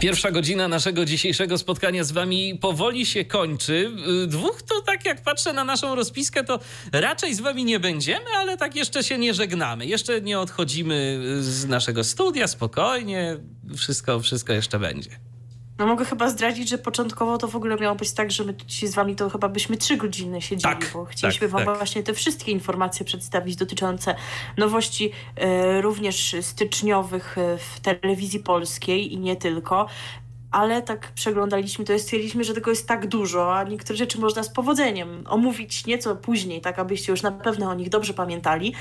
Pierwsza 0.00 0.30
godzina 0.30 0.68
naszego 0.68 1.04
dzisiejszego 1.04 1.58
spotkania 1.58 2.04
z 2.04 2.12
wami 2.12 2.58
powoli 2.60 3.06
się 3.06 3.24
kończy. 3.24 3.92
Y, 4.24 4.26
dwóch 4.26 4.62
to 4.62 4.80
tak 4.80 5.04
jak 5.04 5.22
patrzę 5.22 5.52
na 5.52 5.64
naszą 5.64 5.94
rozpiskę, 5.94 6.44
to 6.44 6.60
raczej 6.92 7.34
z 7.34 7.40
wami 7.40 7.64
nie 7.64 7.80
będziemy, 7.80 8.26
ale 8.36 8.56
tak 8.56 8.76
jeszcze 8.76 9.04
się 9.04 9.18
nie 9.18 9.34
żegnamy. 9.34 9.86
Jeszcze 9.86 10.20
nie 10.20 10.38
odchodzimy 10.38 11.18
z 11.40 11.66
naszego 11.66 12.04
studia, 12.04 12.48
spokojnie. 12.48 13.36
Wszystko, 13.76 14.20
wszystko 14.20 14.52
jeszcze 14.52 14.78
będzie. 14.78 15.10
No 15.80 15.86
mogę 15.86 16.04
chyba 16.04 16.28
zdradzić, 16.30 16.68
że 16.68 16.78
początkowo 16.78 17.38
to 17.38 17.48
w 17.48 17.56
ogóle 17.56 17.76
miało 17.76 17.94
być 17.96 18.12
tak, 18.12 18.30
że 18.30 18.44
my 18.44 18.54
dzisiaj 18.66 18.88
z 18.88 18.94
wami 18.94 19.16
to 19.16 19.30
chyba 19.30 19.48
byśmy 19.48 19.76
trzy 19.76 19.96
godziny 19.96 20.42
siedzieli, 20.42 20.74
tak, 20.74 20.90
bo 20.94 21.04
chcieliśmy 21.04 21.46
tak, 21.46 21.50
wam 21.50 21.64
tak. 21.64 21.76
właśnie 21.76 22.02
te 22.02 22.14
wszystkie 22.14 22.52
informacje 22.52 23.06
przedstawić 23.06 23.56
dotyczące 23.56 24.14
nowości 24.56 25.12
e, 25.36 25.80
również 25.80 26.36
styczniowych 26.40 27.38
e, 27.38 27.58
w 27.58 27.80
telewizji 27.80 28.40
polskiej 28.40 29.12
i 29.12 29.18
nie 29.18 29.36
tylko 29.36 29.86
ale 30.50 30.82
tak 30.82 31.12
przeglądaliśmy 31.12 31.84
to 31.84 31.92
i 31.92 32.00
stwierdziliśmy, 32.00 32.44
że 32.44 32.54
tego 32.54 32.70
jest 32.70 32.88
tak 32.88 33.06
dużo, 33.06 33.56
a 33.56 33.64
niektóre 33.64 33.96
rzeczy 33.96 34.20
można 34.20 34.42
z 34.42 34.48
powodzeniem 34.48 35.24
omówić 35.28 35.86
nieco 35.86 36.16
później, 36.16 36.60
tak 36.60 36.78
abyście 36.78 37.12
już 37.12 37.22
na 37.22 37.32
pewno 37.32 37.70
o 37.70 37.74
nich 37.74 37.88
dobrze 37.88 38.14
pamiętali. 38.14 38.74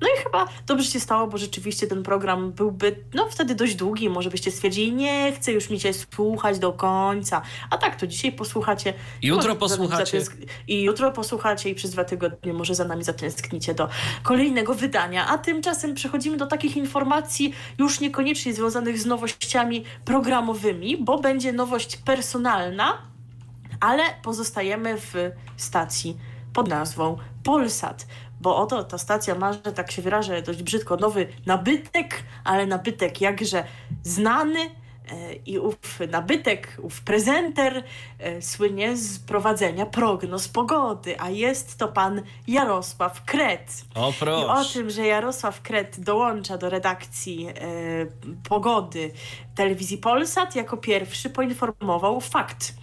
No 0.00 0.08
i 0.08 0.22
chyba 0.22 0.46
dobrze 0.66 0.90
się 0.90 1.00
stało, 1.00 1.26
bo 1.26 1.38
rzeczywiście 1.38 1.86
ten 1.86 2.02
program 2.02 2.52
byłby 2.52 3.04
no 3.14 3.28
wtedy 3.30 3.54
dość 3.54 3.74
długi, 3.74 4.08
może 4.08 4.30
byście 4.30 4.50
stwierdzili, 4.50 4.92
nie 4.92 5.32
chcę 5.32 5.52
już 5.52 5.70
mi 5.70 5.78
słuchać 5.92 6.58
do 6.58 6.72
końca, 6.72 7.42
a 7.70 7.78
tak 7.78 7.96
to 7.96 8.06
dzisiaj 8.06 8.32
posłuchacie. 8.32 8.94
Jutro 9.22 9.56
posłuchacie. 9.56 10.20
I 10.68 10.82
jutro 10.82 11.12
posłuchacie 11.12 11.70
i 11.70 11.74
przez 11.74 11.90
dwa 11.90 12.04
tygodnie 12.04 12.52
może 12.52 12.74
za 12.74 12.84
nami 12.84 13.04
zatęsknicie 13.04 13.74
do 13.74 13.88
kolejnego 14.22 14.74
wydania, 14.74 15.26
a 15.26 15.38
tymczasem 15.38 15.94
przechodzimy 15.94 16.36
do 16.36 16.46
takich 16.46 16.76
informacji 16.76 17.54
już 17.78 18.00
niekoniecznie 18.00 18.54
związanych 18.54 18.98
z 18.98 19.06
nowościami 19.06 19.84
programowymi, 20.04 20.96
bo 20.96 21.13
będzie 21.18 21.52
nowość 21.52 21.96
personalna, 21.96 22.98
ale 23.80 24.02
pozostajemy 24.22 24.98
w 25.00 25.14
stacji 25.56 26.18
pod 26.52 26.68
nazwą 26.68 27.16
Polsat. 27.44 28.06
Bo 28.40 28.56
oto 28.56 28.84
ta 28.84 28.98
stacja 28.98 29.34
ma, 29.34 29.52
że 29.52 29.60
tak 29.60 29.90
się 29.90 30.02
wyrażę 30.02 30.42
dość 30.42 30.62
brzydko, 30.62 30.96
nowy 30.96 31.26
nabytek, 31.46 32.22
ale 32.44 32.66
nabytek 32.66 33.20
jakże 33.20 33.64
znany, 34.02 34.70
I 35.46 35.58
ów 35.58 36.00
nabytek, 36.10 36.76
ów 36.82 37.00
prezenter 37.00 37.84
e, 38.18 38.42
słynie 38.42 38.96
z 38.96 39.18
prowadzenia 39.18 39.86
prognoz 39.86 40.48
pogody, 40.48 41.20
a 41.20 41.30
jest 41.30 41.78
to 41.78 41.88
pan 41.88 42.22
Jarosław 42.48 43.24
Kret. 43.24 43.84
O 43.94 44.12
proszę. 44.18 44.46
I 44.46 44.48
o 44.48 44.64
tym, 44.72 44.90
że 44.90 45.06
Jarosław 45.06 45.62
Kret 45.62 46.00
dołącza 46.00 46.58
do 46.58 46.70
redakcji 46.70 47.46
e, 47.48 47.52
pogody 48.48 49.10
telewizji 49.54 49.98
Polsat, 49.98 50.56
jako 50.56 50.76
pierwszy 50.76 51.30
poinformował 51.30 52.20
fakt. 52.20 52.74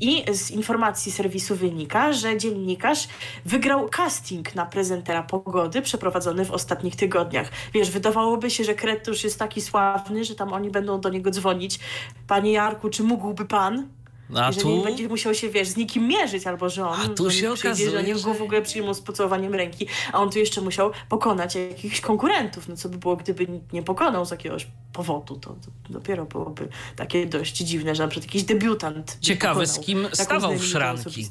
I 0.00 0.24
z 0.32 0.50
informacji 0.50 1.12
serwisu 1.12 1.56
wynika, 1.56 2.12
że 2.12 2.38
dziennikarz 2.38 3.08
wygrał 3.44 3.88
casting 3.88 4.54
na 4.54 4.66
prezentera 4.66 5.22
pogody 5.22 5.82
przeprowadzony 5.82 6.44
w 6.44 6.50
ostatnich 6.50 6.96
tygodniach. 6.96 7.50
Wiesz, 7.74 7.90
wydawałoby 7.90 8.50
się, 8.50 8.64
że 8.64 8.74
Kret 8.74 9.06
już 9.06 9.24
jest 9.24 9.38
taki 9.38 9.60
sławny, 9.60 10.24
że 10.24 10.34
tam 10.34 10.52
oni 10.52 10.70
będą 10.70 11.00
do 11.00 11.08
niego 11.08 11.30
dzwonić 11.30 11.55
dzwonić. 11.56 11.78
Panie 12.26 12.52
Jarku, 12.52 12.90
czy 12.90 13.02
mógłby 13.02 13.44
pan? 13.44 13.88
A 14.34 14.46
Jeżeli 14.46 14.62
tu... 14.62 14.84
będzie 14.84 15.08
musiał 15.08 15.34
się, 15.34 15.48
wiesz, 15.48 15.68
z 15.68 15.76
nikim 15.76 16.08
mierzyć, 16.08 16.46
albo 16.46 16.68
że 16.68 16.88
on 16.88 17.00
a 17.00 17.08
tu 17.08 17.30
się 17.30 17.30
przyjdzie, 17.30 17.52
okazuje, 17.52 17.90
że 17.90 17.98
oni 17.98 18.22
go 18.22 18.34
w 18.34 18.42
ogóle 18.42 18.62
przyjmą 18.62 18.94
z 18.94 19.00
pocałowaniem 19.00 19.54
ręki, 19.54 19.86
a 20.12 20.18
on 20.18 20.30
tu 20.30 20.38
jeszcze 20.38 20.60
musiał 20.60 20.90
pokonać 21.08 21.54
jakichś 21.54 22.00
konkurentów. 22.00 22.68
No 22.68 22.76
co 22.76 22.88
by 22.88 22.98
było, 22.98 23.16
gdyby 23.16 23.46
nie 23.72 23.82
pokonał 23.82 24.26
z 24.26 24.30
jakiegoś 24.30 24.66
powodu, 24.92 25.36
to, 25.36 25.50
to 25.50 25.92
dopiero 25.92 26.24
byłoby 26.24 26.68
takie 26.96 27.26
dość 27.26 27.56
dziwne, 27.56 27.94
że 27.94 28.02
na 28.02 28.08
przykład 28.08 28.26
jakiś 28.26 28.42
debiutant 28.42 29.18
Ciekawe, 29.20 29.66
z 29.66 29.80
kim 29.80 30.08
stawał 30.12 30.54
w 30.54 30.64
szranki. 30.64 31.26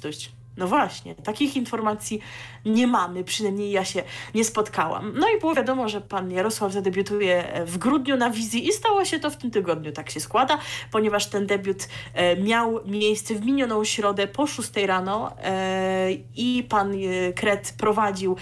No 0.57 0.67
właśnie, 0.67 1.15
takich 1.15 1.55
informacji 1.55 2.21
nie 2.65 2.87
mamy, 2.87 3.23
przynajmniej 3.23 3.71
ja 3.71 3.85
się 3.85 4.03
nie 4.33 4.45
spotkałam. 4.45 5.13
No 5.15 5.27
i 5.29 5.39
było 5.39 5.55
wiadomo, 5.55 5.89
że 5.89 6.01
pan 6.01 6.31
Jarosław 6.31 6.71
zadebiutuje 6.71 7.63
w 7.65 7.77
grudniu 7.77 8.17
na 8.17 8.29
wizji 8.29 8.67
i 8.67 8.71
stało 8.73 9.05
się 9.05 9.19
to 9.19 9.29
w 9.29 9.37
tym 9.37 9.51
tygodniu, 9.51 9.91
tak 9.91 10.09
się 10.09 10.19
składa, 10.19 10.57
ponieważ 10.91 11.25
ten 11.25 11.47
debiut 11.47 11.87
e, 12.13 12.35
miał 12.35 12.79
miejsce 12.85 13.35
w 13.35 13.45
minioną 13.45 13.83
środę 13.83 14.27
po 14.27 14.47
6 14.47 14.69
rano 14.85 15.31
e, 15.43 16.11
i 16.35 16.65
pan 16.69 16.93
e, 16.93 17.33
Kret 17.33 17.73
prowadził 17.77 18.35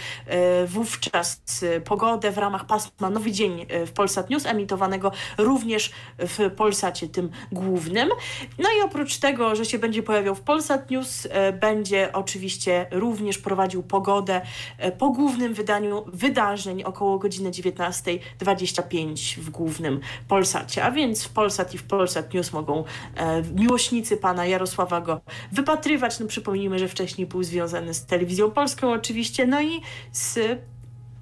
wówczas 0.68 1.42
pogodę 1.86 2.32
w 2.32 2.38
ramach 2.38 2.66
pasma 2.66 3.10
Nowy 3.10 3.32
Dzień 3.32 3.66
w 3.86 3.92
Polsat 3.92 4.30
News, 4.30 4.46
emitowanego 4.46 5.12
również 5.38 5.92
w 6.18 6.52
Polsacie 6.56 7.08
tym 7.08 7.30
głównym. 7.52 8.10
No 8.60 8.70
i 8.80 8.82
oprócz 8.82 9.18
tego, 9.18 9.56
że 9.56 9.66
się 9.66 9.80
będzie 9.80 10.04
pojawiał 10.04 10.36
w 10.36 10.42
Polsat 10.42 10.92
News, 10.92 11.28
będzie 11.62 12.14
oczywiście 12.14 12.86
również 12.92 13.38
prowadził 13.38 13.84
pogodę 13.84 14.13
e, 14.78 14.92
po 14.92 15.10
głównym 15.10 15.54
wydaniu 15.54 16.04
wydarzeń 16.08 16.84
około 16.84 17.20
godziny 17.20 17.52
19.25 17.52 19.40
w 19.40 19.50
głównym 19.50 20.00
Polsacie. 20.28 20.84
A 20.84 20.92
więc 20.92 21.24
w 21.24 21.30
Polsat 21.30 21.74
i 21.74 21.78
w 21.78 21.84
Polsat 21.84 22.34
News 22.34 22.54
mogą 22.54 22.84
e, 23.16 23.42
miłośnicy 23.44 24.18
pana 24.18 24.46
Jarosława 24.46 25.02
go 25.02 25.22
wypatrywać. 25.52 26.20
No 26.20 26.28
przypomnijmy, 26.28 26.80
że 26.80 26.88
wcześniej 26.88 27.28
był 27.28 27.44
związany 27.44 27.94
z 27.94 28.06
telewizją 28.06 28.52
polską 28.52 28.92
oczywiście, 28.92 29.48
no 29.48 29.62
i 29.62 29.82
z 30.12 30.40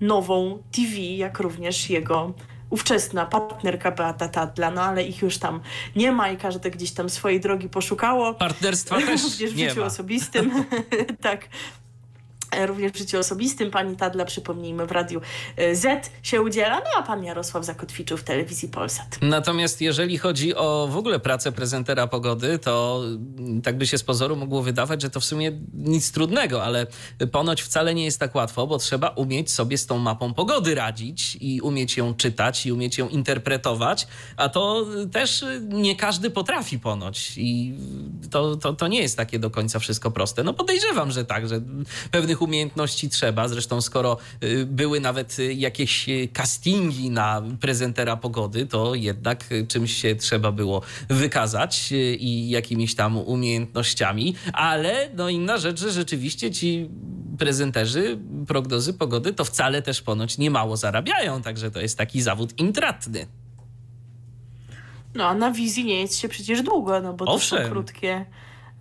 nową 0.01 0.63
TV, 0.71 0.97
jak 0.97 1.39
również 1.39 1.89
jego 1.89 2.33
ówczesna 2.69 3.25
partnerka 3.25 3.91
Beata 3.91 4.27
Tadla, 4.27 4.71
no 4.71 4.81
ale 4.81 5.03
ich 5.03 5.21
już 5.21 5.37
tam 5.37 5.59
nie 5.95 6.11
ma 6.11 6.29
i 6.29 6.37
każde 6.37 6.71
gdzieś 6.71 6.91
tam 6.91 7.09
swojej 7.09 7.39
drogi 7.39 7.69
poszukało. 7.69 8.33
Partnerstwa 8.33 8.95
też 9.01 9.23
Również 9.23 9.53
w 9.53 9.55
nie 9.55 9.69
życiu 9.69 9.81
ma. 9.81 9.85
osobistym. 9.85 10.65
tak. 11.21 11.47
E, 12.51 12.67
również 12.67 12.91
w 12.91 12.97
życiu 12.97 13.19
osobistym 13.19 13.71
pani 13.71 13.95
Tadla, 13.95 14.25
przypomnijmy, 14.25 14.85
w 14.85 14.91
Radiu 14.91 15.21
e, 15.57 15.75
Z 15.75 16.11
się 16.23 16.41
udziela, 16.41 16.79
no 16.79 16.85
a 16.97 17.03
pan 17.03 17.23
Jarosław 17.23 17.65
zakotwiczył 17.65 18.17
w 18.17 18.23
telewizji 18.23 18.69
Polsat. 18.69 19.19
Natomiast 19.21 19.81
jeżeli 19.81 20.17
chodzi 20.17 20.55
o 20.55 20.87
w 20.91 20.97
ogóle 20.97 21.19
pracę 21.19 21.51
prezentera 21.51 22.07
pogody, 22.07 22.59
to 22.59 23.03
mm, 23.05 23.61
tak 23.61 23.77
by 23.77 23.87
się 23.87 23.97
z 23.97 24.03
pozoru 24.03 24.35
mogło 24.35 24.61
wydawać, 24.61 25.01
że 25.01 25.09
to 25.09 25.19
w 25.19 25.25
sumie 25.25 25.51
nic 25.73 26.11
trudnego, 26.11 26.63
ale 26.63 26.87
ponoć 27.31 27.61
wcale 27.61 27.93
nie 27.93 28.05
jest 28.05 28.19
tak 28.19 28.35
łatwo, 28.35 28.67
bo 28.67 28.77
trzeba 28.77 29.09
umieć 29.09 29.51
sobie 29.51 29.77
z 29.77 29.85
tą 29.85 29.97
mapą 29.97 30.33
pogody 30.33 30.75
radzić 30.75 31.37
i 31.41 31.61
umieć 31.61 31.97
ją 31.97 32.13
czytać 32.13 32.65
i 32.65 32.71
umieć 32.71 32.97
ją 32.97 33.09
interpretować, 33.09 34.07
a 34.37 34.49
to 34.49 34.85
też 35.11 35.45
nie 35.61 35.95
każdy 35.95 36.29
potrafi 36.29 36.79
ponoć 36.79 37.33
i 37.37 37.75
to, 38.31 38.55
to, 38.55 38.73
to 38.73 38.87
nie 38.87 39.01
jest 39.01 39.17
takie 39.17 39.39
do 39.39 39.49
końca 39.49 39.79
wszystko 39.79 40.11
proste. 40.11 40.43
No 40.43 40.53
podejrzewam, 40.53 41.11
że 41.11 41.25
tak, 41.25 41.47
że 41.47 41.61
pewnych 42.11 42.40
umiejętności 42.41 43.09
trzeba. 43.09 43.47
Zresztą 43.47 43.81
skoro 43.81 44.17
y, 44.43 44.65
były 44.65 44.99
nawet 44.99 45.39
y, 45.39 45.53
jakieś 45.53 46.09
y, 46.09 46.29
castingi 46.33 47.09
na 47.09 47.41
prezentera 47.59 48.17
pogody, 48.17 48.65
to 48.65 48.95
jednak 48.95 49.49
czymś 49.67 49.93
się 49.93 50.15
trzeba 50.15 50.51
było 50.51 50.81
wykazać 51.09 51.89
i 52.19 52.49
jakimiś 52.49 52.95
tam 52.95 53.17
umiejętnościami. 53.17 54.35
Ale 54.53 55.09
no 55.17 55.29
inna 55.29 55.57
rzecz, 55.57 55.79
że 55.79 55.91
rzeczywiście 55.91 56.51
ci 56.51 56.89
prezenterzy 57.37 58.19
prognozy 58.47 58.93
pogody 58.93 59.33
to 59.33 59.45
wcale 59.45 59.81
też 59.81 60.01
ponoć 60.01 60.37
nie 60.37 60.51
mało 60.51 60.77
zarabiają, 60.77 61.41
także 61.41 61.71
to 61.71 61.81
jest 61.81 61.97
taki 61.97 62.21
zawód 62.21 62.59
intratny. 62.59 63.27
No, 65.15 65.27
a 65.27 65.35
na 65.35 65.51
wizji 65.51 65.85
nie 65.85 65.99
jest 65.99 66.19
się 66.19 66.29
przecież 66.29 66.61
długo, 66.61 67.01
no 67.01 67.13
bo 67.13 67.25
Owszem. 67.25 67.57
to 67.57 67.65
są 67.65 67.71
krótkie 67.71 68.25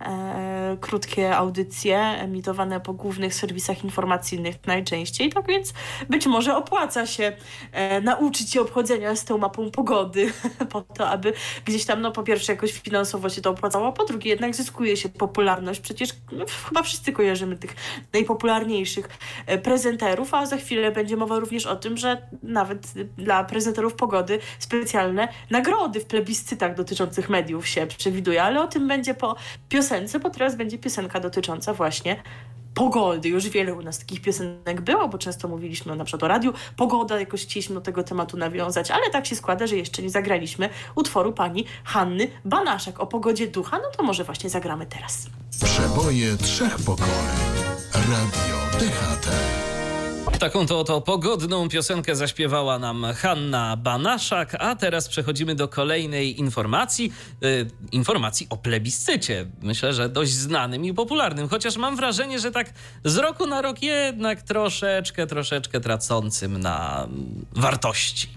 e, 0.05 0.77
krótkie 0.81 1.35
audycje 1.35 1.99
emitowane 1.99 2.79
po 2.79 2.93
głównych 2.93 3.35
serwisach 3.35 3.83
informacyjnych 3.83 4.55
najczęściej, 4.65 5.29
tak 5.29 5.47
więc 5.47 5.73
być 6.09 6.25
może 6.25 6.57
opłaca 6.57 7.05
się 7.05 7.31
e, 7.71 8.01
nauczyć 8.01 8.51
się 8.51 8.61
obchodzenia 8.61 9.15
z 9.15 9.25
tą 9.25 9.37
mapą 9.37 9.71
pogody 9.71 10.33
po 10.71 10.81
to, 10.81 11.09
aby 11.09 11.33
gdzieś 11.65 11.85
tam, 11.85 12.01
no 12.01 12.11
po 12.11 12.23
pierwsze 12.23 12.53
jakoś 12.53 12.71
finansowo 12.71 13.29
się 13.29 13.41
to 13.41 13.49
opłacało, 13.49 13.87
a 13.87 13.91
po 13.91 14.05
drugie 14.05 14.29
jednak 14.29 14.55
zyskuje 14.55 14.97
się 14.97 15.09
popularność. 15.09 15.79
Przecież 15.79 16.09
no, 16.31 16.45
chyba 16.67 16.83
wszyscy 16.83 17.11
kojarzymy 17.11 17.57
tych 17.57 17.75
najpopularniejszych 18.13 19.09
e, 19.45 19.57
prezenterów, 19.57 20.33
a 20.33 20.45
za 20.45 20.57
chwilę 20.57 20.91
będzie 20.91 21.17
mowa 21.17 21.39
również 21.39 21.65
o 21.65 21.75
tym, 21.75 21.97
że 21.97 22.27
nawet 22.43 22.87
dla 23.17 23.43
prezenterów 23.43 23.93
pogody 23.93 24.39
specjalne 24.59 25.27
nagrody 25.49 25.99
w 25.99 26.05
plebiscytach 26.05 26.75
dotyczących 26.75 27.29
mediów 27.29 27.67
się 27.67 27.87
przewiduje, 27.87 28.43
ale 28.43 28.61
o 28.61 28.67
tym 28.67 28.87
będzie 28.87 29.13
po 29.13 29.35
piosence 29.69 29.90
piosence, 29.91 30.19
bo 30.19 30.29
teraz 30.29 30.55
będzie 30.55 30.77
piosenka 30.77 31.19
dotycząca 31.19 31.73
właśnie 31.73 32.23
pogody. 32.73 33.29
Już 33.29 33.49
wiele 33.49 33.73
u 33.73 33.81
nas 33.81 33.99
takich 33.99 34.21
piosenek 34.21 34.81
było, 34.81 35.07
bo 35.07 35.17
często 35.17 35.47
mówiliśmy 35.47 35.95
na 35.95 36.03
przykład 36.03 36.23
o 36.23 36.27
radiu. 36.27 36.53
Pogoda, 36.77 37.19
jakoś 37.19 37.43
chcieliśmy 37.43 37.75
do 37.75 37.81
tego 37.81 38.03
tematu 38.03 38.37
nawiązać, 38.37 38.91
ale 38.91 39.09
tak 39.11 39.25
się 39.25 39.35
składa, 39.35 39.67
że 39.67 39.75
jeszcze 39.75 40.01
nie 40.01 40.09
zagraliśmy 40.09 40.69
utworu 40.95 41.33
pani 41.33 41.65
Hanny 41.83 42.27
Banaszek 42.45 42.99
o 42.99 43.07
pogodzie 43.07 43.47
ducha. 43.47 43.77
No 43.77 43.89
to 43.97 44.03
może 44.03 44.23
właśnie 44.23 44.49
zagramy 44.49 44.85
teraz. 44.85 45.27
Przeboje 45.63 46.37
trzech 46.37 46.75
pokoleń. 46.85 47.11
Radio 47.93 48.57
DHT. 48.79 49.27
Taką 50.39 50.65
to 50.65 50.79
oto 50.79 51.01
pogodną 51.01 51.69
piosenkę 51.69 52.15
zaśpiewała 52.15 52.79
nam 52.79 53.05
Hanna 53.15 53.77
Banaszak, 53.77 54.55
a 54.59 54.75
teraz 54.75 55.07
przechodzimy 55.07 55.55
do 55.55 55.67
kolejnej 55.67 56.39
informacji. 56.39 57.13
Yy, 57.41 57.67
informacji 57.91 58.47
o 58.49 58.57
plebiscycie. 58.57 59.45
Myślę, 59.61 59.93
że 59.93 60.09
dość 60.09 60.31
znanym 60.31 60.85
i 60.85 60.93
popularnym, 60.93 61.49
chociaż 61.49 61.77
mam 61.77 61.95
wrażenie, 61.95 62.39
że 62.39 62.51
tak 62.51 62.73
z 63.03 63.17
roku 63.17 63.47
na 63.47 63.61
rok 63.61 63.81
jednak 63.81 64.41
troszeczkę, 64.41 65.27
troszeczkę 65.27 65.79
tracącym 65.79 66.57
na 66.57 67.07
wartości. 67.51 68.29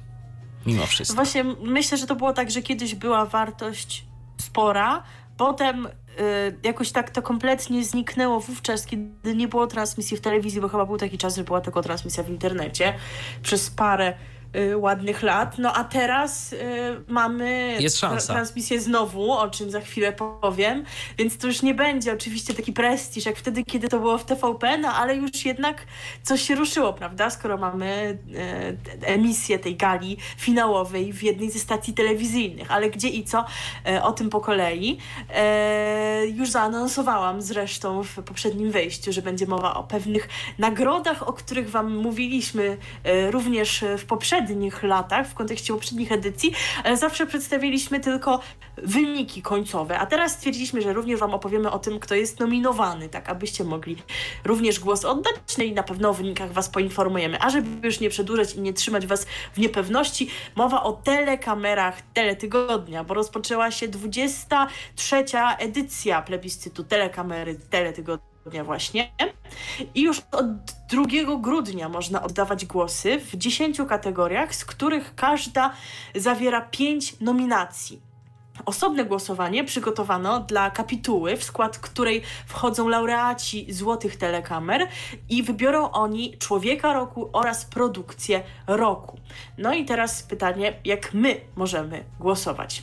Mimo 0.67 0.87
wszystko. 0.87 1.15
Właśnie 1.15 1.45
myślę, 1.45 1.99
że 1.99 2.07
to 2.07 2.17
było 2.17 2.33
tak, 2.33 2.51
że 2.51 2.63
kiedyś 2.63 2.95
była 2.95 3.27
wartość 3.27 4.05
spora, 4.41 5.03
potem 5.37 5.89
Y, 6.21 6.57
jakoś 6.63 6.93
tak 6.93 7.11
to 7.11 7.23
kompletnie 7.23 7.85
zniknęło 7.85 8.41
wówczas, 8.41 8.87
kiedy 8.87 9.35
nie 9.37 9.49
było 9.49 9.67
transmisji 9.67 10.17
w 10.17 10.21
telewizji, 10.21 10.61
bo 10.61 10.69
chyba 10.69 10.87
był 10.87 10.97
taki 10.97 11.19
czas, 11.19 11.37
że 11.37 11.45
była 11.45 11.61
tylko 11.61 11.83
transmisja 11.83 12.23
w 12.23 12.29
internecie 12.31 12.95
przez 13.43 13.71
parę 13.71 14.15
ładnych 14.77 15.23
lat. 15.23 15.59
No 15.59 15.73
a 15.73 15.85
teraz 15.85 16.53
y, 16.53 16.57
mamy 17.09 17.77
Jest 17.81 17.99
szansa. 17.99 18.33
transmisję 18.33 18.81
znowu, 18.81 19.33
o 19.33 19.51
czym 19.51 19.71
za 19.71 19.81
chwilę 19.81 20.13
powiem, 20.41 20.85
więc 21.19 21.39
to 21.39 21.47
już 21.47 21.63
nie 21.63 21.75
będzie 21.75 22.13
oczywiście 22.13 22.55
taki 22.55 22.73
prestiż 22.73 23.27
jak 23.27 23.37
wtedy, 23.37 23.65
kiedy 23.65 23.89
to 23.89 23.99
było 24.01 24.19
w 24.19 24.25
TVP, 24.25 24.79
no 24.79 24.89
ale 24.89 25.17
już 25.17 25.45
jednak 25.45 25.87
coś 26.23 26.43
się 26.43 26.55
ruszyło, 26.55 26.93
prawda? 26.93 27.31
Skoro 27.31 27.57
mamy 27.59 28.19
y, 29.03 29.07
emisję 29.07 29.59
tej 29.59 29.77
gali 29.77 30.17
finałowej 30.37 31.13
w 31.13 31.23
jednej 31.23 31.51
ze 31.51 31.59
stacji 31.59 31.95
telewizyjnych, 31.95 32.71
ale 32.71 32.91
gdzie 32.91 33.09
i 33.09 33.25
co, 33.25 33.45
o 34.03 34.13
tym 34.13 34.31
po 34.31 34.41
kolei. 34.41 34.99
Już 36.35 36.51
zaanonsowałam 36.51 37.43
zresztą 37.43 38.03
w 38.03 38.23
poprzednim 38.23 38.71
wejściu, 38.71 39.13
że 39.13 39.23
będzie 39.23 39.47
mowa 39.47 39.75
o 39.75 39.85
pewnych 39.85 40.29
nagrodach, 40.59 41.29
o 41.29 41.33
których 41.33 41.71
Wam 41.71 41.97
mówiliśmy 41.97 42.77
również 43.31 43.85
w 43.99 44.05
poprzednim 44.05 44.44
poprzednich 44.45 44.83
latach, 44.83 45.29
w 45.29 45.35
kontekście 45.35 45.73
poprzednich 45.73 46.13
edycji, 46.13 46.53
ale 46.85 46.97
zawsze 46.97 47.27
przedstawiliśmy 47.27 48.01
tylko 48.01 48.41
wyniki 48.77 49.43
końcowe, 49.43 49.99
a 49.99 50.07
teraz 50.07 50.33
stwierdziliśmy, 50.33 50.83
że 50.83 50.93
również 50.93 51.21
Wam 51.21 51.35
opowiemy 51.35 51.71
o 51.71 51.79
tym, 51.79 52.01
kto 52.01 52.15
jest 52.15 52.41
nominowany, 52.41 53.09
tak 53.09 53.29
abyście 53.29 53.65
mogli 53.65 53.97
również 54.45 54.81
głos 54.81 55.05
oddać, 55.05 55.35
no 55.59 55.65
i 55.65 55.73
na 55.73 55.83
pewno 55.83 56.09
o 56.09 56.15
wynikach 56.15 56.53
Was 56.53 56.69
poinformujemy. 56.69 57.39
A 57.41 57.51
żeby 57.51 57.87
już 57.87 58.01
nie 58.01 58.11
przedłużać 58.11 58.55
i 58.55 58.61
nie 58.61 58.73
trzymać 58.73 59.07
Was 59.07 59.27
w 59.55 59.59
niepewności, 59.59 60.31
mowa 60.55 60.83
o 60.83 60.93
telekamerach 60.93 62.03
Teletygodnia, 62.15 63.05
bo 63.05 63.15
rozpoczęła 63.15 63.71
się 63.71 63.89
23. 63.89 65.25
edycja 65.59 66.23
plebiscytu 66.23 66.85
Telekamery 66.85 67.55
Teletygodnia 67.71 68.34
właśnie. 68.65 69.13
I 69.95 70.03
już 70.03 70.23
od 70.33 70.47
2 70.91 71.37
grudnia 71.39 71.89
można 71.89 72.23
oddawać 72.23 72.65
głosy 72.65 73.19
w 73.19 73.37
10 73.37 73.79
kategoriach, 73.89 74.55
z 74.55 74.65
których 74.65 75.15
każda 75.15 75.73
zawiera 76.15 76.61
5 76.61 77.21
nominacji. 77.21 78.01
Osobne 78.67 79.05
głosowanie 79.05 79.65
przygotowano 79.65 80.41
dla 80.41 80.71
kapituły, 80.71 81.37
w 81.37 81.45
skład 81.45 81.79
której 81.79 82.23
wchodzą 82.47 82.89
laureaci 82.89 83.73
Złotych 83.73 84.17
Telekamer 84.17 84.89
i 85.29 85.43
wybiorą 85.43 85.91
oni 85.91 86.39
Człowieka 86.39 86.93
Roku 86.93 87.31
oraz 87.33 87.65
Produkcję 87.65 88.43
Roku. 88.67 89.19
No 89.59 89.75
i 89.75 89.85
teraz 89.85 90.23
pytanie, 90.23 90.75
jak 90.85 91.15
my 91.15 91.41
możemy 91.57 92.05
głosować? 92.21 92.83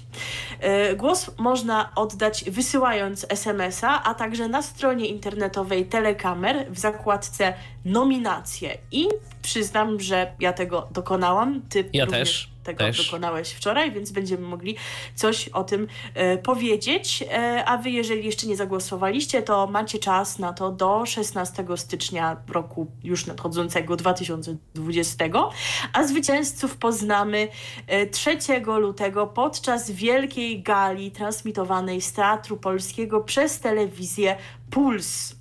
E, 0.60 0.95
głos 0.95 1.32
można 1.38 1.91
oddać 1.95 2.43
wysyłając 2.49 3.26
SMS-a, 3.30 4.04
a 4.04 4.14
także 4.14 4.47
na 4.47 4.62
stronie 4.62 5.06
internetowej 5.08 5.86
Telekamer 5.86 6.66
w 6.70 6.80
zakładce 6.80 7.54
nominacje. 7.86 8.78
I 8.91 9.08
przyznam, 9.41 9.99
że 9.99 10.32
ja 10.39 10.54
tego 10.54 10.88
dokonałam. 10.91 11.62
Ty 11.70 11.89
ja 11.93 12.06
również 12.06 12.20
też 12.20 12.52
tego 12.64 12.78
też. 12.78 13.06
dokonałeś 13.06 13.52
wczoraj, 13.52 13.91
więc 13.91 14.12
będziemy 14.12 14.47
mogli 14.47 14.76
coś 15.16 15.47
o 15.47 15.64
tym 15.64 15.88
e, 16.14 16.38
powiedzieć. 16.38 17.24
E, 17.32 17.66
a 17.66 17.78
wy, 17.78 17.89
jeżeli 17.89 18.26
jeszcze 18.26 18.47
nie 18.47 18.56
zagłosowaliście, 18.56 19.41
to 19.41 19.68
macie 19.68 19.99
czas 19.99 20.39
na 20.39 20.54
to 20.54 20.72
do 20.72 21.06
16 21.06 21.66
stycznia 21.76 22.38
roku 22.47 22.88
już 23.04 23.26
nadchodzącego 23.26 23.95
2020. 23.95 25.26
A 25.93 26.04
zwycięzców 26.41 26.77
poznamy 26.77 27.47
e, 27.87 28.05
3 28.05 28.37
lutego 28.79 29.27
podczas 29.27 29.91
wielkiej 29.91 30.63
gali 30.63 31.11
transmitowanej 31.11 32.01
z 32.01 32.13
Teatru 32.13 32.57
Polskiego 32.57 33.21
przez 33.21 33.59
telewizję 33.59 34.35
Puls. 34.69 35.35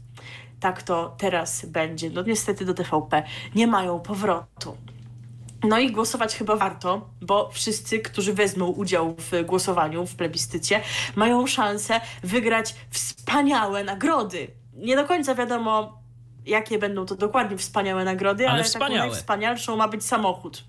Tak 0.61 0.83
to 0.83 1.15
teraz 1.19 1.67
będzie. 1.67 2.11
No 2.11 2.23
niestety 2.23 2.65
do 2.65 2.75
TVP 2.75 3.23
nie 3.55 3.67
mają 3.67 4.01
powrotu. 4.01 4.77
No 5.63 5.79
i 5.79 5.93
głosować 5.93 6.37
chyba 6.37 6.57
warto, 6.57 7.11
bo 7.21 7.51
wszyscy, 7.51 7.99
którzy 7.99 8.33
wezmą 8.33 8.67
udział 8.67 9.15
w 9.19 9.45
głosowaniu, 9.45 10.07
w 10.07 10.17
plebiscycie, 10.17 10.81
mają 11.17 11.47
szansę 11.47 12.01
wygrać 12.23 12.75
wspaniałe 12.91 13.85
nagrody. 13.85 14.49
Nie 14.75 14.97
do 14.97 15.05
końca 15.05 15.35
wiadomo, 15.35 16.00
jakie 16.51 16.79
będą 16.79 17.07
to 17.07 17.15
dokładnie 17.15 17.57
wspaniałe 17.57 18.05
nagrody, 18.05 18.49
ale, 18.49 18.63
ale 18.63 18.71
taką 18.71 18.95
najwspanialszą 18.95 19.77
ma 19.77 19.89
być 19.89 20.05
samochód. 20.05 20.65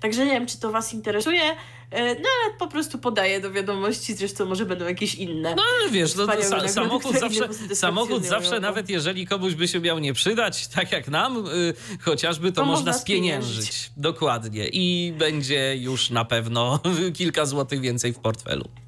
Także 0.00 0.24
nie 0.24 0.32
wiem, 0.32 0.46
czy 0.46 0.60
to 0.60 0.70
Was 0.72 0.92
interesuje, 0.94 1.42
e, 1.90 2.14
no 2.14 2.28
ale 2.44 2.54
po 2.58 2.68
prostu 2.68 2.98
podaję 2.98 3.40
do 3.40 3.50
wiadomości, 3.50 4.14
zresztą 4.14 4.46
może 4.46 4.66
będą 4.66 4.84
jakieś 4.84 5.14
inne. 5.14 5.54
No 5.54 5.62
ale 5.80 5.90
wiesz, 5.90 6.14
no, 6.14 6.26
to 6.26 6.42
sa 6.42 6.68
samochód 6.68 7.16
zawsze, 7.18 7.74
samochód 7.74 8.24
zawsze 8.24 8.60
nawet 8.60 8.90
jeżeli 8.90 9.26
komuś 9.26 9.54
by 9.54 9.68
się 9.68 9.80
miał 9.80 9.98
nie 9.98 10.12
przydać, 10.12 10.68
tak 10.68 10.92
jak 10.92 11.08
nam, 11.08 11.46
y, 11.46 11.74
chociażby 12.00 12.52
to, 12.52 12.60
to 12.60 12.66
można 12.66 12.92
spieniężyć. 12.92 13.90
Dokładnie. 13.96 14.68
I 14.72 15.12
będzie 15.18 15.76
już 15.76 16.10
na 16.10 16.24
pewno 16.24 16.80
kilka 17.18 17.46
złotych 17.46 17.80
więcej 17.80 18.12
w 18.12 18.18
portfelu. 18.18 18.81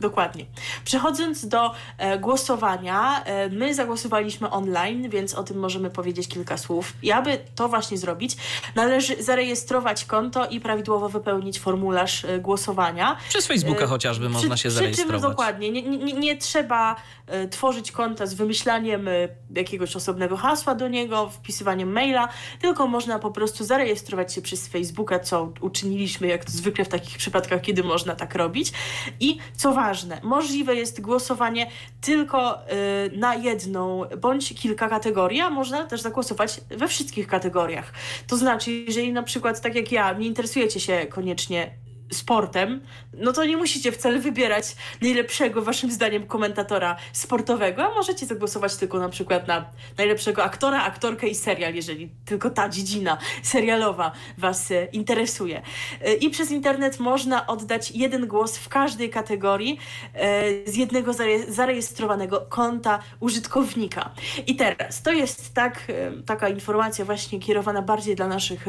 Dokładnie. 0.00 0.46
Przechodząc 0.84 1.48
do 1.48 1.72
e, 1.98 2.18
głosowania, 2.18 3.24
e, 3.24 3.48
my 3.48 3.74
zagłosowaliśmy 3.74 4.50
online, 4.50 5.10
więc 5.10 5.34
o 5.34 5.42
tym 5.42 5.58
możemy 5.58 5.90
powiedzieć 5.90 6.28
kilka 6.28 6.56
słów. 6.58 6.92
I 7.02 7.12
aby 7.12 7.38
to 7.54 7.68
właśnie 7.68 7.98
zrobić, 7.98 8.36
należy 8.74 9.22
zarejestrować 9.22 10.04
konto 10.04 10.46
i 10.46 10.60
prawidłowo 10.60 11.08
wypełnić 11.08 11.60
formularz 11.60 12.24
e, 12.24 12.38
głosowania. 12.38 13.16
Przez 13.28 13.46
Facebooka 13.46 13.84
e, 13.84 13.86
chociażby 13.86 14.26
przy, 14.26 14.34
można 14.34 14.56
się 14.56 14.70
zarejestrować. 14.70 15.14
Przy 15.14 15.22
czym 15.22 15.30
dokładnie, 15.30 15.70
nie, 15.70 15.82
nie, 15.82 16.12
nie 16.12 16.36
trzeba 16.36 16.96
e, 17.26 17.48
tworzyć 17.48 17.92
konta 17.92 18.26
z 18.26 18.34
wymyślaniem 18.34 19.08
e, 19.08 19.12
jakiegoś 19.54 19.96
osobnego 19.96 20.36
hasła 20.36 20.74
do 20.74 20.88
niego, 20.88 21.28
wpisywaniem 21.28 21.92
maila, 21.92 22.28
tylko 22.60 22.86
można 22.86 23.18
po 23.18 23.30
prostu 23.30 23.64
zarejestrować 23.64 24.34
się 24.34 24.42
przez 24.42 24.68
Facebooka, 24.68 25.18
co 25.18 25.52
uczyniliśmy 25.60 26.26
jak 26.26 26.44
to 26.44 26.52
zwykle 26.52 26.84
w 26.84 26.88
takich 26.88 27.18
przypadkach, 27.18 27.60
kiedy 27.60 27.82
można 27.82 28.14
tak 28.14 28.34
robić. 28.34 28.72
I 29.20 29.38
co 29.56 29.72
ważne, 29.72 29.85
ważne. 29.86 30.20
Możliwe 30.22 30.74
jest 30.74 31.00
głosowanie 31.00 31.70
tylko 32.00 32.58
y, 32.58 33.16
na 33.16 33.34
jedną 33.34 34.02
bądź 34.20 34.54
kilka 34.54 34.88
kategorii, 34.88 35.40
a 35.40 35.50
można 35.50 35.84
też 35.84 36.00
zagłosować 36.00 36.60
we 36.70 36.88
wszystkich 36.88 37.26
kategoriach. 37.26 37.92
To 38.26 38.36
znaczy, 38.36 38.72
jeżeli 38.72 39.12
na 39.12 39.22
przykład, 39.22 39.60
tak 39.60 39.74
jak 39.74 39.92
ja, 39.92 40.12
nie 40.12 40.26
interesujecie 40.26 40.80
się 40.80 41.06
koniecznie 41.10 41.85
sportem, 42.12 42.80
no 43.12 43.32
to 43.32 43.44
nie 43.44 43.56
musicie 43.56 43.92
wcale 43.92 44.18
wybierać 44.18 44.76
najlepszego, 45.02 45.62
waszym 45.62 45.90
zdaniem, 45.90 46.26
komentatora 46.26 46.96
sportowego, 47.12 47.84
a 47.84 47.94
możecie 47.94 48.26
zagłosować 48.26 48.76
tylko 48.76 48.98
na 48.98 49.08
przykład 49.08 49.48
na 49.48 49.70
najlepszego 49.98 50.44
aktora, 50.44 50.82
aktorkę 50.82 51.28
i 51.28 51.34
serial, 51.34 51.74
jeżeli 51.74 52.10
tylko 52.24 52.50
ta 52.50 52.68
dziedzina 52.68 53.18
serialowa 53.42 54.12
was 54.38 54.70
e, 54.70 54.84
interesuje. 54.84 55.62
E, 56.02 56.14
I 56.14 56.30
przez 56.30 56.50
internet 56.50 57.00
można 57.00 57.46
oddać 57.46 57.90
jeden 57.90 58.26
głos 58.26 58.58
w 58.58 58.68
każdej 58.68 59.10
kategorii 59.10 59.78
e, 60.14 60.70
z 60.70 60.76
jednego 60.76 61.12
zarejestrowanego 61.48 62.46
konta 62.48 62.98
użytkownika. 63.20 64.10
I 64.46 64.56
teraz, 64.56 65.02
to 65.02 65.12
jest 65.12 65.54
tak, 65.54 65.92
taka 66.26 66.48
informacja 66.48 67.04
właśnie 67.04 67.38
kierowana 67.38 67.82
bardziej 67.82 68.16
dla 68.16 68.28
naszych 68.28 68.66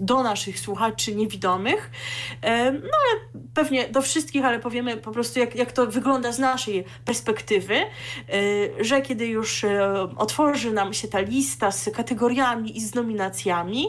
do 0.00 0.22
naszych 0.22 0.60
słuchaczy 0.60 1.14
niewidomych. 1.14 1.90
No 2.72 2.90
ale 2.98 3.42
pewnie 3.54 3.88
do 3.88 4.02
wszystkich, 4.02 4.44
ale 4.44 4.58
powiemy 4.58 4.96
po 4.96 5.10
prostu, 5.10 5.38
jak, 5.38 5.54
jak 5.54 5.72
to 5.72 5.86
wygląda 5.86 6.32
z 6.32 6.38
naszej 6.38 6.84
perspektywy, 7.04 7.74
e, 7.74 7.84
że 8.84 9.02
kiedy 9.02 9.26
już 9.26 9.64
e, 9.64 9.92
otworzy 10.16 10.72
nam 10.72 10.94
się 10.94 11.08
ta 11.08 11.20
lista 11.20 11.70
z 11.70 11.90
kategoriami 11.90 12.76
i 12.76 12.80
z 12.80 12.94
nominacjami, 12.94 13.86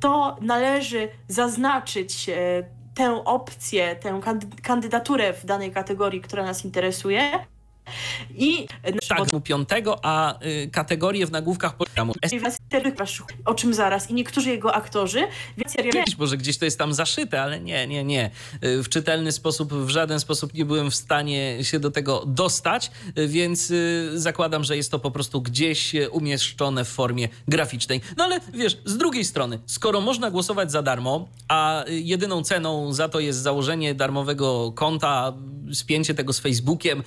to 0.00 0.36
należy 0.40 1.08
zaznaczyć 1.28 2.28
e, 2.28 2.34
tę 2.94 3.24
opcję, 3.24 3.96
tę 3.96 4.20
kandydaturę 4.62 5.32
w 5.32 5.44
danej 5.44 5.72
kategorii, 5.72 6.20
która 6.20 6.44
nas 6.44 6.64
interesuje, 6.64 7.30
i 8.34 8.66
tak, 9.08 9.42
piątego, 9.44 9.98
a 10.02 10.44
y, 10.46 10.70
kategorie 10.72 11.26
w 11.26 11.30
nagłówkach 11.30 11.76
programu. 11.76 12.12
O 13.44 13.54
czym 13.54 13.74
zaraz. 13.74 14.10
I 14.10 14.14
niektórzy 14.14 14.50
jego 14.50 14.74
aktorzy. 14.74 15.26
Więc 15.56 15.74
Może 16.18 16.36
gdzieś 16.36 16.58
to 16.58 16.64
jest 16.64 16.78
tam 16.78 16.94
zaszyte, 16.94 17.42
ale 17.42 17.60
nie, 17.60 17.86
nie, 17.86 18.04
nie. 18.04 18.30
Y, 18.64 18.82
w 18.82 18.88
czytelny 18.88 19.32
sposób, 19.32 19.74
w 19.74 19.88
żaden 19.88 20.20
sposób 20.20 20.54
nie 20.54 20.64
byłem 20.64 20.90
w 20.90 20.94
stanie 20.94 21.64
się 21.64 21.80
do 21.80 21.90
tego 21.90 22.24
dostać, 22.26 22.90
y, 23.18 23.28
więc 23.28 23.70
y, 23.70 24.10
zakładam, 24.14 24.64
że 24.64 24.76
jest 24.76 24.90
to 24.90 24.98
po 24.98 25.10
prostu 25.10 25.42
gdzieś 25.42 25.94
umieszczone 26.10 26.84
w 26.84 26.88
formie 26.88 27.28
graficznej. 27.48 28.00
No 28.16 28.24
ale 28.24 28.40
wiesz, 28.54 28.78
z 28.84 28.96
drugiej 28.96 29.24
strony, 29.24 29.58
skoro 29.66 30.00
można 30.00 30.30
głosować 30.30 30.72
za 30.72 30.82
darmo, 30.82 31.28
a 31.48 31.84
jedyną 31.88 32.42
ceną 32.42 32.92
za 32.92 33.08
to 33.08 33.20
jest 33.20 33.38
założenie 33.38 33.94
darmowego 33.94 34.72
konta, 34.72 35.32
spięcie 35.72 36.14
tego 36.14 36.32
z 36.32 36.40
Facebookiem, 36.40 37.02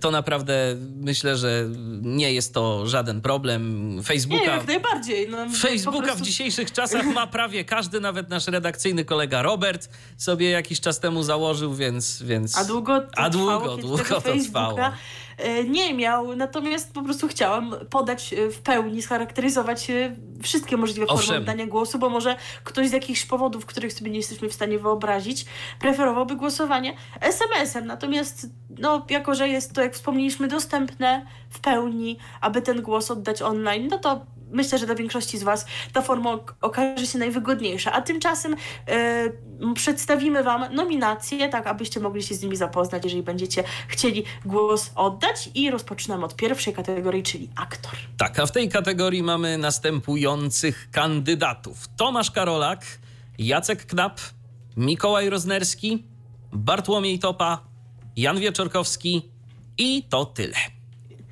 to 0.00 0.10
naprawdę 0.14 0.76
myślę, 0.96 1.36
że 1.36 1.68
nie 2.02 2.32
jest 2.32 2.54
to 2.54 2.86
żaden 2.86 3.20
problem. 3.20 4.00
Facebooka, 4.04 4.42
nie, 4.42 4.48
jak 4.48 4.66
najbardziej. 4.66 5.28
No, 5.28 5.46
Facebooka 5.50 6.02
prostu... 6.02 6.18
w 6.18 6.26
dzisiejszych 6.26 6.72
czasach 6.72 7.06
ma 7.14 7.26
prawie 7.26 7.64
każdy, 7.64 8.00
nawet 8.00 8.28
nasz 8.28 8.46
redakcyjny 8.46 9.04
kolega 9.04 9.42
Robert 9.42 9.88
sobie 10.16 10.50
jakiś 10.50 10.80
czas 10.80 11.00
temu 11.00 11.22
założył, 11.22 11.74
więc... 11.74 12.22
więc... 12.22 12.58
A 12.58 12.64
długo 12.64 13.00
to 13.00 13.18
A 13.18 13.30
długo, 13.30 13.58
trwało, 13.58 13.76
długo 13.76 14.20
to 14.20 14.32
trwało. 14.44 14.78
E, 15.38 15.64
nie 15.64 15.94
miał, 15.94 16.36
natomiast 16.36 16.94
po 16.94 17.02
prostu 17.02 17.28
chciałam 17.28 17.74
podać 17.90 18.32
e, 18.32 18.50
w 18.50 18.60
pełni, 18.60 19.02
scharakteryzować 19.02 19.90
e, 19.90 20.16
wszystkie 20.42 20.76
możliwe 20.76 21.06
Owszem. 21.06 21.26
formy 21.26 21.40
oddania 21.40 21.66
głosu, 21.66 21.98
bo 21.98 22.10
może 22.10 22.36
ktoś 22.64 22.88
z 22.88 22.92
jakichś 22.92 23.26
powodów, 23.26 23.66
których 23.66 23.92
sobie 23.92 24.10
nie 24.10 24.16
jesteśmy 24.16 24.48
w 24.48 24.54
stanie 24.54 24.78
wyobrazić, 24.78 25.46
preferowałby 25.80 26.36
głosowanie 26.36 26.96
SMS-em. 27.20 27.86
Natomiast 27.86 28.46
no, 28.78 29.06
jako, 29.10 29.34
że 29.34 29.48
jest 29.48 29.72
to, 29.72 29.82
jak 29.82 29.94
wspomnieliśmy, 29.94 30.48
dostępne 30.48 31.26
w 31.50 31.60
pełni, 31.60 32.18
aby 32.40 32.62
ten 32.62 32.82
głos 32.82 33.10
oddać 33.10 33.42
online, 33.42 33.88
no 33.90 33.98
to 33.98 34.26
myślę, 34.54 34.78
że 34.78 34.86
dla 34.86 34.94
większości 34.94 35.38
z 35.38 35.42
Was 35.42 35.66
ta 35.92 36.02
forma 36.02 36.38
okaże 36.60 37.06
się 37.06 37.18
najwygodniejsza. 37.18 37.92
A 37.92 38.02
tymczasem 38.02 38.56
yy, 39.60 39.74
przedstawimy 39.74 40.42
Wam 40.42 40.74
nominacje, 40.74 41.48
tak 41.48 41.66
abyście 41.66 42.00
mogli 42.00 42.22
się 42.22 42.34
z 42.34 42.42
nimi 42.42 42.56
zapoznać, 42.56 43.04
jeżeli 43.04 43.22
będziecie 43.22 43.64
chcieli 43.88 44.24
głos 44.44 44.90
oddać. 44.94 45.50
I 45.54 45.70
rozpoczynamy 45.70 46.24
od 46.24 46.36
pierwszej 46.36 46.74
kategorii, 46.74 47.22
czyli 47.22 47.50
aktor. 47.56 47.92
Tak, 48.16 48.38
a 48.38 48.46
w 48.46 48.52
tej 48.52 48.68
kategorii 48.68 49.22
mamy 49.22 49.58
następujących 49.58 50.88
kandydatów: 50.90 51.88
Tomasz 51.96 52.30
Karolak, 52.30 52.84
Jacek 53.38 53.86
Knap, 53.86 54.20
Mikołaj 54.76 55.30
Roznerski, 55.30 56.04
Bartłomiej 56.52 57.18
Topa, 57.18 57.64
Jan 58.16 58.40
Wieczorkowski 58.40 59.22
i 59.78 60.02
to 60.02 60.24
tyle. 60.24 60.73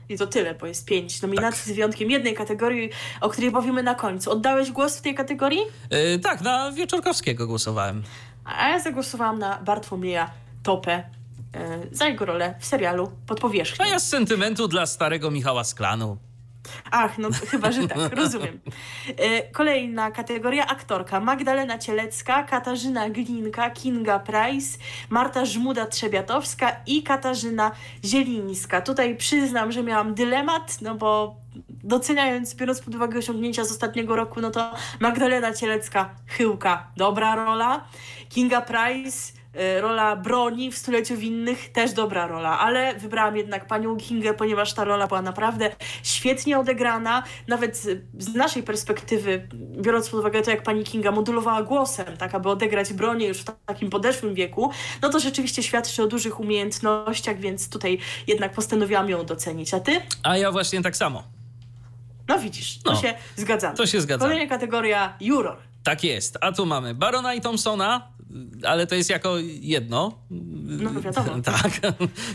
I 0.08 0.18
to 0.18 0.26
tyle, 0.26 0.54
bo 0.54 0.66
jest 0.66 0.86
pięć 0.86 1.22
nominacji 1.22 1.64
tak. 1.64 1.72
z 1.72 1.72
wyjątkiem 1.72 2.10
jednej 2.10 2.34
kategorii, 2.34 2.90
o 3.20 3.28
której 3.28 3.50
powiemy 3.50 3.82
na 3.82 3.94
końcu. 3.94 4.30
Oddałeś 4.30 4.70
głos 4.70 4.98
w 4.98 5.00
tej 5.00 5.14
kategorii? 5.14 5.60
Yy, 5.90 6.18
tak, 6.18 6.40
na 6.40 6.72
Wieczorkowskiego 6.72 7.46
głosowałem. 7.46 8.02
A 8.44 8.68
ja 8.68 8.80
zagłosowałam 8.80 9.38
na 9.38 9.58
Bartłomieja 9.58 10.30
Topę 10.62 11.02
yy, 11.54 11.60
za 11.92 12.06
jego 12.06 12.24
rolę 12.24 12.54
w 12.60 12.66
serialu 12.66 13.12
Pod 13.26 13.40
powierzchnią. 13.40 13.84
A 13.84 13.88
ja 13.88 13.98
z 13.98 14.08
sentymentu 14.08 14.68
dla 14.68 14.86
starego 14.86 15.30
Michała 15.30 15.64
Sklanu. 15.64 16.16
Ach, 16.90 17.18
no 17.18 17.28
chyba, 17.50 17.72
że 17.72 17.88
tak, 17.88 18.16
rozumiem. 18.16 18.60
E, 19.16 19.42
kolejna 19.42 20.10
kategoria 20.10 20.66
aktorka. 20.66 21.20
Magdalena 21.20 21.78
Cielecka, 21.78 22.42
Katarzyna 22.42 23.10
Glinka, 23.10 23.70
Kinga 23.70 24.18
Price, 24.18 24.78
Marta 25.10 25.42
Żmuda-Trzebiatowska 25.42 26.72
i 26.86 27.02
Katarzyna 27.02 27.70
Zielińska. 28.04 28.80
Tutaj 28.80 29.16
przyznam, 29.16 29.72
że 29.72 29.82
miałam 29.82 30.14
dylemat, 30.14 30.80
no 30.80 30.94
bo 30.94 31.36
doceniając, 31.84 32.54
biorąc 32.54 32.80
pod 32.80 32.94
uwagę 32.94 33.18
osiągnięcia 33.18 33.64
z 33.64 33.70
ostatniego 33.70 34.16
roku, 34.16 34.40
no 34.40 34.50
to 34.50 34.74
Magdalena 35.00 35.54
Cielecka, 35.54 36.10
chyłka, 36.26 36.86
dobra 36.96 37.34
rola. 37.34 37.84
Kinga 38.28 38.60
Price 38.60 39.41
rola 39.80 40.16
broni 40.16 40.72
w 40.72 40.78
Stuleciu 40.78 41.16
Winnych 41.16 41.72
też 41.72 41.92
dobra 41.92 42.26
rola, 42.26 42.58
ale 42.58 42.94
wybrałam 42.94 43.36
jednak 43.36 43.66
panią 43.66 43.96
Kingę, 43.96 44.34
ponieważ 44.34 44.72
ta 44.72 44.84
rola 44.84 45.06
była 45.06 45.22
naprawdę 45.22 45.70
świetnie 46.02 46.58
odegrana. 46.58 47.22
Nawet 47.48 47.76
z 48.18 48.34
naszej 48.34 48.62
perspektywy, 48.62 49.48
biorąc 49.54 50.08
pod 50.10 50.20
uwagę 50.20 50.42
to, 50.42 50.50
jak 50.50 50.62
pani 50.62 50.84
Kinga 50.84 51.10
modulowała 51.10 51.62
głosem, 51.62 52.16
tak 52.16 52.34
aby 52.34 52.48
odegrać 52.48 52.92
bronię 52.92 53.26
już 53.26 53.38
w 53.38 53.44
takim 53.66 53.90
podeszłym 53.90 54.34
wieku, 54.34 54.70
no 55.02 55.08
to 55.08 55.20
rzeczywiście 55.20 55.62
świadczy 55.62 56.02
o 56.02 56.06
dużych 56.06 56.40
umiejętnościach, 56.40 57.38
więc 57.38 57.68
tutaj 57.68 57.98
jednak 58.26 58.52
postanowiłam 58.52 59.10
ją 59.10 59.24
docenić. 59.24 59.74
A 59.74 59.80
ty? 59.80 60.00
A 60.22 60.36
ja 60.36 60.52
właśnie 60.52 60.82
tak 60.82 60.96
samo. 60.96 61.22
No 62.28 62.38
widzisz, 62.38 62.78
to 62.78 62.92
no, 62.92 63.00
się 63.00 63.14
zgadza. 63.36 63.72
To 63.72 63.86
się 63.86 64.00
zgadza. 64.00 64.24
Kolejna 64.24 64.46
kategoria 64.46 65.16
juror. 65.20 65.56
Tak 65.84 66.04
jest. 66.04 66.38
A 66.40 66.52
tu 66.52 66.66
mamy 66.66 66.94
Barona 66.94 67.34
i 67.34 67.40
Thompsona, 67.40 68.08
ale 68.66 68.86
to 68.86 68.94
jest 68.94 69.10
jako 69.10 69.38
jedno. 69.60 70.18
No 70.30 71.00
wiadomo. 71.00 71.42
Tak. 71.42 71.80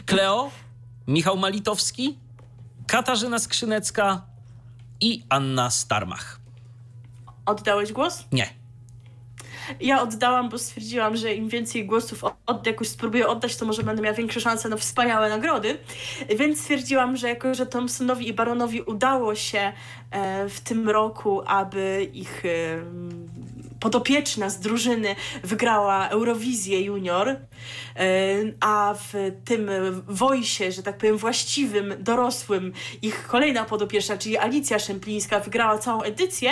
Kleo, 0.06 0.52
Michał 1.08 1.38
Malitowski, 1.38 2.18
Katarzyna 2.88 3.40
Skrzynecka 3.40 4.22
i 5.02 5.24
Anna 5.30 5.70
Starmach. 5.70 6.40
Oddałeś 7.46 7.92
głos? 7.92 8.26
Nie. 8.32 8.58
Ja 9.80 10.02
oddałam, 10.02 10.50
bo 10.50 10.58
stwierdziłam, 10.58 11.18
że 11.18 11.34
im 11.34 11.50
więcej 11.50 11.86
głosów 11.86 12.24
od, 12.46 12.68
jakoś 12.68 12.88
spróbuję 12.88 13.28
oddać, 13.28 13.58
to 13.58 13.66
może 13.66 13.84
będę 13.84 14.02
miała 14.02 14.16
większe 14.16 14.42
szanse 14.42 14.70
na 14.70 14.78
wspaniałe 14.78 15.30
nagrody. 15.30 15.78
Więc 16.38 16.60
stwierdziłam, 16.60 17.18
że 17.18 17.30
jako, 17.30 17.54
że 17.54 17.66
Thompsonowi 17.66 18.28
i 18.28 18.34
Baronowi 18.34 18.82
udało 18.82 19.36
się 19.36 19.74
e, 20.12 20.50
w 20.50 20.60
tym 20.60 20.90
roku, 20.90 21.42
aby 21.46 22.10
ich 22.14 22.44
podopieczna 23.80 24.50
z 24.50 24.60
drużyny 24.60 25.16
wygrała 25.44 26.10
Eurowizję 26.10 26.82
Junior, 26.82 27.30
e, 27.30 27.38
a 28.60 28.96
w 28.98 29.32
tym 29.46 29.70
wojsie, 30.08 30.72
że 30.72 30.84
tak 30.84 30.98
powiem, 30.98 31.18
właściwym, 31.18 31.94
dorosłym, 32.00 32.74
ich 33.02 33.28
kolejna 33.28 33.66
podopieczna, 33.66 34.18
czyli 34.18 34.38
Alicja 34.38 34.80
Szemplińska, 34.80 35.40
wygrała 35.40 35.78
całą 35.78 36.02
edycję, 36.02 36.52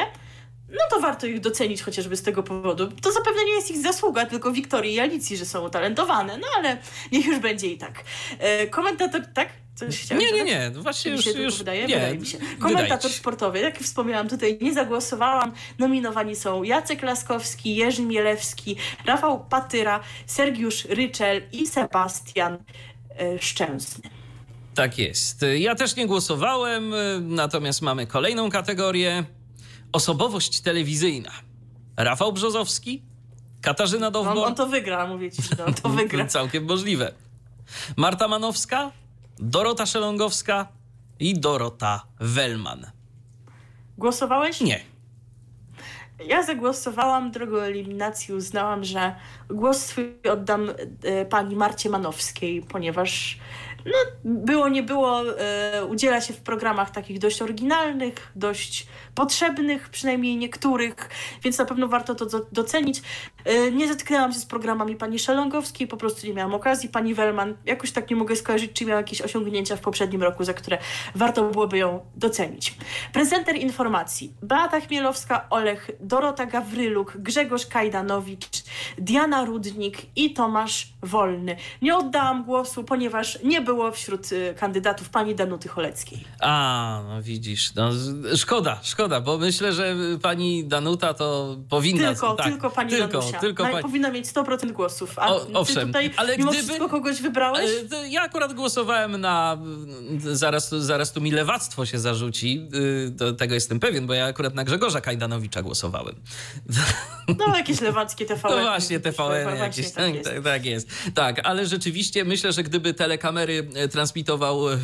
no 0.69 0.82
to 0.89 0.99
warto 0.99 1.28
ich 1.28 1.39
docenić 1.39 1.82
chociażby 1.82 2.15
z 2.15 2.21
tego 2.21 2.43
powodu. 2.43 2.91
To 3.01 3.11
zapewne 3.11 3.45
nie 3.45 3.51
jest 3.51 3.71
ich 3.71 3.78
zasługa, 3.78 4.26
tylko 4.26 4.51
Wiktorii 4.51 4.93
i 4.93 4.99
Alicji, 4.99 5.38
że 5.38 5.45
są 5.45 5.65
utalentowane, 5.65 6.38
no 6.38 6.47
ale 6.57 6.78
niech 7.11 7.26
już 7.26 7.39
będzie 7.39 7.67
i 7.67 7.78
tak. 7.78 8.03
E, 8.39 8.67
komentator, 8.67 9.21
tak? 9.34 9.49
Coś 9.76 10.01
chciałeś 10.01 10.23
Nie, 10.23 10.32
nie, 10.32 10.43
nie, 10.43 10.71
no 10.76 10.82
właśnie 10.82 11.11
już, 11.11 11.23
się 11.23 11.32
już 11.32 11.57
wydaje? 11.57 11.88
Nie, 11.88 11.95
wydaje 11.95 12.17
mi 12.17 12.26
się. 12.26 12.38
Komentator 12.59 13.11
sportowy, 13.11 13.59
jak 13.59 13.80
wspomniałam, 13.80 14.30
tutaj 14.30 14.57
nie 14.61 14.73
zagłosowałam. 14.73 15.53
Nominowani 15.80 16.36
są 16.36 16.63
Jacek 16.63 17.03
Laskowski, 17.03 17.76
Jerzy 17.76 18.01
Mielewski, 18.01 18.76
Rafał 19.05 19.45
Patyra, 19.45 19.99
Sergiusz 20.26 20.86
Ryczel 20.86 21.41
i 21.51 21.67
Sebastian 21.67 22.57
e, 23.19 23.39
Szczęsny. 23.39 24.09
Tak 24.76 24.97
jest. 24.97 25.45
Ja 25.57 25.76
też 25.76 25.95
nie 25.95 26.07
głosowałem, 26.07 26.93
natomiast 27.21 27.82
mamy 27.82 28.07
kolejną 28.07 28.49
kategorię. 28.49 29.23
Osobowość 29.91 30.61
telewizyjna. 30.61 31.32
Rafał 31.97 32.34
Brzozowski, 32.34 33.01
Katarzyna 33.61 34.11
Dowbor. 34.11 34.38
On, 34.38 34.43
on 34.43 34.55
to 34.55 34.67
wygra, 34.67 35.07
mówię 35.07 35.32
ci, 35.32 35.41
no, 35.57 35.65
to 35.82 35.89
wygra. 35.99 36.26
Całkiem 36.26 36.65
możliwe. 36.65 37.13
Marta 37.97 38.28
Manowska, 38.28 38.91
Dorota 39.39 39.86
Szelongowska 39.86 40.67
i 41.19 41.39
Dorota 41.39 42.01
Wellman. 42.19 42.86
Głosowałeś? 43.97 44.61
Nie. 44.61 44.79
Ja 46.27 46.43
zagłosowałam 46.43 47.31
drogą 47.31 47.57
eliminacji, 47.57 48.33
uznałam, 48.33 48.83
że 48.83 49.15
głos 49.49 49.77
swój 49.77 50.13
oddam 50.31 50.69
e, 51.03 51.25
pani 51.25 51.55
Marcie 51.55 51.89
Manowskiej, 51.89 52.61
ponieważ 52.61 53.39
no, 53.86 53.91
było 54.23 54.69
nie 54.69 54.83
było, 54.83 55.39
e, 55.39 55.86
udziela 55.86 56.21
się 56.21 56.33
w 56.33 56.41
programach 56.41 56.91
takich 56.91 57.19
dość 57.19 57.41
oryginalnych, 57.41 58.31
dość 58.36 58.88
potrzebnych, 59.15 59.89
przynajmniej 59.89 60.38
niektórych, 60.38 60.95
więc 61.43 61.57
na 61.57 61.65
pewno 61.65 61.88
warto 61.88 62.15
to 62.15 62.45
docenić. 62.51 63.01
E, 63.45 63.71
nie 63.71 63.88
zetknęłam 63.88 64.33
się 64.33 64.39
z 64.39 64.45
programami 64.45 64.95
pani 64.95 65.19
Szelongowskiej, 65.19 65.88
po 65.88 65.97
prostu 65.97 66.27
nie 66.27 66.33
miałam 66.33 66.53
okazji. 66.53 66.89
Pani 66.89 67.13
Wellman, 67.13 67.55
jakoś 67.65 67.91
tak 67.91 68.09
nie 68.09 68.15
mogę 68.15 68.36
skojarzyć, 68.36 68.71
czy 68.73 68.86
miała 68.86 68.99
jakieś 68.99 69.21
osiągnięcia 69.21 69.75
w 69.75 69.81
poprzednim 69.81 70.23
roku, 70.23 70.43
za 70.43 70.53
które 70.53 70.77
warto 71.15 71.49
byłoby 71.49 71.77
ją 71.77 71.99
docenić. 72.15 72.77
Prezenter 73.13 73.55
informacji 73.55 74.33
Beata 74.41 74.81
Chmielowska, 74.81 75.45
Olech, 75.49 75.91
Dorota 75.99 76.45
Gawryluk, 76.45 77.17
Grzegorz 77.17 77.65
Kajdanowicz, 77.65 78.63
Diana 78.97 79.45
Rudnik 79.45 79.97
i 80.15 80.33
Tomasz 80.33 80.93
Wolny. 81.03 81.55
Nie 81.81 81.97
oddałam 81.97 82.43
głosu, 82.43 82.83
ponieważ 82.83 83.43
nie 83.43 83.61
było 83.76 83.91
wśród 83.91 84.32
y, 84.32 84.55
kandydatów 84.59 85.09
pani 85.09 85.36
Danuty 85.36 85.69
Choleckiej. 85.69 86.23
A, 86.39 87.01
no 87.07 87.21
widzisz, 87.21 87.73
no, 87.76 87.89
szkoda, 88.36 88.80
szkoda, 88.84 89.21
bo 89.21 89.38
myślę, 89.38 89.73
że 89.73 89.95
pani 90.21 90.65
Danuta 90.65 91.13
to 91.13 91.57
powinna... 91.69 92.11
Tylko, 92.11 92.36
tak, 92.36 92.45
tylko 92.45 92.69
pani 92.69 92.89
tylko, 92.89 93.19
Danusia. 93.19 93.39
Tylko 93.39 93.63
pani... 93.63 93.82
Powinna 93.82 94.11
mieć 94.11 94.26
100% 94.26 94.71
głosów. 94.71 95.19
A 95.19 95.34
o, 95.34 95.47
owszem, 95.53 95.88
tutaj 95.88 96.11
ale 96.17 96.38
mimo 96.38 96.51
gdyby... 96.51 96.67
wszystko 96.67 96.89
kogoś 96.89 97.21
wybrałeś? 97.21 97.71
Ja 98.09 98.21
akurat 98.21 98.53
głosowałem 98.53 99.21
na... 99.21 99.57
Zaraz, 100.19 100.69
zaraz 100.69 101.11
tu 101.11 101.21
mi 101.21 101.32
lewactwo 101.32 101.86
się 101.86 101.99
zarzuci, 101.99 102.69
do 103.09 103.34
tego 103.34 103.53
jestem 103.53 103.80
pewien, 103.80 104.07
bo 104.07 104.13
ja 104.13 104.26
akurat 104.26 104.55
na 104.55 104.63
Grzegorza 104.63 105.01
Kajdanowicza 105.01 105.61
głosowałem. 105.61 106.15
No, 107.38 107.57
jakieś 107.57 107.82
lewackie 107.82 108.26
TVN. 108.26 108.41
No 108.49 108.61
właśnie, 108.61 108.99
TVN 108.99 109.57
jakieś. 109.57 109.91
Tak, 109.91 110.13
tak, 110.23 110.43
tak 110.43 110.65
jest. 110.65 110.89
Tak, 111.13 111.41
ale 111.43 111.65
rzeczywiście 111.65 112.26
myślę, 112.26 112.51
że 112.51 112.63
gdyby 112.63 112.93
telekamery 112.93 113.59
e, 113.59 113.63
transmitował 113.91 114.70
e, 114.70 114.78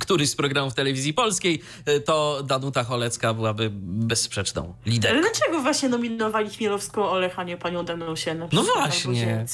któryś 0.00 0.30
z 0.30 0.36
programów 0.36 0.74
telewizji 0.74 1.14
polskiej, 1.14 1.62
e, 1.86 2.00
to 2.00 2.42
Danuta 2.46 2.84
Cholecka 2.84 3.34
byłaby 3.34 3.70
bezsprzeczną 3.72 4.74
liderką. 4.86 5.18
Ale 5.18 5.30
dlaczego 5.30 5.62
właśnie 5.62 5.88
nominowali 5.88 6.50
Chmielowską 6.50 7.10
Olech, 7.10 7.38
a 7.38 7.44
nie 7.44 7.56
panią 7.56 7.84
Danusię? 7.84 8.34
No 8.52 8.62
właśnie. 8.62 9.46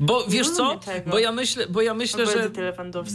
Bo 0.00 0.24
wiesz 0.28 0.50
co? 0.50 0.80
Bo 1.06 1.18
ja 1.18 1.32
myślę, 1.32 1.66
bo 1.68 1.82
ja 1.82 1.94
myślę, 1.94 2.26
że 2.26 2.50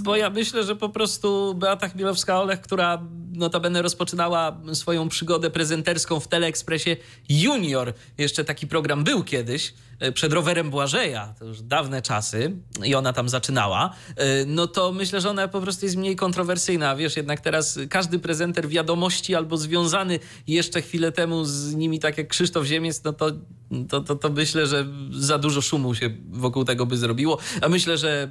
bo 0.03 0.15
ja 0.15 0.29
myślę, 0.29 0.63
że 0.63 0.75
po 0.75 0.89
prostu 0.89 1.53
Beata 1.55 1.87
Chmielowska-Olech, 1.87 2.61
która 2.61 3.01
notabene 3.33 3.81
rozpoczynała 3.81 4.57
swoją 4.73 5.09
przygodę 5.09 5.49
prezenterską 5.49 6.19
w 6.19 6.27
Teleekspresie 6.27 6.97
Junior. 7.29 7.93
Jeszcze 8.17 8.43
taki 8.43 8.67
program 8.67 9.03
był 9.03 9.23
kiedyś 9.23 9.73
E, 10.01 10.11
przed 10.11 10.33
rowerem 10.33 10.69
Błażeja, 10.69 11.33
to 11.39 11.45
już 11.45 11.61
dawne 11.61 12.01
czasy 12.01 12.55
i 12.83 12.95
ona 12.95 13.13
tam 13.13 13.29
zaczynała, 13.29 13.93
e, 14.15 14.45
no 14.45 14.67
to 14.67 14.80
myślę, 14.93 15.21
że 15.21 15.29
ona 15.29 15.47
po 15.47 15.61
prostu 15.61 15.85
jest 15.85 15.97
mniej 15.97 16.15
kontrowersyjna. 16.15 16.95
Wiesz, 16.95 17.17
jednak 17.17 17.41
teraz 17.41 17.79
każdy 17.89 18.19
prezenter 18.19 18.67
wiadomości 18.67 19.35
albo 19.35 19.57
związany 19.57 20.19
jeszcze 20.47 20.81
chwilę 20.81 21.11
temu 21.11 21.45
z 21.45 21.75
nimi, 21.75 21.99
tak 21.99 22.17
jak 22.17 22.27
Krzysztof 22.27 22.65
Ziemiec, 22.65 23.03
no 23.03 23.13
to, 23.13 23.31
to, 23.89 24.01
to, 24.01 24.15
to 24.15 24.29
myślę, 24.29 24.67
że 24.67 24.85
za 25.11 25.37
dużo 25.37 25.61
szumu 25.61 25.95
się 25.95 26.09
wokół 26.29 26.65
tego 26.65 26.85
by 26.85 26.97
zrobiło. 26.97 27.37
A 27.61 27.69
myślę, 27.69 27.97
że 27.97 28.29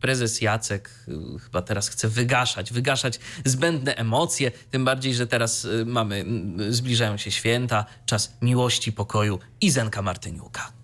prezes 0.00 0.40
Jacek 0.40 0.90
y, 1.08 1.38
chyba 1.38 1.62
teraz 1.62 1.88
chce 1.88 2.08
wygaszać, 2.08 2.72
wygaszać 2.72 3.20
zbędne 3.44 3.94
emocje, 3.94 4.50
tym 4.70 4.84
bardziej, 4.84 5.14
że 5.14 5.26
teraz 5.26 5.64
y, 5.64 5.84
mamy, 5.86 6.24
zbliżają 6.68 7.16
się 7.16 7.30
święta, 7.30 7.84
czas 8.06 8.36
miłości, 8.42 8.92
pokoju 8.92 9.38
i 9.60 9.70
Zenka 9.70 10.02
Martyniuka. 10.02 10.79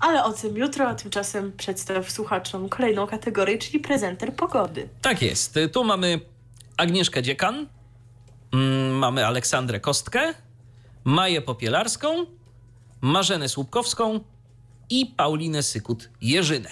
Ale 0.00 0.24
o 0.24 0.32
tym 0.32 0.56
jutro, 0.56 0.88
a 0.88 0.94
tymczasem 0.94 1.52
przedstaw 1.52 2.10
słuchaczom 2.10 2.68
kolejną 2.68 3.06
kategorię, 3.06 3.58
czyli 3.58 3.80
prezenter 3.80 4.34
pogody. 4.34 4.88
Tak 5.02 5.22
jest. 5.22 5.58
Tu 5.72 5.84
mamy 5.84 6.20
Agnieszkę 6.76 7.22
Dziekan, 7.22 7.66
mm, 8.52 8.92
mamy 8.98 9.26
Aleksandrę 9.26 9.80
Kostkę, 9.80 10.34
Maję 11.04 11.42
Popielarską, 11.42 12.26
Marzenę 13.00 13.48
Słupkowską 13.48 14.20
i 14.90 15.06
Paulinę 15.06 15.62
Sykut-Jerzynę. 15.62 16.68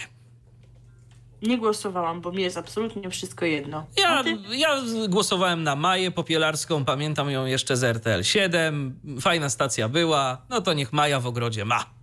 Nie 1.43 1.59
głosowałam, 1.59 2.20
bo 2.20 2.33
mi 2.33 2.43
jest 2.43 2.57
absolutnie 2.57 3.11
wszystko 3.11 3.45
jedno. 3.45 3.87
Ja, 3.97 4.24
ja 4.51 4.83
głosowałem 5.09 5.62
na 5.62 5.77
Maję 5.77 6.11
Popielarską, 6.11 6.85
pamiętam 6.85 7.31
ją 7.31 7.47
jeszcze 7.47 7.77
z 7.77 7.85
RTL 7.85 8.22
7. 8.22 9.01
Fajna 9.20 9.49
stacja 9.51 9.89
była, 9.89 10.43
no 10.49 10.61
to 10.61 10.72
niech 10.72 10.93
Maja 10.93 11.20
w 11.20 11.27
ogrodzie 11.27 11.64
ma. 11.64 11.95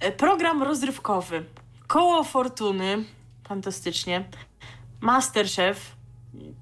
E, 0.00 0.12
program 0.12 0.62
rozrywkowy. 0.62 1.44
Koło 1.86 2.24
Fortuny. 2.24 3.04
Fantastycznie. 3.48 4.24
Masterchef. 5.00 5.96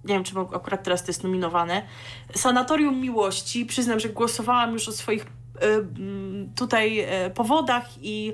Nie 0.05 0.15
wiem, 0.15 0.25
czy 0.25 0.35
akurat 0.55 0.83
teraz 0.83 1.03
to 1.05 1.09
jest 1.09 1.23
nominowane. 1.23 1.83
Sanatorium 2.35 3.01
Miłości. 3.01 3.67
Przyznam, 3.67 4.01
że 4.01 4.09
głosowałam 4.09 4.73
już 4.73 4.89
o 4.89 4.93
swoich 4.93 5.23
e, 5.23 5.29
tutaj 6.57 6.99
e, 6.99 7.31
powodach 7.31 7.89
i 8.03 8.33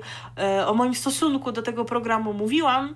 o 0.67 0.73
moim 0.73 0.95
stosunku 0.95 1.51
do 1.51 1.61
tego 1.61 1.85
programu 1.85 2.33
mówiłam, 2.33 2.95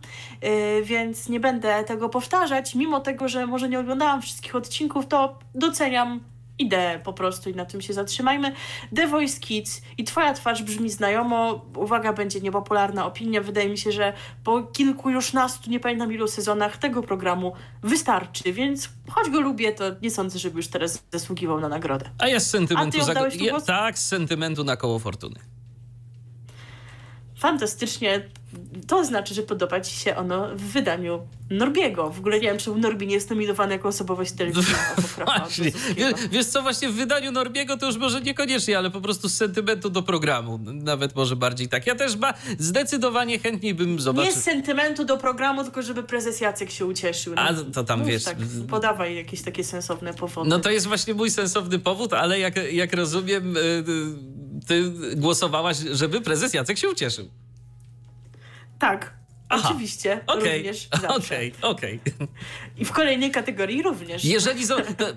więc 0.83 1.29
nie 1.29 1.39
będę 1.39 1.83
tego 1.83 2.09
powtarzać. 2.09 2.75
Mimo 2.75 2.99
tego, 2.99 3.27
że 3.27 3.47
może 3.47 3.69
nie 3.69 3.79
oglądałam 3.79 4.21
wszystkich 4.21 4.55
odcinków, 4.55 5.07
to 5.07 5.39
doceniam 5.55 6.19
ideę 6.59 6.99
po 6.99 7.13
prostu 7.13 7.49
i 7.49 7.55
na 7.55 7.65
tym 7.65 7.81
się 7.81 7.93
zatrzymajmy. 7.93 8.53
The 8.95 9.07
Voice 9.07 9.39
Kids 9.39 9.81
i 9.97 10.03
Twoja 10.03 10.33
twarz 10.33 10.63
brzmi 10.63 10.89
znajomo. 10.89 11.65
Uwaga, 11.75 12.13
będzie 12.13 12.41
niepopularna 12.41 13.05
opinia. 13.05 13.41
Wydaje 13.41 13.69
mi 13.69 13.77
się, 13.77 13.91
że 13.91 14.13
po 14.43 14.63
kilku 14.63 15.09
już 15.09 15.33
nastu, 15.33 15.69
nie 15.69 15.79
pamiętam 15.79 16.13
ilu 16.13 16.27
sezonach 16.27 16.77
tego 16.77 17.03
programu 17.03 17.53
wystarczy, 17.83 18.53
więc 18.53 18.89
choć 19.09 19.29
go 19.29 19.41
lubię, 19.41 19.73
to 19.73 19.83
nie 20.01 20.11
sądzę, 20.11 20.39
żeby 20.39 20.57
już 20.57 20.67
teraz 20.67 21.03
zasługiwał 21.11 21.59
na 21.59 21.69
nagrodę. 21.69 22.09
A 22.17 22.27
jest 22.27 22.49
sentymentu... 22.49 22.97
A 22.97 22.99
ty 22.99 23.05
za... 23.05 23.45
ja, 23.45 23.61
tak, 23.61 23.99
z 23.99 24.07
sentymentu 24.07 24.63
na 24.63 24.77
koło 24.77 24.99
fortuny 24.99 25.39
fantastycznie. 27.39 28.29
To 28.87 29.05
znaczy, 29.05 29.33
że 29.33 29.43
podoba 29.43 29.81
ci 29.81 29.95
się 29.95 30.15
ono 30.15 30.55
w 30.55 30.61
wydaniu 30.61 31.27
Norbiego. 31.49 32.09
W 32.09 32.19
ogóle 32.19 32.39
nie 32.39 32.47
wiem, 32.47 32.57
czy 32.57 32.75
Norbi 32.75 33.07
nie 33.07 33.13
jest 33.13 33.29
nominowany 33.29 33.73
jako 33.73 33.87
osobowość 33.87 34.31
telewizyjna. 34.31 34.79
Właśnie. 35.25 35.71
Wiesz, 35.95 36.13
wiesz 36.31 36.45
co, 36.45 36.61
właśnie 36.61 36.89
w 36.89 36.93
wydaniu 36.93 37.31
Norbiego 37.31 37.77
to 37.77 37.85
już 37.85 37.97
może 37.97 38.21
niekoniecznie, 38.21 38.77
ale 38.77 38.91
po 38.91 39.01
prostu 39.01 39.29
z 39.29 39.33
sentymentu 39.33 39.89
do 39.89 40.03
programu. 40.03 40.59
Nawet 40.63 41.15
może 41.15 41.35
bardziej 41.35 41.67
tak. 41.67 41.87
Ja 41.87 41.95
też 41.95 42.15
ba, 42.15 42.33
zdecydowanie 42.59 43.39
chętniej 43.39 43.73
bym 43.73 43.99
zobaczył. 43.99 44.31
Nie 44.35 44.41
z 44.41 44.43
sentymentu 44.43 45.05
do 45.05 45.17
programu, 45.17 45.63
tylko 45.63 45.81
żeby 45.81 46.03
prezes 46.03 46.41
Jacek 46.41 46.71
się 46.71 46.85
ucieszył. 46.85 47.35
No, 47.35 47.41
A 47.41 47.53
to 47.73 47.83
tam 47.83 48.05
wiesz. 48.05 48.23
Tak, 48.23 48.37
podawaj 48.69 49.15
jakieś 49.15 49.41
takie 49.41 49.63
sensowne 49.63 50.13
powody. 50.13 50.49
No 50.49 50.59
to 50.59 50.71
jest 50.71 50.87
właśnie 50.87 51.13
mój 51.13 51.31
sensowny 51.31 51.79
powód, 51.79 52.13
ale 52.13 52.39
jak, 52.39 52.73
jak 52.73 52.93
rozumiem, 52.93 53.57
y, 53.57 53.83
ty 54.67 54.91
głosowałaś, 55.15 55.77
żeby 55.91 56.21
prezes 56.21 56.53
Jacek 56.53 56.77
się 56.77 56.89
ucieszył. 56.89 57.29
Tak. 58.79 59.17
Aha. 59.49 59.69
Oczywiście, 59.69 60.21
okay. 60.27 60.57
również 60.57 60.87
Okej, 61.17 61.53
okay, 61.61 61.69
okej. 61.69 61.99
Okay. 62.15 62.27
I 62.77 62.85
w 62.85 62.91
kolejnej 62.91 63.31
kategorii 63.31 63.81
również. 63.81 64.25
Jeżeli 64.25 64.65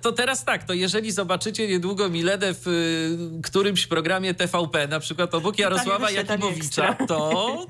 to 0.02 0.12
teraz 0.12 0.44
tak, 0.44 0.64
to 0.64 0.72
jeżeli 0.72 1.12
zobaczycie 1.12 1.68
niedługo 1.68 2.08
Miledę 2.08 2.54
w 2.54 2.68
y, 2.68 3.42
którymś 3.42 3.86
programie 3.86 4.34
TVP, 4.34 4.88
na 4.88 5.00
przykład 5.00 5.34
obok 5.34 5.58
Jarosława 5.58 6.10
Jakimowicza, 6.10 6.94
to, 6.94 7.66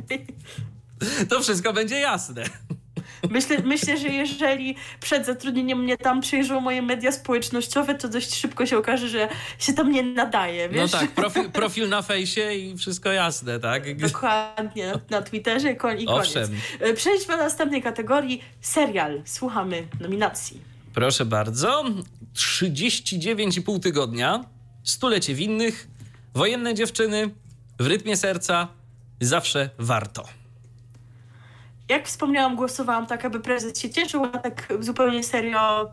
to 1.31 1.41
wszystko 1.41 1.73
będzie 1.73 2.01
jasne. 2.01 2.45
Myślę, 3.31 3.57
myślę, 3.65 3.99
że 3.99 4.09
jeżeli 4.09 4.77
przed 5.01 5.27
zatrudnieniem 5.27 5.83
mnie 5.83 5.97
tam 5.97 6.21
przyjrzą 6.21 6.61
moje 6.61 6.83
media 6.83 7.13
społecznościowe, 7.13 7.95
to 7.95 8.09
dość 8.09 8.35
szybko 8.35 8.67
się 8.67 8.79
okaże, 8.79 9.09
że 9.09 9.29
się 9.59 9.73
tam 9.73 9.93
nie 9.93 10.03
nadaje, 10.03 10.69
No 10.69 10.75
wiesz? 10.75 10.91
tak, 10.91 11.11
profil, 11.11 11.51
profil 11.51 11.89
na 11.89 12.03
fejsie 12.03 12.53
i 12.55 12.77
wszystko 12.77 13.13
jasne, 13.13 13.61
tak? 13.61 13.97
Dokładnie, 14.09 14.93
na, 15.11 15.23
Twitterze 15.23 15.73
i 15.73 15.77
koniec. 15.77 16.09
Owszem. 16.09 16.49
Przejdźmy 16.97 17.37
do 17.37 17.43
następnej 17.43 17.83
kategorii. 17.83 18.43
Serial. 18.61 19.23
Słuchamy 19.25 19.87
nominacji. 20.01 20.61
Proszę 20.95 21.25
bardzo. 21.25 21.85
39,5 22.35 23.81
tygodnia, 23.81 24.45
stulecie 24.85 25.35
winnych, 25.35 25.89
wojenne 26.35 26.75
dziewczyny, 26.75 27.31
w 27.79 27.87
rytmie 27.87 28.17
serca, 28.17 28.69
zawsze 29.21 29.71
warto. 29.79 30.40
Jak 31.91 32.07
wspomniałam, 32.07 32.57
głosowałam 32.57 33.07
tak, 33.07 33.25
aby 33.25 33.41
prezes 33.41 33.79
się 33.79 33.91
cieszył, 33.91 34.25
a 34.25 34.39
tak 34.39 34.73
zupełnie 34.81 35.23
serio 35.23 35.91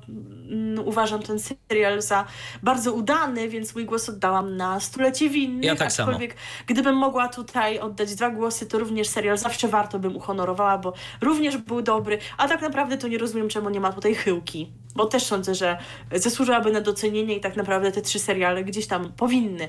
mm, 0.50 0.88
uważam 0.88 1.24
ten 1.24 1.38
serial 1.40 2.02
za 2.02 2.26
bardzo 2.64 2.94
udany, 2.94 3.50
więc 3.50 3.76
mój 3.76 3.86
głos 3.86 4.10
oddałam 4.10 4.58
na 4.58 4.80
Stulecie 4.80 5.30
Winnych. 5.30 5.64
Ja 5.66 5.76
tak 5.76 5.92
samo. 5.92 6.20
Gdybym 6.68 6.96
mogła 6.96 7.28
tutaj 7.28 7.80
oddać 7.80 8.16
dwa 8.16 8.30
głosy, 8.30 8.66
to 8.66 8.80
również 8.80 9.08
serial 9.08 9.38
zawsze 9.38 9.68
warto 9.68 10.00
bym 10.00 10.16
uhonorowała, 10.16 10.78
bo 10.78 10.94
również 11.22 11.58
był 11.58 11.82
dobry, 11.82 12.20
a 12.38 12.48
tak 12.48 12.62
naprawdę 12.62 12.98
to 12.98 13.08
nie 13.08 13.18
rozumiem, 13.18 13.50
czemu 13.50 13.70
nie 13.70 13.80
ma 13.80 13.94
tutaj 13.94 14.16
chyłki. 14.16 14.72
Bo 14.96 15.06
też 15.06 15.24
sądzę, 15.24 15.56
że 15.56 15.78
zasłużyłaby 16.16 16.72
na 16.72 16.82
docenienie 16.82 17.36
i 17.36 17.42
tak 17.42 17.56
naprawdę 17.56 17.92
te 17.92 18.02
trzy 18.02 18.20
seriale 18.20 18.64
gdzieś 18.64 18.88
tam 18.88 19.12
powinny 19.14 19.68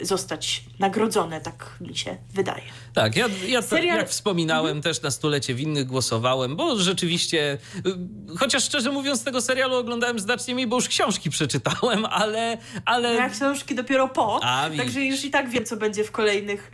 y, 0.00 0.06
zostać 0.06 0.64
nagrodzone, 0.78 1.40
tak 1.40 1.76
mi 1.80 1.96
się 1.96 2.16
wydaje. 2.34 2.62
Tak, 2.94 3.16
ja, 3.16 3.26
ja 3.46 3.60
Serial- 3.60 3.96
jak 3.96 4.08
wspominałem, 4.08 4.82
też 4.82 5.02
na 5.02 5.10
stulecie 5.10 5.54
winnych 5.56 5.86
głosowałem, 5.86 6.56
bo 6.56 6.76
rzeczywiście, 6.76 7.58
y, 7.86 8.38
chociaż 8.38 8.64
szczerze 8.64 8.90
mówiąc, 8.92 9.24
tego 9.24 9.40
serialu 9.40 9.76
oglądałem 9.76 10.18
znacznie 10.18 10.54
mniej, 10.54 10.66
bo 10.66 10.76
już 10.76 10.88
książki 10.88 11.30
przeczytałem, 11.30 12.04
ale. 12.22 12.58
ale... 12.84 13.14
Ja 13.14 13.30
książki 13.30 13.74
dopiero 13.74 14.08
po, 14.08 14.40
A, 14.42 14.68
także 14.76 15.00
już 15.00 15.24
i 15.24 15.30
tak 15.30 15.48
wiem, 15.48 15.64
co 15.64 15.76
będzie 15.76 16.04
w 16.04 16.12
kolejnych 16.12 16.70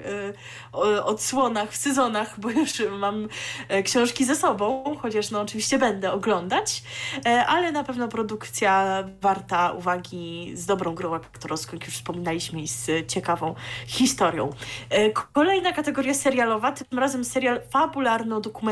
o- 0.73 1.05
odsłonach, 1.05 1.73
w 1.73 1.77
sezonach, 1.77 2.41
bo 2.41 2.51
już 2.51 2.73
mam 2.99 3.29
e, 3.69 3.83
książki 3.83 4.25
ze 4.25 4.37
sobą, 4.37 4.97
chociaż 5.03 5.31
no 5.31 5.41
oczywiście 5.41 5.79
będę 5.79 6.13
oglądać, 6.13 6.83
e, 7.27 7.47
ale 7.47 7.73
na 7.73 7.85
pewno 7.85 8.09
produkcja 8.09 9.05
warta 9.21 9.73
uwagi 9.73 10.53
z 10.55 10.67
dobrą 10.67 10.95
grą 10.95 11.15
aktorską, 11.15 11.77
jak 11.77 11.87
już 11.87 11.95
wspominaliśmy, 11.95 12.61
i 12.63 12.69
z 12.69 13.07
ciekawą 13.13 13.55
historią. 13.87 14.51
E, 14.91 15.11
Kolejna 15.11 15.73
kategoria 15.73 16.15
serialowa, 16.15 16.73
tym 16.73 16.99
razem 16.99 17.25
serial 17.25 17.61
fabularno-dokumentalny. 17.71 18.72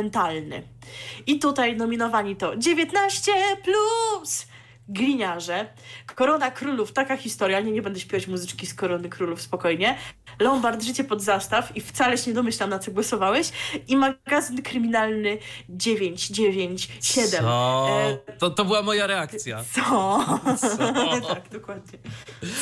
I 1.26 1.38
tutaj 1.38 1.76
nominowani 1.76 2.36
to 2.36 2.56
19 2.56 3.32
plus 3.64 4.46
Gliniarze, 4.88 5.66
Korona 6.14 6.50
Królów, 6.50 6.92
taka 6.92 7.16
historia, 7.16 7.60
nie, 7.60 7.72
nie 7.72 7.82
będę 7.82 8.00
śpiewać 8.00 8.26
muzyczki 8.26 8.66
z 8.66 8.74
Korony 8.74 9.08
Królów, 9.08 9.42
spokojnie. 9.42 9.96
Lombard, 10.40 10.82
Życie 10.82 11.04
pod 11.04 11.22
zastaw 11.22 11.76
i 11.76 11.80
wcale 11.80 12.18
się 12.18 12.30
nie 12.30 12.34
domyślam, 12.34 12.70
na 12.70 12.78
co 12.78 12.90
głosowałeś. 12.90 13.52
I 13.88 13.96
magazyn 13.96 14.62
kryminalny 14.62 15.38
997. 15.68 17.40
Co? 17.44 17.88
E, 17.90 18.16
To, 18.38 18.50
to 18.50 18.64
była 18.64 18.82
moja 18.82 19.06
reakcja. 19.06 19.64
co? 19.74 20.24
Co? 20.60 20.76
tak, 21.34 21.48
dokładnie. 21.52 21.98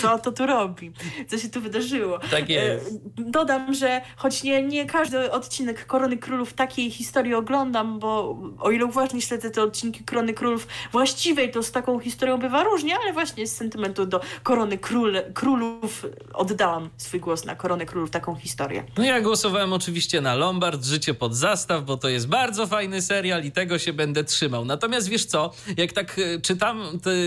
Co 0.02 0.18
to 0.18 0.32
tu 0.32 0.46
robi? 0.46 0.92
Co 1.28 1.38
się 1.38 1.48
tu 1.48 1.60
wydarzyło? 1.60 2.18
Tak 2.30 2.48
jest. 2.48 2.86
E, 2.86 2.90
Dodam, 3.22 3.74
że 3.74 4.00
choć 4.16 4.42
nie, 4.42 4.62
nie 4.62 4.86
każdy 4.86 5.30
odcinek 5.32 5.86
Korony 5.86 6.16
Królów 6.16 6.52
takiej 6.52 6.90
historii 6.90 7.34
oglądam, 7.34 7.98
bo 7.98 8.38
o 8.60 8.70
ile 8.70 8.84
uważnie 8.84 9.20
śledzę 9.20 9.50
te 9.50 9.62
odcinki 9.62 10.04
Korony 10.04 10.34
Królów 10.34 10.66
właściwej, 10.92 11.50
to 11.50 11.62
z 11.62 11.72
taką 11.72 11.98
historią 12.00 12.38
bywa 12.38 12.64
różnie, 12.64 12.94
ale 13.02 13.12
właśnie 13.12 13.46
z 13.46 13.56
sentymentu 13.56 14.06
do 14.06 14.20
Korony 14.42 14.78
Król, 14.78 15.16
Królów 15.34 16.06
oddałam 16.34 16.90
swój 16.96 17.20
głos 17.20 17.44
na 17.44 17.54
Koronę 17.54 17.67
Królów, 17.86 18.10
taką 18.10 18.34
historię. 18.34 18.84
No 18.96 19.04
ja 19.04 19.20
głosowałem 19.20 19.72
oczywiście 19.72 20.20
na 20.20 20.34
Lombard, 20.34 20.84
Życie 20.84 21.14
pod 21.14 21.36
zastaw, 21.36 21.84
bo 21.84 21.96
to 21.96 22.08
jest 22.08 22.28
bardzo 22.28 22.66
fajny 22.66 23.02
serial 23.02 23.44
i 23.44 23.52
tego 23.52 23.78
się 23.78 23.92
będę 23.92 24.24
trzymał. 24.24 24.64
Natomiast 24.64 25.08
wiesz 25.08 25.24
co, 25.24 25.52
jak 25.76 25.92
tak 25.92 26.18
e, 26.18 26.40
czytam, 26.40 26.82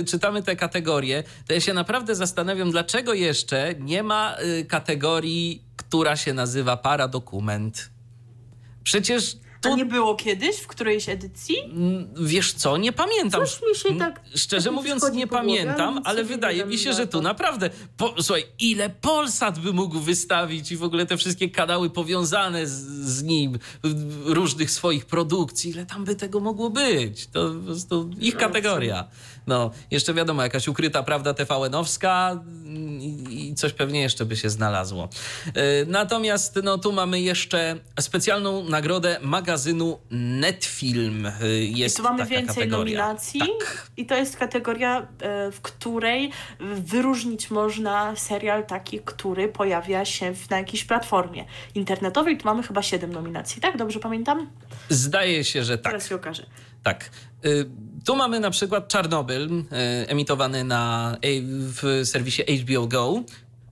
czytamy 0.08 0.44
te 0.44 0.56
kategorie, 0.56 1.24
to 1.48 1.54
ja 1.54 1.60
się 1.60 1.74
naprawdę 1.74 2.16
zastanawiam, 2.16 2.72
dlaczego 2.72 3.14
jeszcze 3.14 3.76
nie 3.80 4.04
ma 4.04 4.36
y, 4.60 4.66
kategorii, 4.66 5.64
która 5.78 6.16
się 6.16 6.34
nazywa 6.34 6.78
paradokument. 6.78 7.90
Przecież 8.84 9.38
To 9.62 9.70
tu, 9.70 9.76
nie 9.76 9.86
było 9.86 10.16
kiedyś 10.16 10.56
w 10.58 10.68
którejś 10.68 11.10
edycji? 11.10 11.56
mm, 11.60 12.08
wiesz 12.20 12.54
co, 12.54 12.78
nie 12.78 12.92
pamiętam. 12.94 13.46
Coś 13.46 13.60
mi 13.70 13.76
się 13.76 14.00
tak- 14.00 14.22
Szczerze 14.36 14.64
tak 14.66 14.74
mówiąc, 14.74 15.04
nie 15.14 15.28
po 15.28 15.36
głowie, 15.42 15.62
ale 15.62 15.74
pamiętam, 15.74 16.02
ale 16.06 16.24
wydaje 16.24 16.66
mi 16.66 16.78
się, 16.78 16.94
że 16.94 17.08
tu 17.08 17.22
naprawdę. 17.22 17.70
Po, 17.98 18.14
słuchaj, 18.22 18.44
ile 18.60 18.90
Polsat 18.90 19.60
by 19.60 19.74
mógł 19.74 20.00
wystawić 20.00 20.72
i 20.72 20.78
w 20.78 20.84
ogóle 20.84 21.06
te 21.06 21.18
wszystkie 21.18 21.50
kanały 21.50 21.90
powiązane 21.90 22.68
z, 22.68 22.72
z 23.06 23.24
nim, 23.24 23.60
różnych 24.26 24.72
swoich 24.72 25.06
produkcji, 25.06 25.72
ile 25.72 25.86
tam 25.86 26.06
by 26.06 26.16
tego 26.16 26.40
mogło 26.40 26.70
być? 26.70 27.28
To 27.28 27.50
po 27.50 27.66
prostu 27.66 28.10
ich 28.20 28.38
kategoria. 28.38 29.08
No, 29.52 29.72
jeszcze 29.92 30.14
wiadomo, 30.14 30.44
jakaś 30.44 30.68
ukryta 30.68 31.04
prawda 31.04 31.34
TVN-owska 31.34 32.40
i, 33.00 33.50
i 33.50 33.56
coś 33.56 33.74
pewnie 33.74 34.02
jeszcze 34.02 34.26
by 34.26 34.36
się 34.36 34.50
znalazło. 34.50 35.10
E, 35.56 35.86
Natomiast 35.86 36.60
no, 36.64 36.78
tu 36.78 36.92
mamy 36.92 37.22
jeszcze 37.22 37.76
specjalną 38.00 38.64
nagrodę 38.64 39.18
magazynu 39.22 40.00
Netfilm. 40.12 41.26
E, 41.26 41.32
Jest 41.54 41.96
I 41.96 41.98
tu 41.98 42.04
mamy 42.04 42.18
taka 42.20 42.30
więcej 42.30 42.56
kategoria. 42.56 42.78
nominacji 43.06 43.40
Tak. 43.40 43.88
i 43.98 44.06
to 44.06 44.16
jest 44.16 44.38
kategoria, 44.38 45.08
e, 45.22 45.52
w 45.52 45.62
której 45.62 46.32
wyróżnić 46.76 47.52
można 47.52 48.16
serial 48.16 48.66
taki, 48.66 49.00
który 49.00 49.48
pojawia 49.48 50.06
się 50.06 50.36
w, 50.36 50.50
na 50.50 50.58
jakiejś 50.58 50.84
platformie 50.84 51.46
internetowej. 51.76 52.38
Tu 52.38 52.46
mamy 52.46 52.64
chyba 52.64 52.82
7 52.82 53.14
nominacji, 53.14 53.62
tak? 53.62 53.78
Dobrze 53.78 54.00
pamiętam? 54.00 54.50
Zdaje 54.90 55.44
się, 55.44 55.64
że 55.64 55.78
tak. 55.78 55.92
Teraz 55.94 56.10
się 56.10 56.16
okaże. 56.16 56.46
Tak. 56.84 57.10
Y, 57.46 57.66
Tu 58.06 58.16
mamy 58.16 58.40
na 58.40 58.52
przykład 58.52 58.88
Czarnobyl, 58.88 59.52
y, 59.52 59.66
emitowany 60.08 60.64
na, 60.64 61.18
w 61.48 62.02
serwisie 62.04 62.44
HBO 62.44 62.88
Go. 62.88 63.24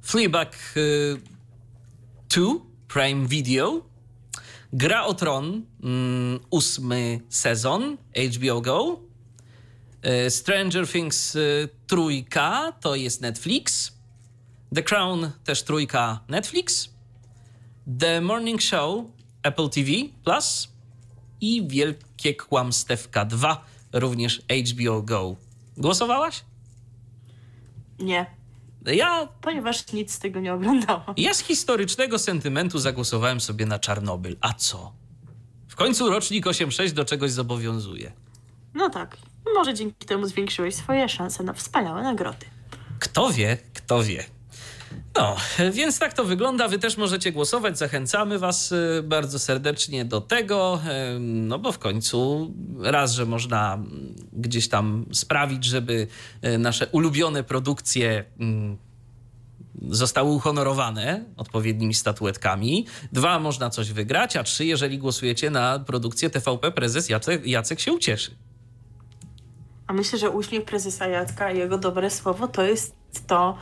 Fleabag 0.02 0.56
y, 0.78 1.22
2, 2.30 2.44
Prime 2.88 3.28
Video. 3.28 3.82
Gra 4.74 5.06
o 5.06 5.14
Tron, 5.14 5.66
mm, 5.84 6.40
ósmy 6.50 7.22
sezon, 7.30 7.98
HBO 8.16 8.62
Go. 8.62 9.00
Y, 10.06 10.30
Stranger 10.30 10.88
Things 10.88 11.36
y, 11.36 11.70
trójka, 11.88 12.74
to 12.82 12.96
jest 12.96 13.22
Netflix. 13.22 13.92
The 14.76 14.84
Crown, 14.84 15.32
też 15.44 15.64
trójka, 15.64 16.20
Netflix. 16.28 16.90
The 18.00 18.22
Morning 18.22 18.62
Show, 18.62 19.06
Apple 19.44 19.70
TV 19.70 19.92
Plus 20.24 20.68
i 21.42 21.68
Wielkie 21.68 22.36
Kłamstewka 22.36 23.26
2, 23.26 23.66
również 23.94 24.42
HBO 24.72 25.02
Go. 25.02 25.36
Głosowałaś? 25.78 26.44
Nie, 28.00 28.26
Ja, 28.86 29.28
ponieważ 29.42 29.94
nic 29.94 30.14
z 30.14 30.20
tego 30.20 30.40
nie 30.40 30.54
oglądałam. 30.54 31.14
ja 31.18 31.34
z 31.34 31.40
historycznego 31.40 32.20
sentymentu 32.20 32.80
zagłosowałem 32.80 33.42
sobie 33.42 33.66
na 33.66 33.80
Czarnobyl. 33.80 34.38
A 34.42 34.54
co? 34.54 34.94
W 35.68 35.76
końcu 35.76 36.10
rocznik 36.10 36.46
8.6 36.46 36.92
do 36.92 37.06
czegoś 37.06 37.32
zobowiązuje. 37.32 38.12
No 38.74 38.90
tak, 38.90 39.18
może 39.56 39.74
dzięki 39.74 40.06
temu 40.06 40.28
zwiększyłeś 40.28 40.76
swoje 40.76 41.10
szanse 41.10 41.44
na 41.44 41.54
wspaniałe 41.54 42.04
nagrody. 42.04 42.46
Kto 43.00 43.30
wie, 43.30 43.58
kto 43.74 44.04
wie. 44.04 44.24
No, 45.16 45.36
więc 45.72 46.00
tak 46.00 46.14
to 46.14 46.24
wygląda. 46.26 46.68
Wy 46.68 46.80
też 46.80 46.98
możecie 46.98 47.32
głosować. 47.32 47.78
Zachęcamy 47.78 48.40
Was 48.40 48.72
y, 48.72 49.04
bardzo 49.04 49.40
serdecznie 49.40 50.06
do 50.06 50.22
tego. 50.22 50.82
y, 51.16 51.20
No 51.20 51.60
bo 51.60 51.72
w 51.72 51.80
końcu 51.80 52.52
raz, 52.82 53.14
że 53.14 53.26
można 53.26 53.74
mm, 53.74 54.16
gdzieś 54.34 54.70
tam 54.70 55.06
sprawić, 55.14 55.64
żeby 55.64 56.08
y, 56.46 56.58
nasze 56.58 56.88
ulubione 56.88 57.44
produkcje 57.44 58.24
mm, 58.40 58.78
zostały 59.88 60.30
uhonorowane 60.32 61.26
odpowiednimi 61.38 61.94
statuetkami. 61.94 62.86
Dwa, 63.12 63.40
można 63.40 63.70
coś 63.70 63.92
wygrać, 63.92 64.36
a 64.36 64.44
trzy, 64.44 64.66
jeżeli 64.66 64.98
głosujecie 64.98 65.50
na 65.50 65.80
produkcję 65.80 66.30
TVP, 66.30 66.72
prezes 66.72 67.10
Jacek, 67.10 67.48
Jacek 67.48 67.80
się 67.80 67.94
ucieszy. 67.94 68.36
A 69.88 69.94
myślę, 69.94 70.20
że 70.20 70.30
uśmiech 70.30 70.66
prezesa 70.66 71.08
Jacka 71.08 71.52
i 71.52 71.58
jego 71.58 71.78
dobre 71.78 72.10
słowo 72.10 72.48
to 72.48 72.64
jest 72.64 72.96
to, 73.28 73.58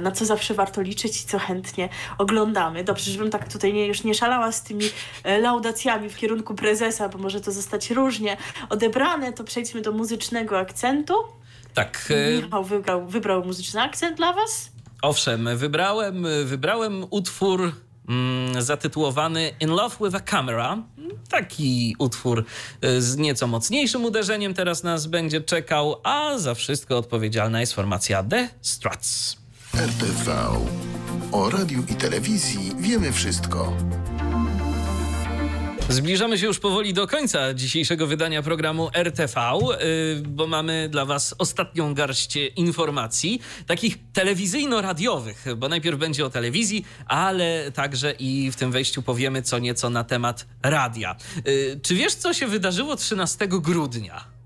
na 0.00 0.10
co 0.10 0.24
zawsze 0.24 0.54
warto 0.54 0.82
liczyć 0.82 1.22
i 1.22 1.26
co 1.26 1.38
chętnie 1.38 1.88
oglądamy. 2.18 2.84
Dobrze, 2.84 3.10
żebym 3.10 3.30
tak 3.30 3.52
tutaj 3.52 3.72
nie, 3.72 3.86
już 3.86 4.04
nie 4.04 4.14
szalała 4.14 4.52
z 4.52 4.62
tymi 4.62 4.84
e, 5.24 5.38
laudacjami 5.38 6.08
w 6.08 6.16
kierunku 6.16 6.54
prezesa, 6.54 7.08
bo 7.08 7.18
może 7.18 7.40
to 7.40 7.52
zostać 7.52 7.90
różnie 7.90 8.36
odebrane, 8.68 9.32
to 9.32 9.44
przejdźmy 9.44 9.80
do 9.80 9.92
muzycznego 9.92 10.58
akcentu. 10.58 11.14
Tak, 11.74 12.08
y, 12.10 12.42
Michał 12.42 12.64
wybrał, 12.64 13.06
wybrał 13.06 13.44
muzyczny 13.44 13.82
akcent 13.82 14.16
dla 14.16 14.32
was. 14.32 14.70
Owszem, 15.02 15.56
wybrałem, 15.56 16.26
wybrałem 16.44 17.06
utwór 17.10 17.72
mm, 18.08 18.62
zatytułowany 18.62 19.50
In 19.60 19.70
Love 19.70 19.96
with 20.00 20.16
a 20.16 20.20
Camera. 20.20 20.78
Taki 21.30 21.96
utwór 21.98 22.44
z 22.98 23.16
nieco 23.16 23.46
mocniejszym 23.46 24.04
uderzeniem 24.04 24.54
teraz 24.54 24.82
nas 24.82 25.06
będzie 25.06 25.40
czekał, 25.40 26.00
a 26.02 26.38
za 26.38 26.54
wszystko 26.54 26.98
odpowiedzialna 26.98 27.60
jest 27.60 27.72
formacja 27.72 28.22
The 28.22 28.48
Struts. 28.60 29.39
RTV. 29.74 30.32
O 31.32 31.50
radiu 31.50 31.84
i 31.88 31.94
telewizji 31.94 32.72
wiemy 32.78 33.12
wszystko. 33.12 33.76
Zbliżamy 35.88 36.38
się 36.38 36.46
już 36.46 36.58
powoli 36.58 36.94
do 36.94 37.06
końca 37.06 37.54
dzisiejszego 37.54 38.06
wydania 38.06 38.42
programu 38.42 38.90
RTV, 38.94 39.40
y, 39.40 40.22
bo 40.28 40.46
mamy 40.46 40.88
dla 40.88 41.04
Was 41.04 41.34
ostatnią 41.38 41.94
garść 41.94 42.36
informacji, 42.56 43.40
takich 43.66 43.98
telewizyjno-radiowych, 44.12 45.46
bo 45.56 45.68
najpierw 45.68 45.98
będzie 45.98 46.26
o 46.26 46.30
telewizji, 46.30 46.84
ale 47.06 47.72
także 47.72 48.12
i 48.18 48.50
w 48.50 48.56
tym 48.56 48.72
wejściu 48.72 49.02
powiemy 49.02 49.42
co 49.42 49.58
nieco 49.58 49.90
na 49.90 50.04
temat 50.04 50.46
radia. 50.62 51.16
Y, 51.48 51.80
czy 51.82 51.94
wiesz, 51.94 52.14
co 52.14 52.32
się 52.32 52.46
wydarzyło 52.46 52.96
13 52.96 53.48
grudnia? 53.48 54.39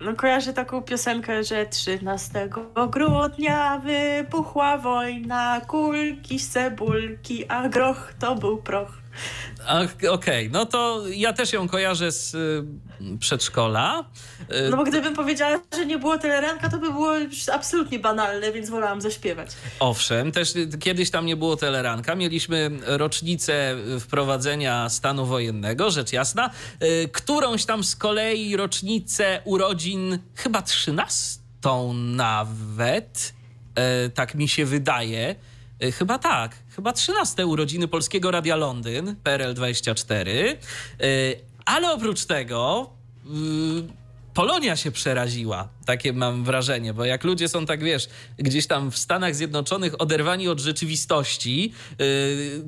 No 0.00 0.14
kojarzę 0.14 0.52
taką 0.52 0.82
piosenkę, 0.82 1.44
że 1.44 1.66
13 1.66 2.48
grudnia 2.90 3.78
wybuchła 3.78 4.78
wojna, 4.78 5.60
kulki 5.66 6.38
z 6.38 6.48
cebulki, 6.48 7.48
a 7.48 7.68
groch 7.68 8.12
to 8.18 8.34
był 8.34 8.62
proch. 8.62 8.99
Okej, 9.68 10.08
okay. 10.08 10.48
no 10.52 10.66
to 10.66 11.02
ja 11.08 11.32
też 11.32 11.52
ją 11.52 11.68
kojarzę 11.68 12.12
z 12.12 12.34
y, 12.34 13.18
przedszkola. 13.18 14.04
Y, 14.40 14.70
no 14.70 14.76
bo 14.76 14.84
gdybym 14.84 15.14
powiedziała, 15.14 15.60
że 15.76 15.86
nie 15.86 15.98
było 15.98 16.18
teleranka, 16.18 16.70
to 16.70 16.78
by 16.78 16.90
było 16.92 17.12
absolutnie 17.52 17.98
banalne, 17.98 18.52
więc 18.52 18.70
wolałam 18.70 19.00
zaśpiewać. 19.00 19.50
Owszem, 19.80 20.32
też 20.32 20.54
kiedyś 20.80 21.10
tam 21.10 21.26
nie 21.26 21.36
było 21.36 21.56
teleranka. 21.56 22.14
Mieliśmy 22.14 22.70
rocznicę 22.86 23.76
wprowadzenia 24.00 24.88
stanu 24.88 25.26
wojennego, 25.26 25.90
rzecz 25.90 26.12
jasna. 26.12 26.50
Y, 26.82 27.08
którąś 27.12 27.64
tam 27.64 27.84
z 27.84 27.96
kolei 27.96 28.56
rocznicę 28.56 29.40
urodzin, 29.44 30.18
chyba 30.34 30.62
trzynastą 30.62 31.92
nawet, 31.94 33.32
tak 34.14 34.34
mi 34.34 34.48
się 34.48 34.64
wydaje. 34.64 35.34
Chyba 35.98 36.18
tak 36.18 36.56
chyba 36.76 36.92
13 36.92 37.46
urodziny 37.46 37.88
Polskiego 37.88 38.30
Radia 38.30 38.56
Londyn, 38.56 39.16
PRL 39.24 39.54
24. 39.54 40.58
Ale 41.64 41.92
oprócz 41.92 42.24
tego 42.24 42.90
y, 43.26 43.99
Polonia 44.34 44.76
się 44.76 44.90
przeraziła, 44.90 45.68
takie 45.86 46.12
mam 46.12 46.44
wrażenie, 46.44 46.94
bo 46.94 47.04
jak 47.04 47.24
ludzie 47.24 47.48
są 47.48 47.66
tak, 47.66 47.84
wiesz, 47.84 48.08
gdzieś 48.38 48.66
tam 48.66 48.90
w 48.90 48.98
Stanach 48.98 49.34
Zjednoczonych 49.34 50.00
oderwani 50.00 50.48
od 50.48 50.60
rzeczywistości, 50.60 51.72
yy, 51.98 52.06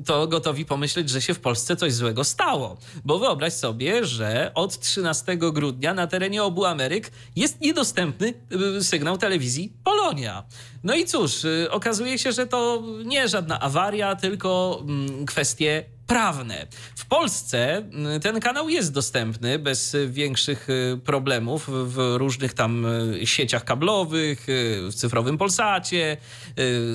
to 0.05 0.27
gotowi 0.27 0.65
pomyśleć, 0.65 1.09
że 1.09 1.21
się 1.21 1.33
w 1.33 1.39
Polsce 1.39 1.75
coś 1.75 1.93
złego 1.93 2.23
stało. 2.23 2.77
Bo 3.05 3.19
wyobraź 3.19 3.53
sobie, 3.53 4.05
że 4.05 4.51
od 4.55 4.79
13 4.79 5.37
grudnia 5.37 5.93
na 5.93 6.07
terenie 6.07 6.43
obu 6.43 6.65
Ameryk 6.65 7.11
jest 7.35 7.61
niedostępny 7.61 8.33
yy, 8.49 8.83
sygnał 8.83 9.17
telewizji 9.17 9.73
Polonia. 9.83 10.43
No 10.83 10.95
i 10.95 11.05
cóż, 11.05 11.43
yy, 11.43 11.71
okazuje 11.71 12.19
się, 12.19 12.31
że 12.31 12.47
to 12.47 12.83
nie 13.05 13.27
żadna 13.27 13.59
awaria, 13.59 14.15
tylko 14.15 14.79
mm, 14.81 15.25
kwestie 15.25 15.85
prawne. 16.13 16.67
W 16.95 17.05
Polsce 17.05 17.77
mm, 17.77 18.21
ten 18.21 18.39
kanał 18.39 18.69
jest 18.69 18.93
dostępny 18.93 19.59
bez 19.59 19.95
większych 20.07 20.69
y, 20.69 20.99
problemów 21.05 21.69
w 21.69 22.15
różnych 22.17 22.53
tam 22.53 22.85
y, 22.85 23.27
sieciach 23.27 23.63
kablowych, 23.63 24.49
y, 24.49 24.89
w 24.91 24.95
cyfrowym 24.95 25.37
Polsacie, 25.37 26.17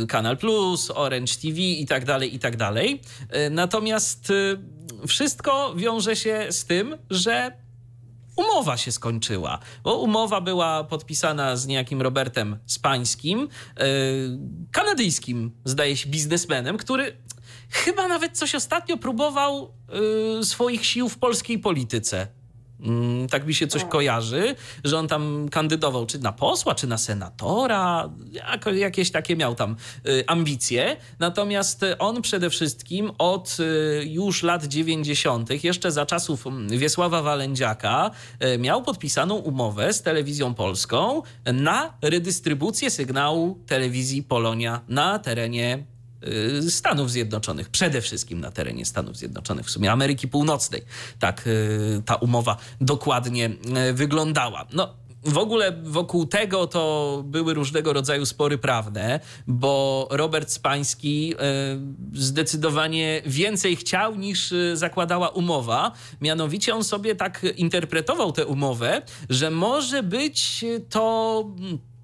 Kanal 0.09 0.37
Plus, 0.37 0.91
Orange 0.91 1.35
TV 1.35 1.59
i 1.59 1.87
tak 1.87 2.05
dalej, 2.05 2.35
i 2.35 2.39
tak 2.39 2.57
dalej. 2.57 3.01
Natomiast 3.51 4.33
wszystko 5.07 5.75
wiąże 5.77 6.17
się 6.17 6.47
z 6.51 6.65
tym, 6.65 6.97
że 7.11 7.53
umowa 8.37 8.77
się 8.77 8.93
skończyła, 8.93 9.59
bo 9.85 9.99
umowa 9.99 10.41
była 10.41 10.85
podpisana 10.85 11.57
z 11.57 11.67
niejakim 11.67 12.03
Robertem 12.03 12.59
Spańskim, 12.67 13.49
kanadyjskim, 14.73 15.51
zdaje 15.65 15.97
się, 15.97 16.09
biznesmenem, 16.09 16.77
który 16.77 17.17
chyba 17.71 18.09
nawet 18.09 18.39
coś 18.39 18.55
ostatnio 18.55 18.97
próbował 18.97 19.75
y, 20.41 20.45
swoich 20.45 20.87
sił 20.87 21.09
w 21.09 21.19
polskiej 21.19 21.59
polityce. 21.59 22.27
Mm, 22.81 23.29
tak 23.29 23.47
mi 23.47 23.55
się 23.55 23.67
coś 23.67 23.85
kojarzy, 23.85 24.55
że 24.85 24.99
on 24.99 25.09
tam 25.09 25.49
kandydował 25.49 26.07
czy 26.07 26.19
na 26.19 26.33
posła, 26.33 26.75
czy 26.75 26.87
na 26.87 26.99
senatora, 26.99 28.11
jakieś 28.75 29.11
takie 29.11 29.37
miał 29.37 29.55
tam 29.55 29.77
y, 30.09 30.25
ambicje. 30.27 30.97
Natomiast 31.19 31.85
on 31.99 32.23
przede 32.23 32.51
wszystkim 32.51 33.11
od 33.19 33.57
y, 33.61 34.05
już 34.07 34.43
lat 34.43 34.65
90., 34.65 35.65
jeszcze 35.65 35.93
za 35.93 36.07
czasów 36.07 36.47
mm, 36.47 36.79
Wiesława 36.79 37.23
Walędziaka, 37.23 38.11
miał 38.59 38.83
podpisaną 38.83 39.35
umowę 39.35 39.93
z 39.93 40.03
telewizją 40.03 40.55
polską 40.55 41.23
na 41.53 41.95
redystrybucję 42.03 42.91
sygnału 42.91 43.59
telewizji 43.67 44.23
Polonia 44.23 44.81
na 44.89 45.19
terenie 45.19 45.79
Y, 45.79 45.98
Stanów 46.69 47.11
Zjednoczonych, 47.11 47.69
przede 47.69 48.01
wszystkim 48.01 48.41
na 48.41 48.51
terenie 48.51 48.85
Stanów 48.85 49.17
Zjednoczonych, 49.17 49.67
w 49.67 49.71
sumie 49.71 49.93
Ameryki 49.93 50.29
Północnej. 50.29 50.83
Tak 51.19 51.47
y, 51.47 52.03
ta 52.05 52.15
umowa 52.15 52.57
dokładnie 52.81 53.51
y, 53.91 53.93
wyglądała. 53.93 54.67
No, 54.73 54.95
w 55.25 55.39
ogóle 55.39 55.73
wokół 55.83 56.27
tego 56.27 56.67
to 56.67 57.23
były 57.27 57.55
różnego 57.55 57.93
rodzaju 57.93 58.27
spory 58.27 58.59
prawne, 58.59 59.21
bo 59.47 60.09
Robert 60.11 60.51
Spański 60.51 61.35
zdecydowanie 62.13 63.23
więcej 63.27 63.77
chciał 63.77 64.17
niż 64.17 64.55
zakładała 64.75 65.29
umowa. 65.29 65.93
Mianowicie 66.21 66.75
on 66.75 66.85
sobie 66.85 67.15
tak 67.15 67.47
interpretował 67.57 68.33
tę 68.33 68.47
umowę, 68.47 69.03
że 69.31 69.51
może 69.51 70.03
być 70.03 70.65
to 70.89 71.45
E, 71.61 71.98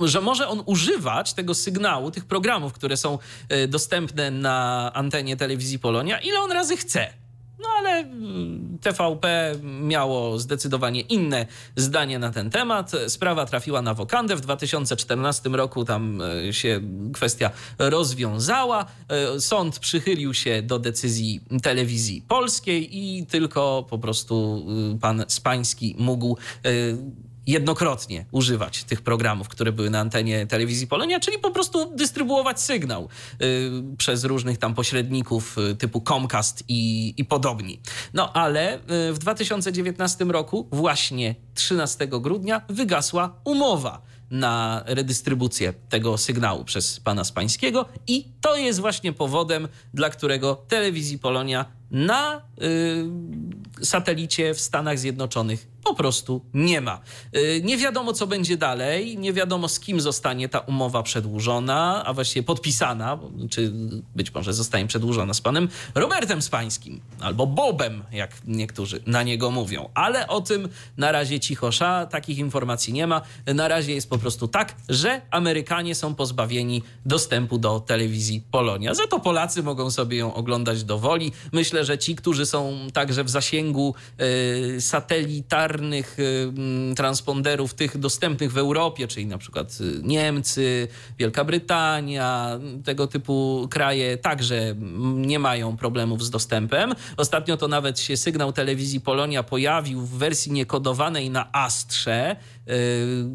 że 0.00 0.20
może 0.20 0.48
on 0.48 0.62
używać 0.66 1.34
tego 1.34 1.54
sygnału, 1.54 2.10
tych 2.10 2.24
programów, 2.24 2.72
które 2.72 2.96
są 2.96 3.18
e, 3.48 3.68
dostępne 3.68 4.30
na 4.30 4.90
antenie 4.94 5.36
telewizji 5.36 5.78
Polonia, 5.78 6.20
ile 6.20 6.40
on 6.40 6.52
razy 6.52 6.76
chce. 6.76 7.12
No 7.60 7.68
ale 7.78 7.90
mm, 7.90 8.78
TVP 8.80 9.54
miało 9.62 10.38
zdecydowanie 10.38 11.00
inne 11.00 11.46
zdanie 11.76 12.18
na 12.18 12.30
ten 12.30 12.50
temat. 12.50 12.92
Sprawa 13.08 13.46
trafiła 13.46 13.82
na 13.82 13.94
wokandę. 13.94 14.36
W 14.36 14.40
2014 14.40 15.48
roku 15.48 15.84
tam 15.84 16.22
e, 16.22 16.52
się 16.52 16.80
kwestia 17.12 17.50
rozwiązała. 17.78 18.86
Sąd 19.38 19.78
przychylił 19.78 20.34
się 20.34 20.62
do 20.62 20.78
decyzji 20.78 21.40
telewizji 21.62 22.22
polskiej 22.28 22.98
i 22.98 23.26
tylko 23.26 23.86
po 23.90 23.98
prostu 23.98 24.66
pan 25.00 25.24
Spański 25.28 25.96
mógł 25.98 26.36
jednokrotnie 27.48 28.24
używać 28.30 28.84
tych 28.84 29.02
programów, 29.02 29.48
które 29.48 29.72
były 29.72 29.90
na 29.90 30.00
antenie 30.00 30.46
telewizji 30.46 30.86
Polonia, 30.86 31.20
czyli 31.20 31.38
po 31.38 31.50
prostu 31.50 31.96
dystrybuować 31.96 32.60
sygnał 32.60 33.08
y, 33.42 33.70
przez 33.98 34.24
różnych 34.24 34.58
tam 34.58 34.74
pośredników 34.74 35.58
y, 35.58 35.76
typu 35.76 36.00
Comcast 36.00 36.64
i, 36.68 37.14
i 37.16 37.24
podobni. 37.24 37.80
No 38.14 38.32
ale 38.32 38.76
y, 38.76 38.78
w 39.12 39.18
2019 39.18 40.24
roku, 40.24 40.68
właśnie 40.72 41.34
13 41.54 42.06
grudnia, 42.06 42.62
wygasła 42.68 43.40
umowa 43.44 44.02
na 44.30 44.82
redystrybucję 44.86 45.72
tego 45.88 46.18
sygnału 46.18 46.64
przez 46.64 47.00
pana 47.00 47.24
Spańskiego 47.24 47.86
i 48.06 48.24
to 48.40 48.56
jest 48.56 48.80
właśnie 48.80 49.12
powodem, 49.12 49.68
dla 49.94 50.10
którego 50.10 50.54
telewizji 50.54 51.18
Polonia 51.18 51.64
na 51.90 52.42
y, 53.82 53.84
satelicie 53.84 54.54
w 54.54 54.60
Stanach 54.60 54.98
Zjednoczonych 54.98 55.66
po 55.84 55.94
prostu 55.94 56.40
nie 56.54 56.80
ma. 56.80 57.00
Y, 57.36 57.60
nie 57.64 57.76
wiadomo, 57.76 58.12
co 58.12 58.26
będzie 58.26 58.56
dalej, 58.56 59.18
nie 59.18 59.32
wiadomo, 59.32 59.68
z 59.68 59.80
kim 59.80 60.00
zostanie 60.00 60.48
ta 60.48 60.58
umowa 60.58 61.02
przedłużona, 61.02 62.02
a 62.04 62.12
właściwie 62.12 62.42
podpisana, 62.42 63.18
czy 63.50 63.72
być 64.16 64.34
może 64.34 64.54
zostanie 64.54 64.86
przedłużona 64.86 65.34
z 65.34 65.40
panem 65.40 65.68
Robertem 65.94 66.42
Spańskim 66.42 67.00
albo 67.20 67.46
Bobem, 67.46 68.02
jak 68.12 68.30
niektórzy 68.46 69.02
na 69.06 69.22
niego 69.22 69.50
mówią. 69.50 69.88
Ale 69.94 70.28
o 70.28 70.40
tym 70.40 70.68
na 70.96 71.12
razie 71.12 71.40
cichosza, 71.40 72.06
takich 72.06 72.38
informacji 72.38 72.92
nie 72.92 73.06
ma. 73.06 73.20
Na 73.46 73.68
razie 73.68 73.94
jest 73.94 74.10
po 74.10 74.18
prostu 74.18 74.48
tak, 74.48 74.74
że 74.88 75.20
Amerykanie 75.30 75.94
są 75.94 76.14
pozbawieni 76.14 76.82
dostępu 77.06 77.58
do 77.58 77.80
telewizji 77.80 78.42
Polonia. 78.50 78.94
Za 78.94 79.06
to 79.06 79.20
Polacy 79.20 79.62
mogą 79.62 79.90
sobie 79.90 80.16
ją 80.16 80.34
oglądać 80.34 80.84
do 80.84 80.98
woli. 80.98 81.32
Myślę, 81.52 81.84
że 81.84 81.98
ci, 81.98 82.16
którzy 82.16 82.46
są 82.46 82.78
także 82.92 83.24
w 83.24 83.30
zasięgu 83.30 83.94
y, 84.76 84.80
satelitarnym, 84.80 85.67
y, 85.76 86.52
mm, 86.56 86.94
transponderów, 86.94 87.74
tych 87.74 87.98
dostępnych 87.98 88.52
w 88.52 88.58
Europie, 88.58 89.08
czyli 89.08 89.26
na 89.26 89.38
przykład 89.38 89.78
y, 89.80 90.00
Niemcy, 90.02 90.88
Wielka 91.18 91.44
Brytania, 91.44 92.58
tego 92.84 93.06
typu 93.06 93.68
kraje 93.70 94.16
także 94.16 94.74
nie 95.14 95.38
mają 95.38 95.76
problemów 95.76 96.24
z 96.24 96.30
dostępem. 96.30 96.94
Ostatnio 97.16 97.56
to 97.56 97.68
nawet 97.68 98.00
się 98.00 98.16
sygnał 98.16 98.52
telewizji 98.52 99.00
Polonia 99.00 99.42
pojawił 99.42 100.00
w 100.00 100.10
wersji 100.10 100.52
niekodowanej 100.52 101.30
na 101.30 101.52
Astrze, 101.52 102.36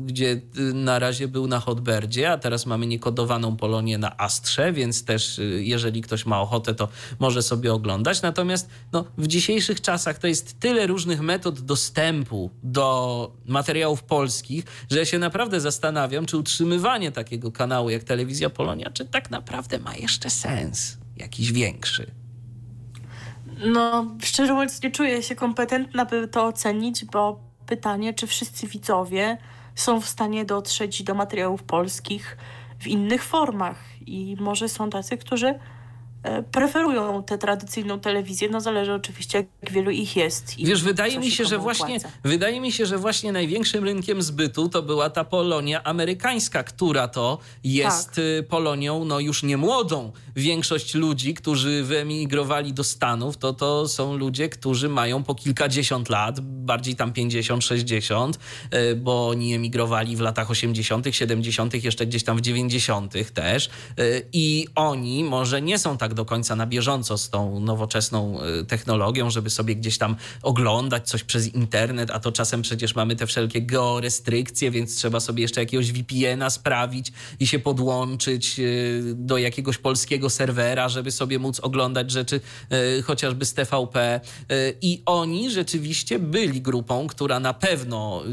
gdzie 0.05 0.41
na 0.73 0.99
razie 0.99 1.27
był 1.27 1.47
na 1.47 1.59
Hotbirdzie, 1.59 2.31
a 2.31 2.37
teraz 2.37 2.65
mamy 2.65 2.87
niekodowaną 2.87 3.57
Polonię 3.57 3.97
na 3.97 4.17
Astrze, 4.17 4.73
więc 4.73 5.05
też 5.05 5.41
jeżeli 5.59 6.01
ktoś 6.01 6.25
ma 6.25 6.41
ochotę, 6.41 6.75
to 6.75 6.87
może 7.19 7.41
sobie 7.41 7.73
oglądać. 7.73 8.21
Natomiast 8.21 8.69
no, 8.91 9.05
w 9.17 9.27
dzisiejszych 9.27 9.81
czasach 9.81 10.17
to 10.17 10.27
jest 10.27 10.59
tyle 10.59 10.87
różnych 10.87 11.21
metod 11.21 11.61
dostępu 11.61 12.49
do 12.63 13.31
materiałów 13.45 14.03
polskich, 14.03 14.65
że 14.91 14.99
ja 14.99 15.05
się 15.05 15.19
naprawdę 15.19 15.61
zastanawiam, 15.61 16.25
czy 16.25 16.37
utrzymywanie 16.37 17.11
takiego 17.11 17.51
kanału 17.51 17.89
jak 17.89 18.03
Telewizja 18.03 18.49
Polonia, 18.49 18.91
czy 18.91 19.05
tak 19.05 19.31
naprawdę 19.31 19.79
ma 19.79 19.95
jeszcze 19.95 20.29
sens 20.29 20.97
jakiś 21.17 21.51
większy. 21.51 22.11
No, 23.65 24.15
szczerze 24.23 24.53
mówiąc, 24.53 24.83
nie 24.83 24.91
czuję 24.91 25.23
się 25.23 25.35
kompetentna, 25.35 26.05
by 26.05 26.27
to 26.27 26.45
ocenić, 26.45 27.05
bo 27.05 27.52
pytanie, 27.65 28.13
czy 28.13 28.27
wszyscy 28.27 28.67
widzowie 28.67 29.37
są 29.75 30.01
w 30.01 30.07
stanie 30.07 30.45
dotrzeć 30.45 31.03
do 31.03 31.13
materiałów 31.13 31.63
polskich 31.63 32.37
w 32.79 32.87
innych 32.87 33.23
formach. 33.23 33.77
I 34.05 34.37
może 34.39 34.69
są 34.69 34.89
tacy, 34.89 35.17
którzy 35.17 35.59
preferują 36.51 37.23
tę 37.23 37.37
tradycyjną 37.37 37.99
telewizję, 37.99 38.49
no 38.49 38.61
zależy 38.61 38.93
oczywiście 38.93 39.37
jak 39.61 39.71
wielu 39.71 39.91
ich 39.91 40.15
jest. 40.15 40.55
Wiesz, 40.57 40.83
wydaje 40.83 41.19
mi 41.19 41.31
się, 41.31 41.45
że 41.45 41.57
właśnie 41.57 41.99
wydaje 42.23 42.61
mi 42.61 42.71
się, 42.71 42.85
że 42.85 42.97
właśnie 42.97 43.31
największym 43.31 43.83
rynkiem 43.83 44.21
zbytu 44.21 44.69
to 44.69 44.81
była 44.81 45.09
ta 45.09 45.23
Polonia 45.23 45.83
amerykańska, 45.83 46.63
która 46.63 47.07
to 47.07 47.37
jest 47.63 48.09
tak. 48.09 48.17
Y, 48.17 48.45
Polonią 48.49 49.05
no 49.05 49.19
już 49.19 49.43
nie 49.43 49.57
młodą. 49.57 50.11
Większość 50.35 50.93
ludzi, 50.93 51.33
którzy 51.33 51.83
wyemigrowali 51.83 52.73
do 52.73 52.83
Stanów, 52.83 53.37
to 53.37 53.53
to 53.53 53.87
są 53.87 54.17
ludzie, 54.17 54.49
którzy 54.49 54.89
mają 54.89 55.23
po 55.23 55.35
kilkadziesiąt 55.35 56.09
lat, 56.09 56.39
bardziej 56.39 56.95
tam 56.95 57.13
50, 57.13 57.63
60, 57.63 58.39
y, 58.73 58.95
bo 58.95 59.27
oni 59.27 59.53
emigrowali 59.53 60.15
w 60.15 60.19
latach 60.19 60.51
80., 60.51 61.07
70., 61.11 61.83
jeszcze 61.83 62.05
gdzieś 62.05 62.23
tam 62.23 62.37
w 62.37 62.41
90. 62.41 63.31
też. 63.33 63.69
Y, 63.99 64.27
I 64.33 64.67
oni 64.75 65.23
może 65.23 65.61
nie 65.61 65.79
są 65.79 65.97
tak 65.97 66.12
do 66.13 66.25
końca 66.25 66.55
na 66.55 66.65
bieżąco 66.65 67.17
z 67.17 67.29
tą 67.29 67.59
nowoczesną 67.59 68.39
y, 68.43 68.65
technologią, 68.65 69.29
żeby 69.29 69.49
sobie 69.49 69.75
gdzieś 69.75 69.97
tam 69.97 70.15
oglądać 70.41 71.09
coś 71.09 71.23
przez 71.23 71.47
internet, 71.55 72.11
a 72.11 72.19
to 72.19 72.31
czasem 72.31 72.61
przecież 72.61 72.95
mamy 72.95 73.15
te 73.15 73.27
wszelkie 73.27 73.61
georestrykcje, 73.61 74.71
więc 74.71 74.95
trzeba 74.95 75.19
sobie 75.19 75.41
jeszcze 75.41 75.61
jakiegoś 75.61 75.91
VPN-a 75.91 76.49
sprawić 76.49 77.11
i 77.39 77.47
się 77.47 77.59
podłączyć 77.59 78.59
y, 78.59 79.13
do 79.15 79.37
jakiegoś 79.37 79.77
polskiego 79.77 80.29
serwera, 80.29 80.89
żeby 80.89 81.11
sobie 81.11 81.39
móc 81.39 81.59
oglądać 81.59 82.11
rzeczy 82.11 82.41
y, 82.97 83.01
chociażby 83.01 83.45
z 83.45 83.53
TVP. 83.53 84.21
I 84.81 85.01
oni 85.05 85.51
rzeczywiście 85.51 86.19
byli 86.19 86.61
grupą, 86.61 87.07
która 87.07 87.39
na 87.39 87.53
pewno 87.53 88.23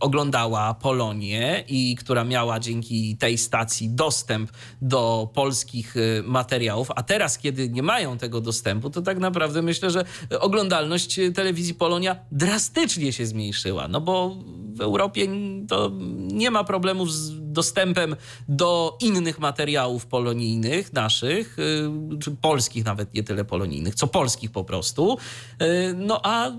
oglądała 0.00 0.74
Polonię 0.74 1.64
i 1.68 1.96
która 1.96 2.24
miała 2.24 2.60
dzięki 2.60 3.16
tej 3.16 3.38
stacji 3.38 3.88
dostęp 3.88 4.52
do 4.82 5.28
polskich 5.34 5.94
materiałów, 6.24 6.88
a 6.96 7.02
teraz, 7.08 7.38
kiedy 7.38 7.68
nie 7.68 7.82
mają 7.82 8.18
tego 8.18 8.40
dostępu, 8.40 8.90
to 8.90 9.02
tak 9.02 9.18
naprawdę 9.18 9.62
myślę, 9.62 9.90
że 9.90 10.04
oglądalność 10.40 11.20
telewizji 11.34 11.74
Polonia 11.74 12.16
drastycznie 12.32 13.12
się 13.12 13.26
zmniejszyła. 13.26 13.88
No 13.88 14.00
bo 14.00 14.36
w 14.74 14.80
Europie 14.80 15.26
to 15.68 15.90
nie 16.32 16.50
ma 16.50 16.64
problemu 16.64 17.06
z 17.06 17.52
dostępem 17.52 18.16
do 18.48 18.96
innych 19.00 19.38
materiałów 19.38 20.06
polonijnych 20.06 20.92
naszych, 20.92 21.58
y, 21.58 22.18
czy 22.18 22.30
polskich 22.30 22.84
nawet, 22.84 23.14
nie 23.14 23.22
tyle 23.22 23.44
polonijnych, 23.44 23.94
co 23.94 24.06
polskich 24.06 24.50
po 24.50 24.64
prostu. 24.64 25.18
Y, 25.62 25.94
no 25.96 26.20
a 26.22 26.52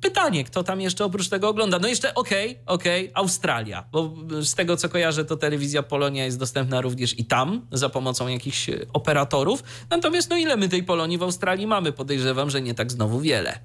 pytanie, 0.00 0.44
kto 0.44 0.64
tam 0.64 0.80
jeszcze 0.80 1.04
oprócz 1.04 1.28
tego 1.28 1.48
ogląda. 1.48 1.78
No 1.78 1.88
jeszcze 1.88 2.14
okej, 2.14 2.50
okay, 2.50 2.64
okej, 2.66 3.04
okay, 3.04 3.22
Australia, 3.22 3.84
bo 3.92 4.14
z 4.42 4.54
tego 4.54 4.76
co 4.76 4.88
kojarzę, 4.88 5.24
to 5.24 5.36
telewizja 5.36 5.82
Polonia 5.82 6.24
jest 6.24 6.38
dostępna 6.38 6.80
również 6.80 7.18
i 7.18 7.24
tam 7.24 7.66
za 7.72 7.88
pomocą 7.88 8.28
jakichś 8.28 8.68
e, 8.68 8.86
operatorów. 8.92 9.62
Natomiast 9.90 10.30
no 10.30 10.36
ile 10.36 10.56
my 10.56 10.68
tej 10.68 10.84
Polonii 10.84 11.18
w 11.18 11.22
Australii 11.22 11.66
mamy? 11.66 11.92
Podejrzewam, 11.92 12.50
że 12.50 12.62
nie 12.62 12.74
tak 12.74 12.92
znowu 12.92 13.20
wiele. 13.20 13.58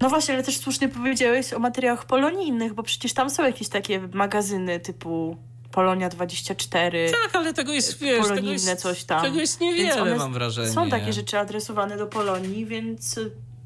No 0.00 0.08
właśnie, 0.08 0.34
ale 0.34 0.42
też 0.42 0.58
słusznie 0.58 0.88
powiedziałeś 0.88 1.52
o 1.52 1.58
materiałach 1.58 2.06
polonijnych, 2.06 2.74
bo 2.74 2.82
przecież 2.82 3.12
tam 3.12 3.30
są 3.30 3.44
jakieś 3.44 3.68
takie 3.68 4.00
magazyny 4.12 4.80
typu 4.80 5.36
Polonia 5.72 6.08
24. 6.08 7.10
Tak, 7.10 7.36
ale 7.36 7.54
tego 7.54 7.72
jest, 7.72 7.98
wiesz, 7.98 8.20
polonijne 8.20 8.40
tego 8.40 8.70
jest, 8.70 8.82
coś 8.82 9.04
tam. 9.04 9.22
Tego 9.22 9.40
jest 9.40 9.60
niewiele, 9.60 10.16
mam 10.16 10.32
wrażenie. 10.32 10.70
Są 10.70 10.90
takie 10.90 11.12
rzeczy 11.12 11.38
adresowane 11.38 11.96
do 11.96 12.06
Polonii, 12.06 12.66
więc 12.66 13.20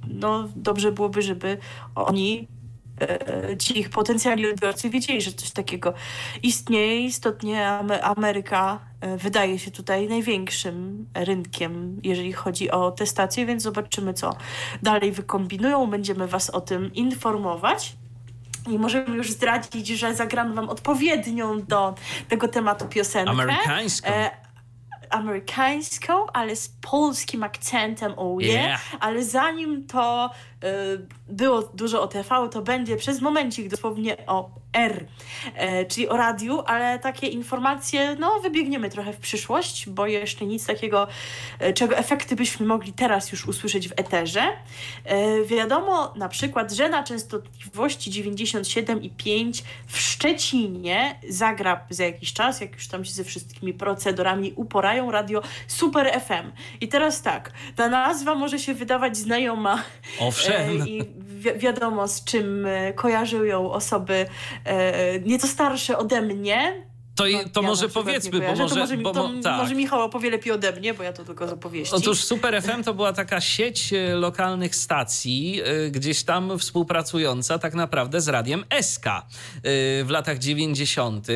no 0.08 0.48
dobrze 0.56 0.92
byłoby, 0.92 1.22
żeby 1.22 1.58
oni 1.94 2.48
e, 3.00 3.56
ci 3.56 3.78
ich 3.78 3.90
potencjalni 3.90 4.46
odbiorcy 4.46 4.90
wiedzieli, 4.90 5.20
że 5.20 5.32
coś 5.32 5.50
takiego 5.50 5.94
istnieje. 6.42 7.00
Istotnie 7.00 7.68
Ameryka 8.02 8.80
e, 9.00 9.16
wydaje 9.16 9.58
się 9.58 9.70
tutaj 9.70 10.08
największym 10.08 11.06
rynkiem, 11.14 12.00
jeżeli 12.02 12.32
chodzi 12.32 12.70
o 12.70 12.90
te 12.90 13.06
stacje, 13.06 13.46
więc 13.46 13.62
zobaczymy, 13.62 14.14
co 14.14 14.36
dalej 14.82 15.12
wykombinują. 15.12 15.86
Będziemy 15.86 16.26
Was 16.26 16.50
o 16.50 16.60
tym 16.60 16.94
informować. 16.94 17.96
I 18.70 18.78
możemy 18.78 19.16
już 19.16 19.30
zdradzić, 19.30 19.88
że 19.88 20.14
zagramy 20.14 20.54
Wam 20.54 20.68
odpowiednią 20.68 21.62
do 21.62 21.94
tego 22.28 22.48
tematu 22.48 22.84
piosenkę. 22.88 23.30
Amerykańską. 23.30 24.08
Amerykańską, 25.14 26.26
ale 26.32 26.56
z 26.56 26.68
polskim 26.68 27.42
akcentem, 27.42 28.12
oh 28.16 28.42
yeah. 28.42 28.64
yeah. 28.64 28.80
Ale 29.00 29.24
zanim 29.24 29.86
to 29.86 30.30
y, 30.64 30.68
było 31.28 31.62
dużo 31.62 32.02
o 32.02 32.08
TV, 32.08 32.48
to 32.52 32.62
będzie 32.62 32.96
przez 32.96 33.20
momencik 33.20 33.68
dosłownie 33.68 34.16
o 34.26 34.63
R, 34.74 35.04
e, 35.54 35.84
czyli 35.84 36.08
o 36.08 36.16
radiu, 36.16 36.62
ale 36.66 36.98
takie 36.98 37.26
informacje, 37.26 38.16
no 38.18 38.40
wybiegniemy 38.40 38.90
trochę 38.90 39.12
w 39.12 39.16
przyszłość, 39.16 39.88
bo 39.88 40.06
jeszcze 40.06 40.46
nic 40.46 40.66
takiego, 40.66 41.08
e, 41.58 41.72
czego 41.72 41.96
efekty 41.96 42.36
byśmy 42.36 42.66
mogli 42.66 42.92
teraz 42.92 43.32
już 43.32 43.46
usłyszeć 43.46 43.88
w 43.88 43.92
eterze. 43.96 44.42
E, 45.04 45.44
wiadomo 45.44 46.12
na 46.16 46.28
przykład, 46.28 46.72
że 46.72 46.88
na 46.88 47.02
częstotliwości 47.02 48.10
97,5 48.10 49.62
w 49.86 49.98
Szczecinie 49.98 51.18
zagra 51.28 51.80
za 51.90 52.04
jakiś 52.04 52.32
czas, 52.32 52.60
jak 52.60 52.72
już 52.72 52.88
tam 52.88 53.04
się 53.04 53.12
ze 53.12 53.24
wszystkimi 53.24 53.74
procedurami 53.74 54.52
uporają, 54.56 55.10
radio 55.10 55.42
Super 55.66 56.20
FM. 56.20 56.52
I 56.80 56.88
teraz 56.88 57.22
tak, 57.22 57.52
ta 57.76 57.88
nazwa 57.88 58.34
może 58.34 58.58
się 58.58 58.74
wydawać 58.74 59.16
znajoma. 59.16 59.82
Owszem. 60.20 60.70
I 60.72 60.80
wi 60.80 61.04
wiadomo 61.56 62.08
z 62.08 62.24
czym 62.24 62.66
kojarzył 62.94 63.44
ją 63.44 63.72
osoby 63.72 64.26
nieco 65.24 65.46
starsze 65.46 65.98
ode 65.98 66.22
mnie, 66.22 66.86
to, 67.14 67.24
no, 67.32 67.38
to 67.52 67.62
ja 67.62 67.68
może 67.68 67.88
powiedzmy, 67.88 68.40
bo 68.40 68.54
może, 68.56 68.80
może, 68.80 68.96
bo, 68.96 69.12
to, 69.12 69.30
tak. 69.42 69.58
może 69.58 69.74
Michał 69.74 70.00
opowie 70.00 70.30
lepiej 70.30 70.52
ode 70.52 70.72
mnie, 70.72 70.94
bo 70.94 71.02
ja 71.02 71.12
to 71.12 71.24
tylko 71.24 71.48
z 71.48 71.52
opowieści. 71.52 71.94
Otóż 71.94 72.24
Super 72.24 72.62
FM 72.62 72.84
to 72.84 72.94
była 72.94 73.12
taka 73.12 73.40
sieć 73.40 73.92
e, 73.92 74.14
lokalnych 74.14 74.76
stacji, 74.76 75.60
e, 75.64 75.90
gdzieś 75.90 76.22
tam 76.22 76.58
współpracująca 76.58 77.58
tak 77.58 77.74
naprawdę 77.74 78.20
z 78.20 78.28
radiem 78.28 78.64
SK. 78.82 79.06
E, 79.06 79.22
w 80.04 80.06
latach 80.08 80.38
90. 80.38 81.26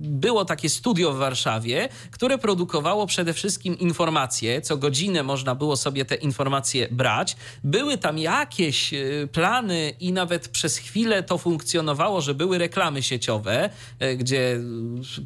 było 0.00 0.44
takie 0.44 0.68
studio 0.68 1.12
w 1.12 1.16
Warszawie, 1.16 1.88
które 2.10 2.38
produkowało 2.38 3.06
przede 3.06 3.32
wszystkim 3.32 3.78
informacje. 3.78 4.60
Co 4.60 4.76
godzinę 4.76 5.22
można 5.22 5.54
było 5.54 5.76
sobie 5.76 6.04
te 6.04 6.14
informacje 6.14 6.88
brać. 6.90 7.36
Były 7.64 7.98
tam 7.98 8.18
jakieś 8.18 8.94
plany 9.32 9.92
i 10.00 10.12
nawet 10.12 10.48
przez 10.48 10.78
chwilę 10.78 11.22
to 11.22 11.38
funkcjonowało, 11.38 12.20
że 12.20 12.34
były 12.34 12.58
reklamy 12.58 13.02
sieciowe, 13.02 13.70
gdzie 14.16 14.55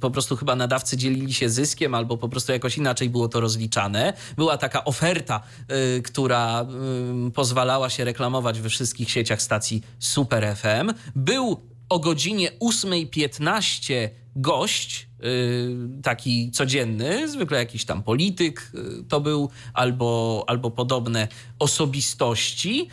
po 0.00 0.10
prostu 0.10 0.36
chyba 0.36 0.56
nadawcy 0.56 0.96
dzielili 0.96 1.34
się 1.34 1.48
zyskiem 1.48 1.94
albo 1.94 2.16
po 2.16 2.28
prostu 2.28 2.52
jakoś 2.52 2.78
inaczej 2.78 3.10
było 3.10 3.28
to 3.28 3.40
rozliczane. 3.40 4.12
Była 4.36 4.58
taka 4.58 4.84
oferta, 4.84 5.42
y, 5.98 6.02
która 6.02 6.66
y, 7.28 7.30
pozwalała 7.30 7.90
się 7.90 8.04
reklamować 8.04 8.60
we 8.60 8.68
wszystkich 8.68 9.10
sieciach 9.10 9.42
stacji 9.42 9.82
Super 9.98 10.56
FM. 10.56 10.92
Był 11.16 11.60
o 11.88 11.98
godzinie 11.98 12.50
8.15 12.60 14.08
gość, 14.36 15.08
y, 15.24 16.02
taki 16.02 16.50
codzienny, 16.50 17.28
zwykle 17.28 17.58
jakiś 17.58 17.84
tam 17.84 18.02
polityk 18.02 18.72
to 19.08 19.20
był, 19.20 19.50
albo, 19.74 20.44
albo 20.46 20.70
podobne 20.70 21.28
osobistości. 21.58 22.88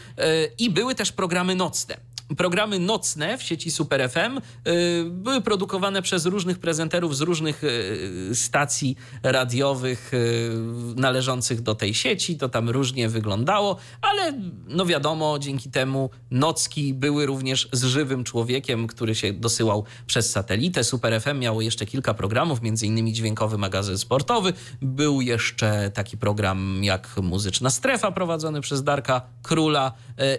I 0.60 0.70
były 0.70 0.96
też 0.96 1.12
programy 1.12 1.56
nocne 1.56 1.98
programy 2.36 2.80
nocne 2.80 3.38
w 3.38 3.44
sieci 3.44 3.72
Super 3.72 4.10
FM 4.10 4.38
y, 4.38 5.06
były 5.10 5.42
produkowane 5.42 6.02
przez 6.02 6.26
różnych 6.26 6.60
prezenterów 6.60 7.18
z 7.18 7.22
różnych 7.22 7.64
y, 7.64 8.30
stacji 8.34 8.96
radiowych 9.24 10.14
y, 10.14 10.52
należących 10.96 11.62
do 11.62 11.76
tej 11.76 11.94
sieci. 11.94 12.38
To 12.38 12.50
tam 12.50 12.70
różnie 12.70 13.10
wyglądało, 13.10 13.78
ale 14.02 14.34
no 14.68 14.86
wiadomo, 14.86 15.40
dzięki 15.40 15.72
temu 15.72 16.10
nocki 16.32 16.94
były 16.94 17.26
również 17.26 17.70
z 17.72 17.84
żywym 17.84 18.24
człowiekiem, 18.24 18.88
który 18.88 19.16
się 19.16 19.34
dosyłał 19.34 19.84
przez 20.08 20.32
satelitę. 20.32 20.84
Super 20.84 21.22
FM 21.22 21.40
miało 21.40 21.62
jeszcze 21.62 21.86
kilka 21.86 22.14
programów, 22.14 22.60
innymi 22.82 23.14
dźwiękowy 23.14 23.58
magazyn 23.58 23.98
sportowy. 23.98 24.54
Był 24.82 25.22
jeszcze 25.22 25.92
taki 25.94 26.18
program 26.18 26.84
jak 26.84 27.18
Muzyczna 27.22 27.70
Strefa 27.70 28.12
prowadzony 28.12 28.62
przez 28.62 28.84
Darka 28.84 29.22
Króla 29.44 29.94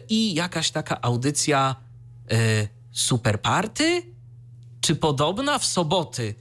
i 0.08 0.34
jakaś 0.34 0.70
taka 0.70 1.00
audycja 1.02 1.77
super 2.92 3.42
party? 3.42 4.02
Czy 4.80 4.96
podobna 4.96 5.58
w 5.58 5.64
soboty 5.64 6.34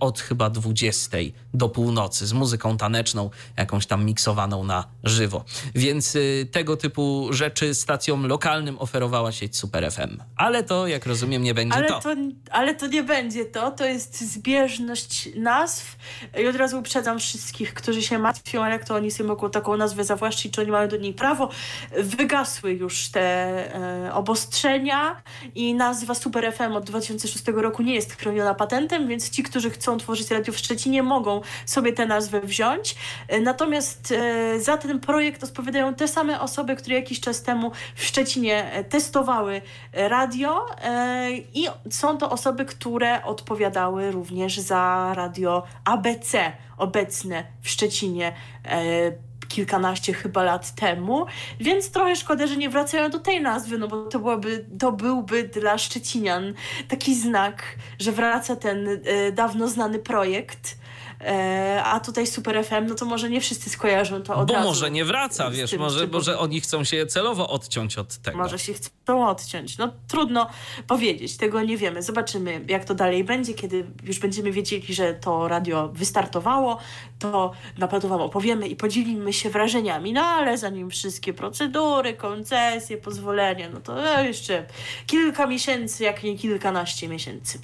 od 0.00 0.20
chyba 0.20 0.50
20 0.50 1.16
do 1.54 1.68
północy 1.68 2.26
z 2.26 2.32
muzyką 2.32 2.76
taneczną, 2.76 3.30
jakąś 3.56 3.86
tam 3.86 4.04
miksowaną 4.04 4.64
na 4.64 4.84
żywo. 5.04 5.44
Więc 5.74 6.16
y, 6.16 6.48
tego 6.52 6.76
typu 6.76 7.28
rzeczy 7.30 7.74
stacjom 7.74 8.26
lokalnym 8.26 8.78
oferowała 8.78 9.32
sieć 9.32 9.56
Super 9.56 9.92
FM. 9.92 10.16
Ale 10.36 10.62
to, 10.62 10.86
jak 10.86 11.06
rozumiem, 11.06 11.42
nie 11.42 11.54
będzie 11.54 11.74
ale 11.74 11.88
to. 11.88 12.00
to. 12.00 12.14
Ale 12.50 12.74
to 12.74 12.86
nie 12.86 13.02
będzie 13.02 13.44
to. 13.44 13.70
To 13.70 13.84
jest 13.84 14.32
zbieżność 14.32 15.28
nazw. 15.36 15.96
I 16.42 16.46
od 16.46 16.56
razu 16.56 16.78
uprzedzam 16.78 17.18
wszystkich, 17.18 17.74
którzy 17.74 18.02
się 18.02 18.18
martwią, 18.18 18.62
ale 18.62 18.72
jak 18.72 18.84
to 18.84 18.94
oni 18.94 19.10
sobie 19.10 19.28
mogą 19.28 19.50
taką 19.50 19.76
nazwę 19.76 20.04
zawłaszczyć, 20.04 20.52
czy 20.52 20.60
oni 20.60 20.70
mają 20.70 20.88
do 20.88 20.96
niej 20.96 21.14
prawo. 21.14 21.50
Wygasły 21.98 22.72
już 22.72 23.08
te 23.08 23.20
e, 23.74 24.14
obostrzenia 24.14 25.22
i 25.54 25.74
nazwa 25.74 26.14
Super 26.14 26.52
FM 26.52 26.72
od 26.72 26.84
2006 26.84 27.44
roku 27.46 27.82
nie 27.82 27.94
jest 27.94 28.16
chroniona 28.16 28.54
patentem, 28.54 29.08
więc 29.08 29.30
ci, 29.30 29.42
którzy 29.42 29.59
chcą 29.68 29.98
tworzyć 29.98 30.30
radio 30.30 30.52
w 30.52 30.58
Szczecinie, 30.58 31.02
mogą 31.02 31.40
sobie 31.66 31.92
tę 31.92 32.06
nazwę 32.06 32.40
wziąć. 32.40 32.96
E, 33.28 33.40
natomiast 33.40 34.12
e, 34.12 34.60
za 34.60 34.76
ten 34.76 35.00
projekt 35.00 35.44
odpowiadają 35.44 35.94
te 35.94 36.08
same 36.08 36.40
osoby, 36.40 36.76
które 36.76 36.96
jakiś 36.96 37.20
czas 37.20 37.42
temu 37.42 37.70
w 37.94 38.04
Szczecinie 38.04 38.72
e, 38.72 38.84
testowały 38.84 39.62
radio 39.92 40.66
i 41.54 41.66
są 41.90 42.18
to 42.18 42.30
osoby, 42.30 42.64
które 42.64 43.24
odpowiadały 43.24 44.10
również 44.10 44.58
za 44.58 45.12
radio 45.14 45.62
ABC 45.84 46.52
obecne 46.78 47.44
w 47.60 47.68
Szczecinie 47.68 48.32
kilkanaście 49.50 50.12
chyba 50.12 50.42
lat 50.42 50.74
temu, 50.74 51.26
więc 51.60 51.90
trochę 51.90 52.16
szkoda, 52.16 52.46
że 52.46 52.56
nie 52.56 52.70
wracają 52.70 53.10
do 53.10 53.18
tej 53.18 53.42
nazwy, 53.42 53.78
no 53.78 53.88
bo 53.88 54.04
to, 54.06 54.18
byłoby, 54.18 54.66
to 54.78 54.92
byłby 54.92 55.42
dla 55.42 55.78
Szczecinian 55.78 56.54
taki 56.88 57.14
znak, 57.14 57.62
że 57.98 58.12
wraca 58.12 58.56
ten 58.56 58.88
e, 58.88 59.32
dawno 59.32 59.68
znany 59.68 59.98
projekt 59.98 60.79
E, 61.20 61.82
a 61.84 62.00
tutaj 62.00 62.26
Super 62.26 62.64
FM, 62.64 62.86
no 62.88 62.94
to 62.94 63.04
może 63.04 63.30
nie 63.30 63.40
wszyscy 63.40 63.70
skojarzą 63.70 64.22
to 64.22 64.36
od 64.36 64.48
Bo 64.48 64.54
razu. 64.54 64.68
może 64.68 64.90
nie 64.90 65.04
wraca, 65.04 65.50
wiesz, 65.50 65.70
tym, 65.70 65.80
może, 65.80 66.06
może 66.06 66.38
oni 66.38 66.60
chcą 66.60 66.84
się 66.84 67.06
celowo 67.06 67.48
odciąć 67.48 67.98
od 67.98 68.16
tego. 68.16 68.38
Może 68.38 68.58
się 68.58 68.72
chcą 68.72 69.28
odciąć. 69.28 69.78
No 69.78 69.92
trudno 70.08 70.46
powiedzieć, 70.86 71.36
tego 71.36 71.62
nie 71.62 71.76
wiemy. 71.76 72.02
Zobaczymy, 72.02 72.64
jak 72.68 72.84
to 72.84 72.94
dalej 72.94 73.24
będzie, 73.24 73.54
kiedy 73.54 73.84
już 74.04 74.18
będziemy 74.18 74.52
wiedzieli, 74.52 74.94
że 74.94 75.14
to 75.14 75.48
radio 75.48 75.88
wystartowało, 75.88 76.78
to 77.18 77.52
na 77.78 77.88
pewno 77.88 78.08
wam 78.08 78.20
opowiemy 78.20 78.68
i 78.68 78.76
podzielimy 78.76 79.32
się 79.32 79.50
wrażeniami. 79.50 80.12
No 80.12 80.20
ale 80.24 80.58
zanim 80.58 80.90
wszystkie 80.90 81.32
procedury, 81.34 82.14
koncesje, 82.14 82.96
pozwolenia, 82.96 83.68
no 83.74 83.80
to 83.80 84.20
jeszcze 84.22 84.66
kilka 85.06 85.46
miesięcy, 85.46 86.04
jak 86.04 86.22
nie 86.22 86.38
kilkanaście 86.38 87.08
miesięcy. 87.08 87.58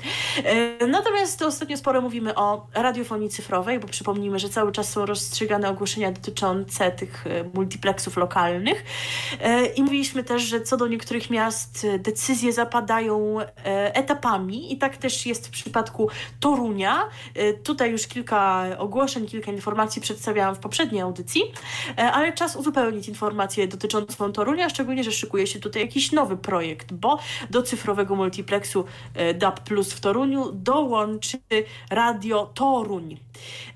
E, 0.44 0.86
natomiast 0.86 1.42
ostatnio 1.42 1.76
sporo 1.76 2.00
mówimy 2.00 2.34
o 2.34 2.66
radiofonii 2.74 3.28
cyfrowej 3.46 3.80
bo 3.80 3.88
przypomnijmy, 3.88 4.38
że 4.38 4.48
cały 4.48 4.72
czas 4.72 4.90
są 4.90 5.06
rozstrzygane 5.06 5.68
ogłoszenia 5.68 6.12
dotyczące 6.12 6.90
tych 6.90 7.26
e, 7.26 7.44
multiplexów 7.54 8.16
lokalnych. 8.16 8.84
E, 9.40 9.66
I 9.66 9.82
mówiliśmy 9.82 10.24
też, 10.24 10.42
że 10.42 10.60
co 10.60 10.76
do 10.76 10.86
niektórych 10.86 11.30
miast 11.30 11.84
e, 11.84 11.98
decyzje 11.98 12.52
zapadają 12.52 13.36
etapami 13.92 14.72
i 14.72 14.78
tak 14.78 14.96
też 14.96 15.26
jest 15.26 15.46
w 15.46 15.50
przypadku 15.50 16.08
Torunia. 16.40 17.08
Tutaj 17.62 17.90
już 17.90 18.06
kilka 18.06 18.66
ogłoszeń, 18.78 19.26
kilka 19.26 19.52
informacji 19.52 20.02
przedstawiałam 20.02 20.54
w 20.54 20.58
poprzedniej 20.58 21.00
audycji, 21.00 21.42
ale 21.96 22.32
czas 22.32 22.56
uzupełnić 22.56 23.08
informację 23.08 23.68
dotyczącą 23.68 24.32
Torunia, 24.32 24.68
szczególnie, 24.68 25.04
że 25.04 25.12
szykuje 25.12 25.46
się 25.46 25.58
tutaj 25.58 25.82
jakiś 25.82 26.12
nowy 26.12 26.36
projekt, 26.36 26.92
bo 26.92 27.18
do 27.50 27.62
cyfrowego 27.62 28.16
multiplexu 28.16 28.84
DAB 29.34 29.60
Plus 29.60 29.92
w 29.92 30.00
Toruniu 30.00 30.52
dołączy 30.52 31.38
Radio 31.90 32.50
Toruń. 32.54 33.16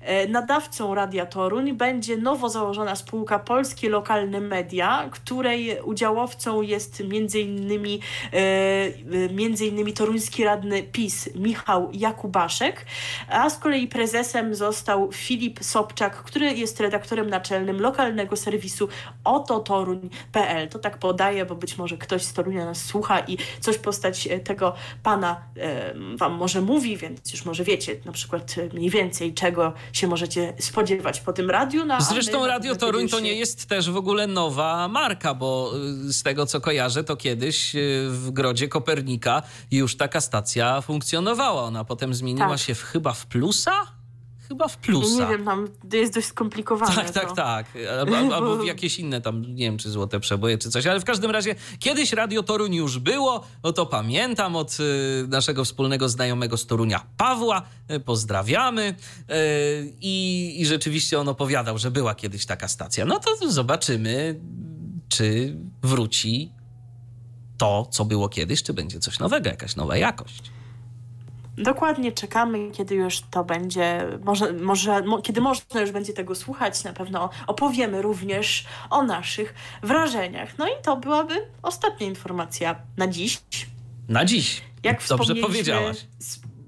E, 0.01 0.27
nadawcą 0.27 0.95
Radia 0.95 1.25
Toruń 1.25 1.73
będzie 1.73 2.17
nowo 2.17 2.49
założona 2.49 2.95
spółka 2.95 3.39
Polskie 3.39 3.89
Lokalne 3.89 4.41
Media, 4.41 5.09
której 5.11 5.81
udziałowcą 5.83 6.61
jest 6.61 7.01
m.in. 7.01 7.99
E, 8.33 9.29
między 9.33 9.65
innymi 9.65 9.93
toruński 9.93 10.43
radny 10.43 10.83
PiS 10.83 11.29
Michał 11.35 11.89
Jakubaszek, 11.93 12.85
a 13.29 13.49
z 13.49 13.57
kolei 13.57 13.87
prezesem 13.87 14.55
został 14.55 15.09
Filip 15.13 15.59
Sobczak, 15.63 16.23
który 16.23 16.53
jest 16.53 16.79
redaktorem 16.79 17.29
naczelnym 17.29 17.81
lokalnego 17.81 18.35
serwisu 18.35 18.87
ototoruń.pl. 19.23 20.69
To 20.69 20.79
tak 20.79 20.97
podaję, 20.97 21.45
bo 21.45 21.55
być 21.55 21.77
może 21.77 21.97
ktoś 21.97 22.21
z 22.21 22.33
Torunia 22.33 22.65
nas 22.65 22.85
słucha 22.85 23.19
i 23.19 23.37
coś 23.59 23.77
postać 23.77 24.29
tego 24.43 24.73
pana 25.03 25.41
wam 26.15 26.33
może 26.33 26.61
mówi, 26.61 26.97
więc 26.97 27.31
już 27.31 27.45
może 27.45 27.63
wiecie 27.63 27.95
na 28.05 28.11
przykład 28.11 28.55
mniej 28.73 28.89
więcej 28.89 29.33
czego 29.33 29.50
czego 29.51 29.73
się 29.93 30.07
możecie 30.07 30.53
spodziewać 30.59 31.19
po 31.19 31.33
tym 31.33 31.49
radiu. 31.49 31.85
No, 31.85 32.01
Zresztą 32.01 32.47
Radio 32.47 32.75
Toruń 32.75 33.09
to 33.09 33.19
nie 33.19 33.33
jest 33.33 33.65
też 33.65 33.89
w 33.89 33.97
ogóle 33.97 34.27
nowa 34.27 34.87
marka, 34.87 35.33
bo 35.33 35.71
y, 36.07 36.13
z 36.13 36.23
tego 36.23 36.45
co 36.45 36.61
kojarzę, 36.61 37.03
to 37.03 37.15
kiedyś 37.15 37.75
y, 37.75 38.07
w 38.09 38.31
Grodzie 38.31 38.67
Kopernika 38.67 39.41
już 39.71 39.97
taka 39.97 40.21
stacja 40.21 40.81
funkcjonowała. 40.81 41.63
Ona 41.63 41.83
potem 41.83 42.13
zmieniła 42.13 42.49
tak. 42.49 42.59
się 42.59 42.75
w, 42.75 42.83
chyba 42.83 43.13
w 43.13 43.25
Plusa? 43.25 44.00
Chyba 44.51 44.67
w 44.67 44.77
plusa. 44.77 45.23
Nie 45.23 45.37
wiem, 45.37 45.45
tam 45.45 45.67
jest 45.93 46.13
dość 46.13 46.27
skomplikowane. 46.27 46.95
Tak, 46.95 47.09
tak, 47.09 47.35
tak. 47.35 47.65
Albo, 47.99 48.35
albo 48.35 48.63
jakieś 48.73 48.99
inne 48.99 49.21
tam, 49.21 49.41
nie 49.41 49.65
wiem, 49.65 49.77
czy 49.77 49.89
złote 49.89 50.19
przeboje, 50.19 50.57
czy 50.57 50.69
coś, 50.69 50.87
ale 50.87 50.99
w 50.99 51.03
każdym 51.03 51.31
razie 51.31 51.55
kiedyś 51.79 52.13
Radio 52.13 52.43
Toruń 52.43 52.75
już 52.75 52.99
było, 52.99 53.43
no 53.63 53.73
to 53.73 53.85
pamiętam 53.85 54.55
od 54.55 54.77
y, 54.79 55.27
naszego 55.27 55.65
wspólnego 55.65 56.09
znajomego 56.09 56.57
z 56.57 56.65
Torunia, 56.65 57.05
Pawła, 57.17 57.61
y, 57.91 57.99
pozdrawiamy 57.99 58.95
y, 59.29 59.93
i, 60.01 60.55
i 60.61 60.65
rzeczywiście 60.65 61.19
on 61.19 61.27
opowiadał, 61.29 61.77
że 61.77 61.91
była 61.91 62.15
kiedyś 62.15 62.45
taka 62.45 62.67
stacja. 62.67 63.05
No 63.05 63.19
to 63.19 63.51
zobaczymy, 63.51 64.39
czy 65.09 65.57
wróci 65.83 66.51
to, 67.57 67.87
co 67.91 68.05
było 68.05 68.29
kiedyś, 68.29 68.63
czy 68.63 68.73
będzie 68.73 68.99
coś 68.99 69.19
nowego, 69.19 69.49
jakaś 69.49 69.75
nowa 69.75 69.97
jakość. 69.97 70.51
Dokładnie 71.57 72.11
czekamy, 72.11 72.71
kiedy 72.71 72.95
już 72.95 73.21
to 73.21 73.43
będzie, 73.43 74.07
może, 74.23 74.53
może, 74.53 75.01
mo, 75.01 75.21
kiedy 75.21 75.41
można 75.41 75.81
już 75.81 75.91
będzie 75.91 76.13
tego 76.13 76.35
słuchać, 76.35 76.83
na 76.83 76.93
pewno 76.93 77.29
opowiemy 77.47 78.01
również 78.01 78.65
o 78.89 79.03
naszych 79.03 79.53
wrażeniach. 79.83 80.57
No 80.57 80.67
i 80.67 80.71
to 80.83 80.97
byłaby 80.97 81.47
ostatnia 81.63 82.07
informacja 82.07 82.75
na 82.97 83.07
dziś. 83.07 83.41
Na 84.09 84.25
dziś. 84.25 84.61
Jak 84.83 85.07
Dobrze 85.09 85.35
powiedziałaś. 85.35 85.97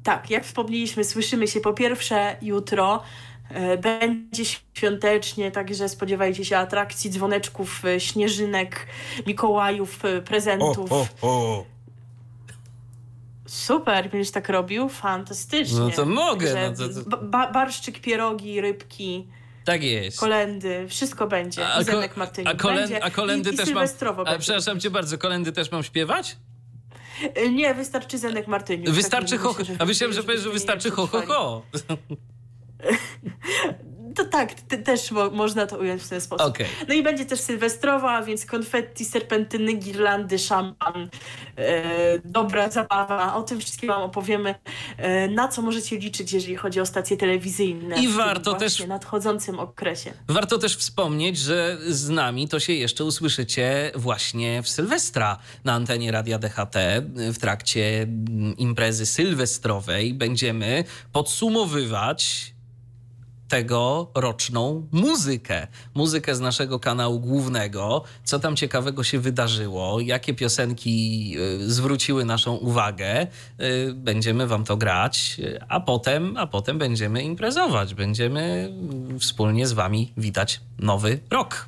Tak, 0.03 0.29
jak 0.29 0.45
wspomnieliśmy, 0.45 1.03
słyszymy 1.03 1.47
się 1.47 1.59
po 1.59 1.73
pierwsze 1.73 2.37
jutro. 2.41 3.03
E, 3.49 3.77
będzie 3.77 4.45
świątecznie, 4.45 5.51
także 5.51 5.89
spodziewajcie 5.89 6.45
się 6.45 6.57
atrakcji, 6.57 7.09
dzwoneczków, 7.09 7.85
e, 7.85 7.99
śnieżynek, 7.99 8.87
Mikołajów, 9.27 10.05
e, 10.05 10.21
prezentów. 10.21 10.91
O, 10.91 11.07
o, 11.21 11.27
o. 11.27 11.72
Super, 13.53 14.09
będziesz 14.09 14.31
tak 14.31 14.49
robił? 14.49 14.89
Fantastycznie. 14.89 15.79
No 15.79 15.89
to 15.89 16.05
mogę. 16.05 16.69
No 16.69 16.87
to, 16.87 17.09
to... 17.09 17.17
Ba 17.17 17.51
barszczyk, 17.51 17.99
pierogi, 17.99 18.61
rybki. 18.61 19.27
Tak 19.65 19.83
jest. 19.83 20.19
Kolendy, 20.19 20.85
wszystko 20.89 21.27
będzie. 21.27 21.67
A, 21.67 21.83
Zenek 21.83 22.15
a, 22.45 22.53
kolend, 22.53 22.81
będzie. 22.81 23.03
a 23.03 23.09
kolendy 23.09 23.51
I, 23.51 23.57
też 23.57 23.69
i 23.69 23.73
mam. 23.73 23.87
A, 24.25 24.37
przepraszam 24.37 24.79
cię 24.79 24.89
bardzo, 24.89 25.17
kolendy 25.17 25.51
też 25.51 25.71
mam 25.71 25.83
śpiewać? 25.83 26.37
Y, 27.37 27.51
nie, 27.51 27.73
wystarczy 27.73 28.17
Zenek 28.17 28.47
Martyniuk. 28.47 28.89
Wystarczy 28.89 29.37
ho, 29.37 29.53
ho, 29.53 29.63
a 29.79 29.85
myślałem, 29.85 30.13
że 30.13 30.23
powiesz, 30.23 30.41
że 30.41 30.49
wystarczy 30.49 30.91
ho, 30.91 31.07
ho, 31.07 31.21
ho. 31.27 31.61
To 34.15 34.25
tak, 34.25 34.53
też 34.61 35.11
mo 35.11 35.29
można 35.29 35.65
to 35.65 35.77
ująć 35.77 36.01
w 36.01 36.09
ten 36.09 36.21
sposób. 36.21 36.47
Okay. 36.47 36.67
No 36.87 36.93
i 36.93 37.03
będzie 37.03 37.25
też 37.25 37.39
sylwestrowa, 37.39 38.23
więc 38.23 38.45
konfetti, 38.45 39.05
serpentyny, 39.05 39.73
girlandy, 39.73 40.39
szampan, 40.39 41.09
e, 41.57 42.19
dobra 42.25 42.69
zabawa. 42.69 43.35
O 43.35 43.43
tym 43.43 43.59
wszystkim 43.59 43.87
wam 43.87 44.01
opowiemy, 44.01 44.55
e, 44.97 45.27
na 45.27 45.47
co 45.47 45.61
możecie 45.61 45.97
liczyć, 45.97 46.33
jeżeli 46.33 46.55
chodzi 46.55 46.81
o 46.81 46.85
stacje 46.85 47.17
telewizyjne. 47.17 48.03
I 48.03 48.07
warto 48.07 48.53
też 48.53 48.81
w 48.81 48.87
nadchodzącym 48.87 49.59
okresie. 49.59 50.13
Warto 50.27 50.57
też 50.57 50.77
wspomnieć, 50.77 51.37
że 51.37 51.77
z 51.87 52.09
nami 52.09 52.47
to 52.47 52.59
się 52.59 52.73
jeszcze 52.73 53.03
usłyszycie 53.03 53.91
właśnie 53.95 54.63
w 54.63 54.69
Sylwestra 54.69 55.37
na 55.63 55.73
antenie 55.73 56.11
Radia 56.11 56.39
DHT 56.39 56.75
w 57.33 57.37
trakcie 57.39 58.01
mm, 58.01 58.57
imprezy 58.57 59.05
sylwestrowej. 59.05 60.13
Będziemy 60.13 60.83
podsumowywać 61.11 62.52
tegoroczną 63.53 64.87
muzykę. 64.91 65.67
Muzykę 65.93 66.35
z 66.35 66.39
naszego 66.39 66.79
kanału 66.79 67.19
głównego. 67.19 68.03
Co 68.23 68.39
tam 68.39 68.55
ciekawego 68.55 69.03
się 69.03 69.19
wydarzyło, 69.19 69.99
jakie 69.99 70.33
piosenki 70.33 71.35
y, 71.61 71.71
zwróciły 71.71 72.25
naszą 72.25 72.55
uwagę. 72.55 73.27
Y, 73.61 73.93
będziemy 73.93 74.47
wam 74.47 74.63
to 74.63 74.77
grać, 74.77 75.41
a 75.69 75.79
potem, 75.79 76.37
a 76.37 76.47
potem 76.47 76.77
będziemy 76.77 77.23
imprezować. 77.23 77.93
Będziemy 77.93 78.73
wspólnie 79.19 79.67
z 79.67 79.73
wami 79.73 80.13
witać 80.17 80.61
nowy 80.79 81.19
rok. 81.31 81.67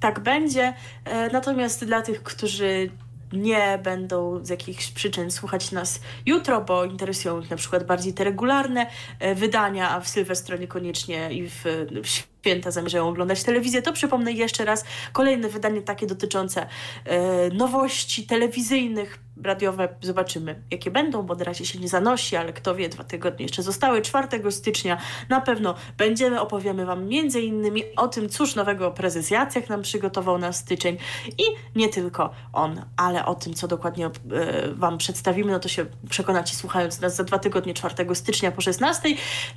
Tak 0.00 0.20
będzie. 0.20 0.74
E, 1.04 1.30
natomiast 1.30 1.84
dla 1.84 2.02
tych, 2.02 2.22
którzy 2.22 2.90
nie 3.32 3.78
będą 3.82 4.44
z 4.44 4.48
jakichś 4.48 4.90
przyczyn 4.90 5.30
słuchać 5.30 5.72
nas 5.72 6.00
jutro, 6.26 6.60
bo 6.60 6.84
interesują 6.84 7.40
ich 7.40 7.50
na 7.50 7.56
przykład 7.56 7.86
bardziej 7.86 8.14
te 8.14 8.24
regularne 8.24 8.86
e, 9.20 9.34
wydania, 9.34 9.90
a 9.90 10.00
w 10.00 10.08
Sylwestra 10.08 10.56
niekoniecznie 10.56 11.32
i 11.32 11.48
w, 11.48 11.64
święta 12.04 12.70
zamierzają 12.70 13.08
oglądać 13.08 13.42
telewizję, 13.42 13.82
to 13.82 13.92
przypomnę 13.92 14.32
jeszcze 14.32 14.64
raz 14.64 14.84
kolejne 15.12 15.48
wydanie 15.48 15.82
takie 15.82 16.06
dotyczące 16.06 16.66
e, 17.04 17.50
nowości 17.50 18.26
telewizyjnych, 18.26 19.18
radiowe. 19.44 19.88
Zobaczymy, 20.00 20.62
jakie 20.70 20.90
będą, 20.90 21.22
bo 21.22 21.34
na 21.34 21.44
razie 21.44 21.66
się 21.66 21.78
nie 21.78 21.88
zanosi, 21.88 22.36
ale 22.36 22.52
kto 22.52 22.74
wie, 22.74 22.88
dwa 22.88 23.04
tygodnie 23.04 23.44
jeszcze 23.44 23.62
zostały. 23.62 24.02
4 24.02 24.52
stycznia 24.52 24.98
na 25.28 25.40
pewno 25.40 25.74
będziemy, 25.96 26.40
opowiemy 26.40 26.86
Wam 26.86 27.08
między 27.08 27.40
innymi 27.40 27.82
o 27.96 28.08
tym, 28.08 28.28
cóż 28.28 28.54
nowego 28.54 28.90
prezes 28.90 29.30
Jacek 29.30 29.68
nam 29.68 29.82
przygotował 29.82 30.38
na 30.38 30.52
styczeń 30.52 30.96
i 31.38 31.44
nie 31.78 31.88
tylko 31.88 32.30
on, 32.52 32.84
ale 32.96 33.26
o 33.26 33.34
tym, 33.34 33.54
co 33.54 33.68
dokładnie 33.68 34.06
e, 34.06 34.10
Wam 34.74 34.98
przedstawimy, 34.98 35.52
no 35.52 35.58
to 35.58 35.68
się 35.68 35.86
przekonacie 36.10 36.56
słuchając 36.56 37.00
nas 37.00 37.16
za 37.16 37.24
dwa 37.24 37.38
tygodnie 37.38 37.74
4 37.74 38.14
stycznia 38.14 38.52
po 38.52 38.60
16. 38.60 39.08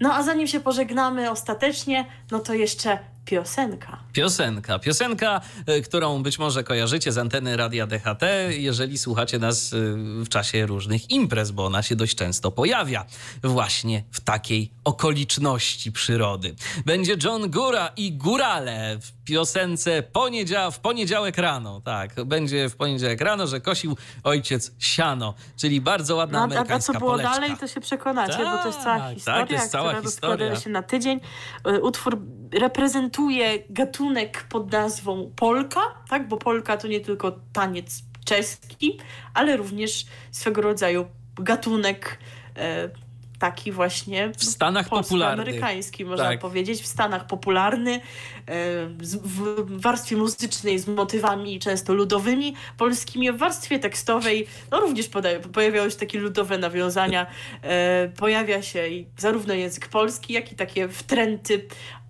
No 0.01 0.13
a 0.13 0.23
zanim 0.23 0.47
się 0.47 0.59
pożegnamy 0.59 1.31
ostatecznie, 1.31 2.05
no 2.31 2.39
to 2.39 2.53
jeszcze 2.53 2.99
piosenka. 3.25 3.99
Piosenka. 4.13 4.79
Piosenka, 4.79 5.41
y, 5.69 5.81
którą 5.81 6.23
być 6.23 6.39
może 6.39 6.63
kojarzycie 6.63 7.11
z 7.11 7.17
anteny 7.17 7.57
Radia 7.57 7.87
DHT, 7.87 8.23
jeżeli 8.49 8.97
słuchacie 8.97 9.39
nas 9.39 9.73
y, 9.73 9.95
w 10.25 10.29
czasie 10.29 10.65
różnych 10.65 11.11
imprez, 11.11 11.51
bo 11.51 11.65
ona 11.65 11.83
się 11.83 11.95
dość 11.95 12.15
często 12.15 12.51
pojawia 12.51 13.05
właśnie 13.43 14.03
w 14.11 14.19
takiej 14.21 14.71
okoliczności 14.83 15.91
przyrody. 15.91 16.55
Będzie 16.85 17.15
John 17.23 17.51
Gura 17.51 17.91
i 17.97 18.13
Górale 18.13 18.99
w 19.01 19.20
piosence 19.25 20.03
poniedział 20.03 20.71
w 20.71 20.79
poniedziałek 20.79 21.37
rano. 21.37 21.81
Tak, 21.81 22.23
będzie 22.23 22.69
w 22.69 22.75
poniedziałek 22.75 23.21
rano, 23.21 23.47
że 23.47 23.61
kosił 23.61 23.97
ojciec 24.23 24.71
siano, 24.79 25.33
czyli 25.57 25.81
bardzo 25.81 26.15
ładna 26.15 26.37
no, 26.37 26.43
amerykańska 26.43 26.93
A, 26.93 26.95
a 26.95 26.99
co 26.99 26.99
było 26.99 27.11
poleczka. 27.11 27.33
dalej, 27.33 27.57
to 27.59 27.67
się 27.67 27.81
przekonacie, 27.81 28.37
bo 28.37 28.57
to 28.57 28.67
jest 28.67 28.81
cała 28.83 28.99
Tak, 28.99 29.13
historia, 29.15 29.41
tak, 29.41 29.51
jest 29.51 29.71
cała 29.71 29.89
która 29.89 30.01
historia. 30.01 30.35
rozkłada 30.35 30.61
się 30.61 30.69
na 30.69 30.83
tydzień. 30.83 31.19
Y, 31.67 31.81
Utwór 31.81 32.17
reprezentuje 32.53 33.59
gatunek 33.69 34.43
pod 34.49 34.71
nazwą 34.71 35.31
polka, 35.35 35.81
tak? 36.09 36.27
bo 36.27 36.37
polka 36.37 36.77
to 36.77 36.87
nie 36.87 36.99
tylko 36.99 37.39
taniec 37.53 38.03
czeski, 38.25 38.99
ale 39.33 39.57
również 39.57 40.05
swego 40.31 40.61
rodzaju 40.61 41.05
gatunek 41.35 42.17
e, 42.57 42.89
taki 43.41 43.71
właśnie 43.71 44.31
W 44.37 44.43
Stanach 44.43 44.89
popularny. 44.89 45.43
amerykański 45.43 46.05
można 46.05 46.25
Tak. 46.25 46.39
powiedzieć, 46.39 46.81
w 46.81 46.87
Stanach 46.87 47.27
popularny, 47.27 47.93
e, 47.95 48.01
w 49.23 49.81
warstwie 49.81 50.17
muzycznej 50.17 50.79
z 50.79 50.87
motywami 50.87 51.59
często 51.59 51.93
ludowymi 51.93 52.55
polskimi, 52.77 53.31
w 53.31 53.37
warstwie 53.37 53.79
tekstowej 53.79 54.47
no 54.71 54.79
również 54.79 55.09
pojawiały 55.53 55.91
się 55.91 55.97
takie 55.97 56.19
ludowe 56.19 56.57
nawiązania, 56.57 57.27
e, 57.61 58.09
pojawia 58.17 58.61
się 58.61 58.87
i 58.87 59.07
zarówno 59.17 59.53
język 59.53 59.87
polski, 59.87 60.33
jak 60.33 60.51
i 60.51 60.55
takie 60.55 60.89
wtręty 60.89 61.67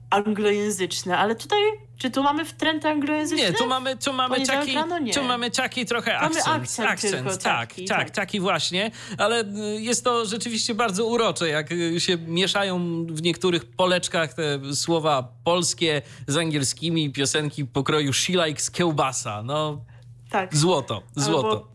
anglojęzyczne, 0.09 1.17
ale 1.17 1.35
tutaj, 1.35 1.59
czy 2.01 2.11
tu 2.11 2.23
mamy 2.23 2.45
wtręty 2.45 2.87
anglojęzyczne? 2.87 3.45
Nie, 3.45 3.53
tu 3.53 3.67
mamy, 3.67 3.97
tu 3.97 4.13
mamy 4.13 4.35
Poniedziałek 4.35 4.61
taki, 4.61 4.75
rano 4.75 4.99
nie. 4.99 5.13
tu 5.13 5.23
mamy 5.23 5.51
taki 5.51 5.85
trochę 5.85 6.13
Mamy 6.21 6.43
akcent. 6.45 6.89
akcent 6.89 7.13
tylko 7.13 7.37
tak, 7.37 7.41
taki, 7.69 7.85
tak, 7.85 7.97
tak. 7.97 8.09
taki 8.09 8.39
właśnie, 8.39 8.91
ale 9.17 9.41
y, 9.43 9.81
jest 9.81 10.03
to 10.03 10.25
rzeczywiście 10.25 10.75
bardzo 10.75 11.05
urocze, 11.05 11.49
jak 11.49 11.71
y, 11.71 11.99
się 11.99 12.17
mieszają 12.17 13.05
w 13.05 13.21
niektórych 13.21 13.65
poleczkach 13.65 14.33
te 14.33 14.75
słowa 14.75 15.27
polskie 15.43 16.01
z 16.27 16.37
angielskimi, 16.37 17.11
piosenki 17.11 17.65
pokroju 17.65 18.13
she 18.13 18.33
likes 18.45 18.71
kiełbasa. 18.71 19.43
No, 19.43 19.85
Tak. 20.29 20.55
złoto, 20.55 21.01
złoto. 21.15 21.49
Albo, 21.49 21.67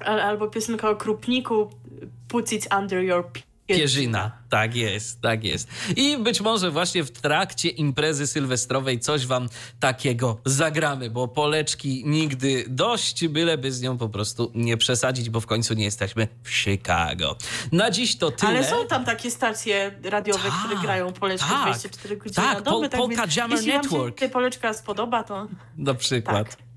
al, 0.00 0.20
albo 0.20 0.48
piosenka 0.48 0.90
o 0.90 0.96
krupniku 0.96 1.70
Put 2.28 2.52
it 2.52 2.68
under 2.78 3.02
your 3.02 3.24
Pierzyna. 3.76 4.32
Tak 4.50 4.74
jest, 4.76 5.20
tak 5.20 5.44
jest. 5.44 5.68
I 5.96 6.18
być 6.18 6.40
może 6.40 6.70
właśnie 6.70 7.04
w 7.04 7.10
trakcie 7.10 7.68
imprezy 7.68 8.26
sylwestrowej 8.26 9.00
coś 9.00 9.26
wam 9.26 9.48
takiego 9.80 10.40
zagramy, 10.44 11.10
bo 11.10 11.28
poleczki 11.28 12.02
nigdy 12.06 12.64
dość, 12.68 13.26
byleby 13.28 13.72
z 13.72 13.80
nią 13.82 13.98
po 13.98 14.08
prostu 14.08 14.52
nie 14.54 14.76
przesadzić, 14.76 15.30
bo 15.30 15.40
w 15.40 15.46
końcu 15.46 15.74
nie 15.74 15.84
jesteśmy 15.84 16.28
w 16.42 16.50
Chicago. 16.50 17.36
Na 17.72 17.90
dziś 17.90 18.16
to 18.16 18.30
tyle. 18.30 18.48
Ale 18.50 18.64
są 18.64 18.86
tam 18.86 19.04
takie 19.04 19.30
stacje 19.30 19.90
radiowe, 20.02 20.48
Tak, 20.50 20.58
które 20.64 20.82
grają 20.82 21.12
poleczkę 21.12 21.48
tak, 21.48 21.62
24 21.62 22.16
godziny 22.16 22.34
tak, 22.46 22.54
na 22.54 22.60
dobę. 22.60 22.88
Pol- 22.88 22.98
Polka 22.98 23.22
więc 23.22 23.36
Jammer 23.36 23.58
jeśli 23.58 23.72
wam 23.72 23.82
się 23.82 23.88
Network. 23.90 24.32
poleczka 24.32 24.74
spodoba, 24.74 25.22
to 25.24 25.46
Na 25.76 25.94
przykład. 25.94 26.48
tak. 26.48 26.67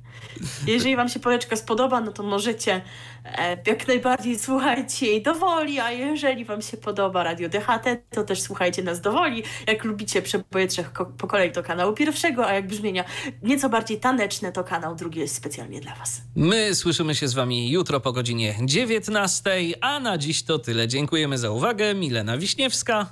Jeżeli 0.68 0.96
wam 0.96 1.10
się 1.10 1.20
poleczka 1.20 1.56
spodoba, 1.56 2.02
no 2.02 2.12
to 2.12 2.24
możecie 2.24 2.82
e, 3.26 3.58
jak 3.68 3.88
najbardziej 3.88 4.40
słuchajcie 4.40 5.06
jej 5.06 5.22
do 5.22 5.36
woli, 5.36 5.80
a 5.80 5.92
jeżeli 5.92 6.46
wam 6.46 6.62
się 6.62 6.78
podoba 6.78 7.24
Radio 7.24 7.50
DHT, 7.50 7.86
to 8.10 8.24
też 8.24 8.42
słuchajcie 8.42 8.84
nas 8.84 9.02
do 9.02 9.12
woli. 9.12 9.44
Jak 9.68 9.84
lubicie 9.84 10.22
przeboje 10.22 10.68
trzech 10.68 10.92
po 11.18 11.28
kolei, 11.28 11.52
to 11.52 11.64
kanału 11.64 11.94
pierwszego, 11.94 12.48
a 12.48 12.54
jak 12.54 12.68
brzmienia 12.68 13.04
nieco 13.44 13.70
bardziej 13.70 14.00
taneczne, 14.00 14.52
to 14.52 14.64
kanał 14.64 14.96
drugi 14.96 15.20
jest 15.20 15.36
specjalnie 15.36 15.82
dla 15.82 15.96
was. 15.96 16.22
My 16.36 16.76
słyszymy 16.76 17.16
się 17.16 17.28
z 17.28 17.34
wami 17.34 17.72
jutro 17.72 18.00
po 18.00 18.12
godzinie 18.12 18.56
19, 18.66 19.52
a 19.82 20.00
na 20.00 20.18
dziś 20.18 20.44
to 20.44 20.60
tyle. 20.60 20.88
Dziękujemy 20.88 21.38
za 21.38 21.52
uwagę. 21.52 21.94
Milena 21.94 22.38
Wiśniewska. 22.38 23.06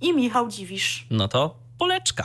I 0.00 0.12
Michał 0.14 0.48
Dziwisz. 0.48 1.06
No 1.10 1.28
to 1.28 1.54
poleczka. 1.78 2.24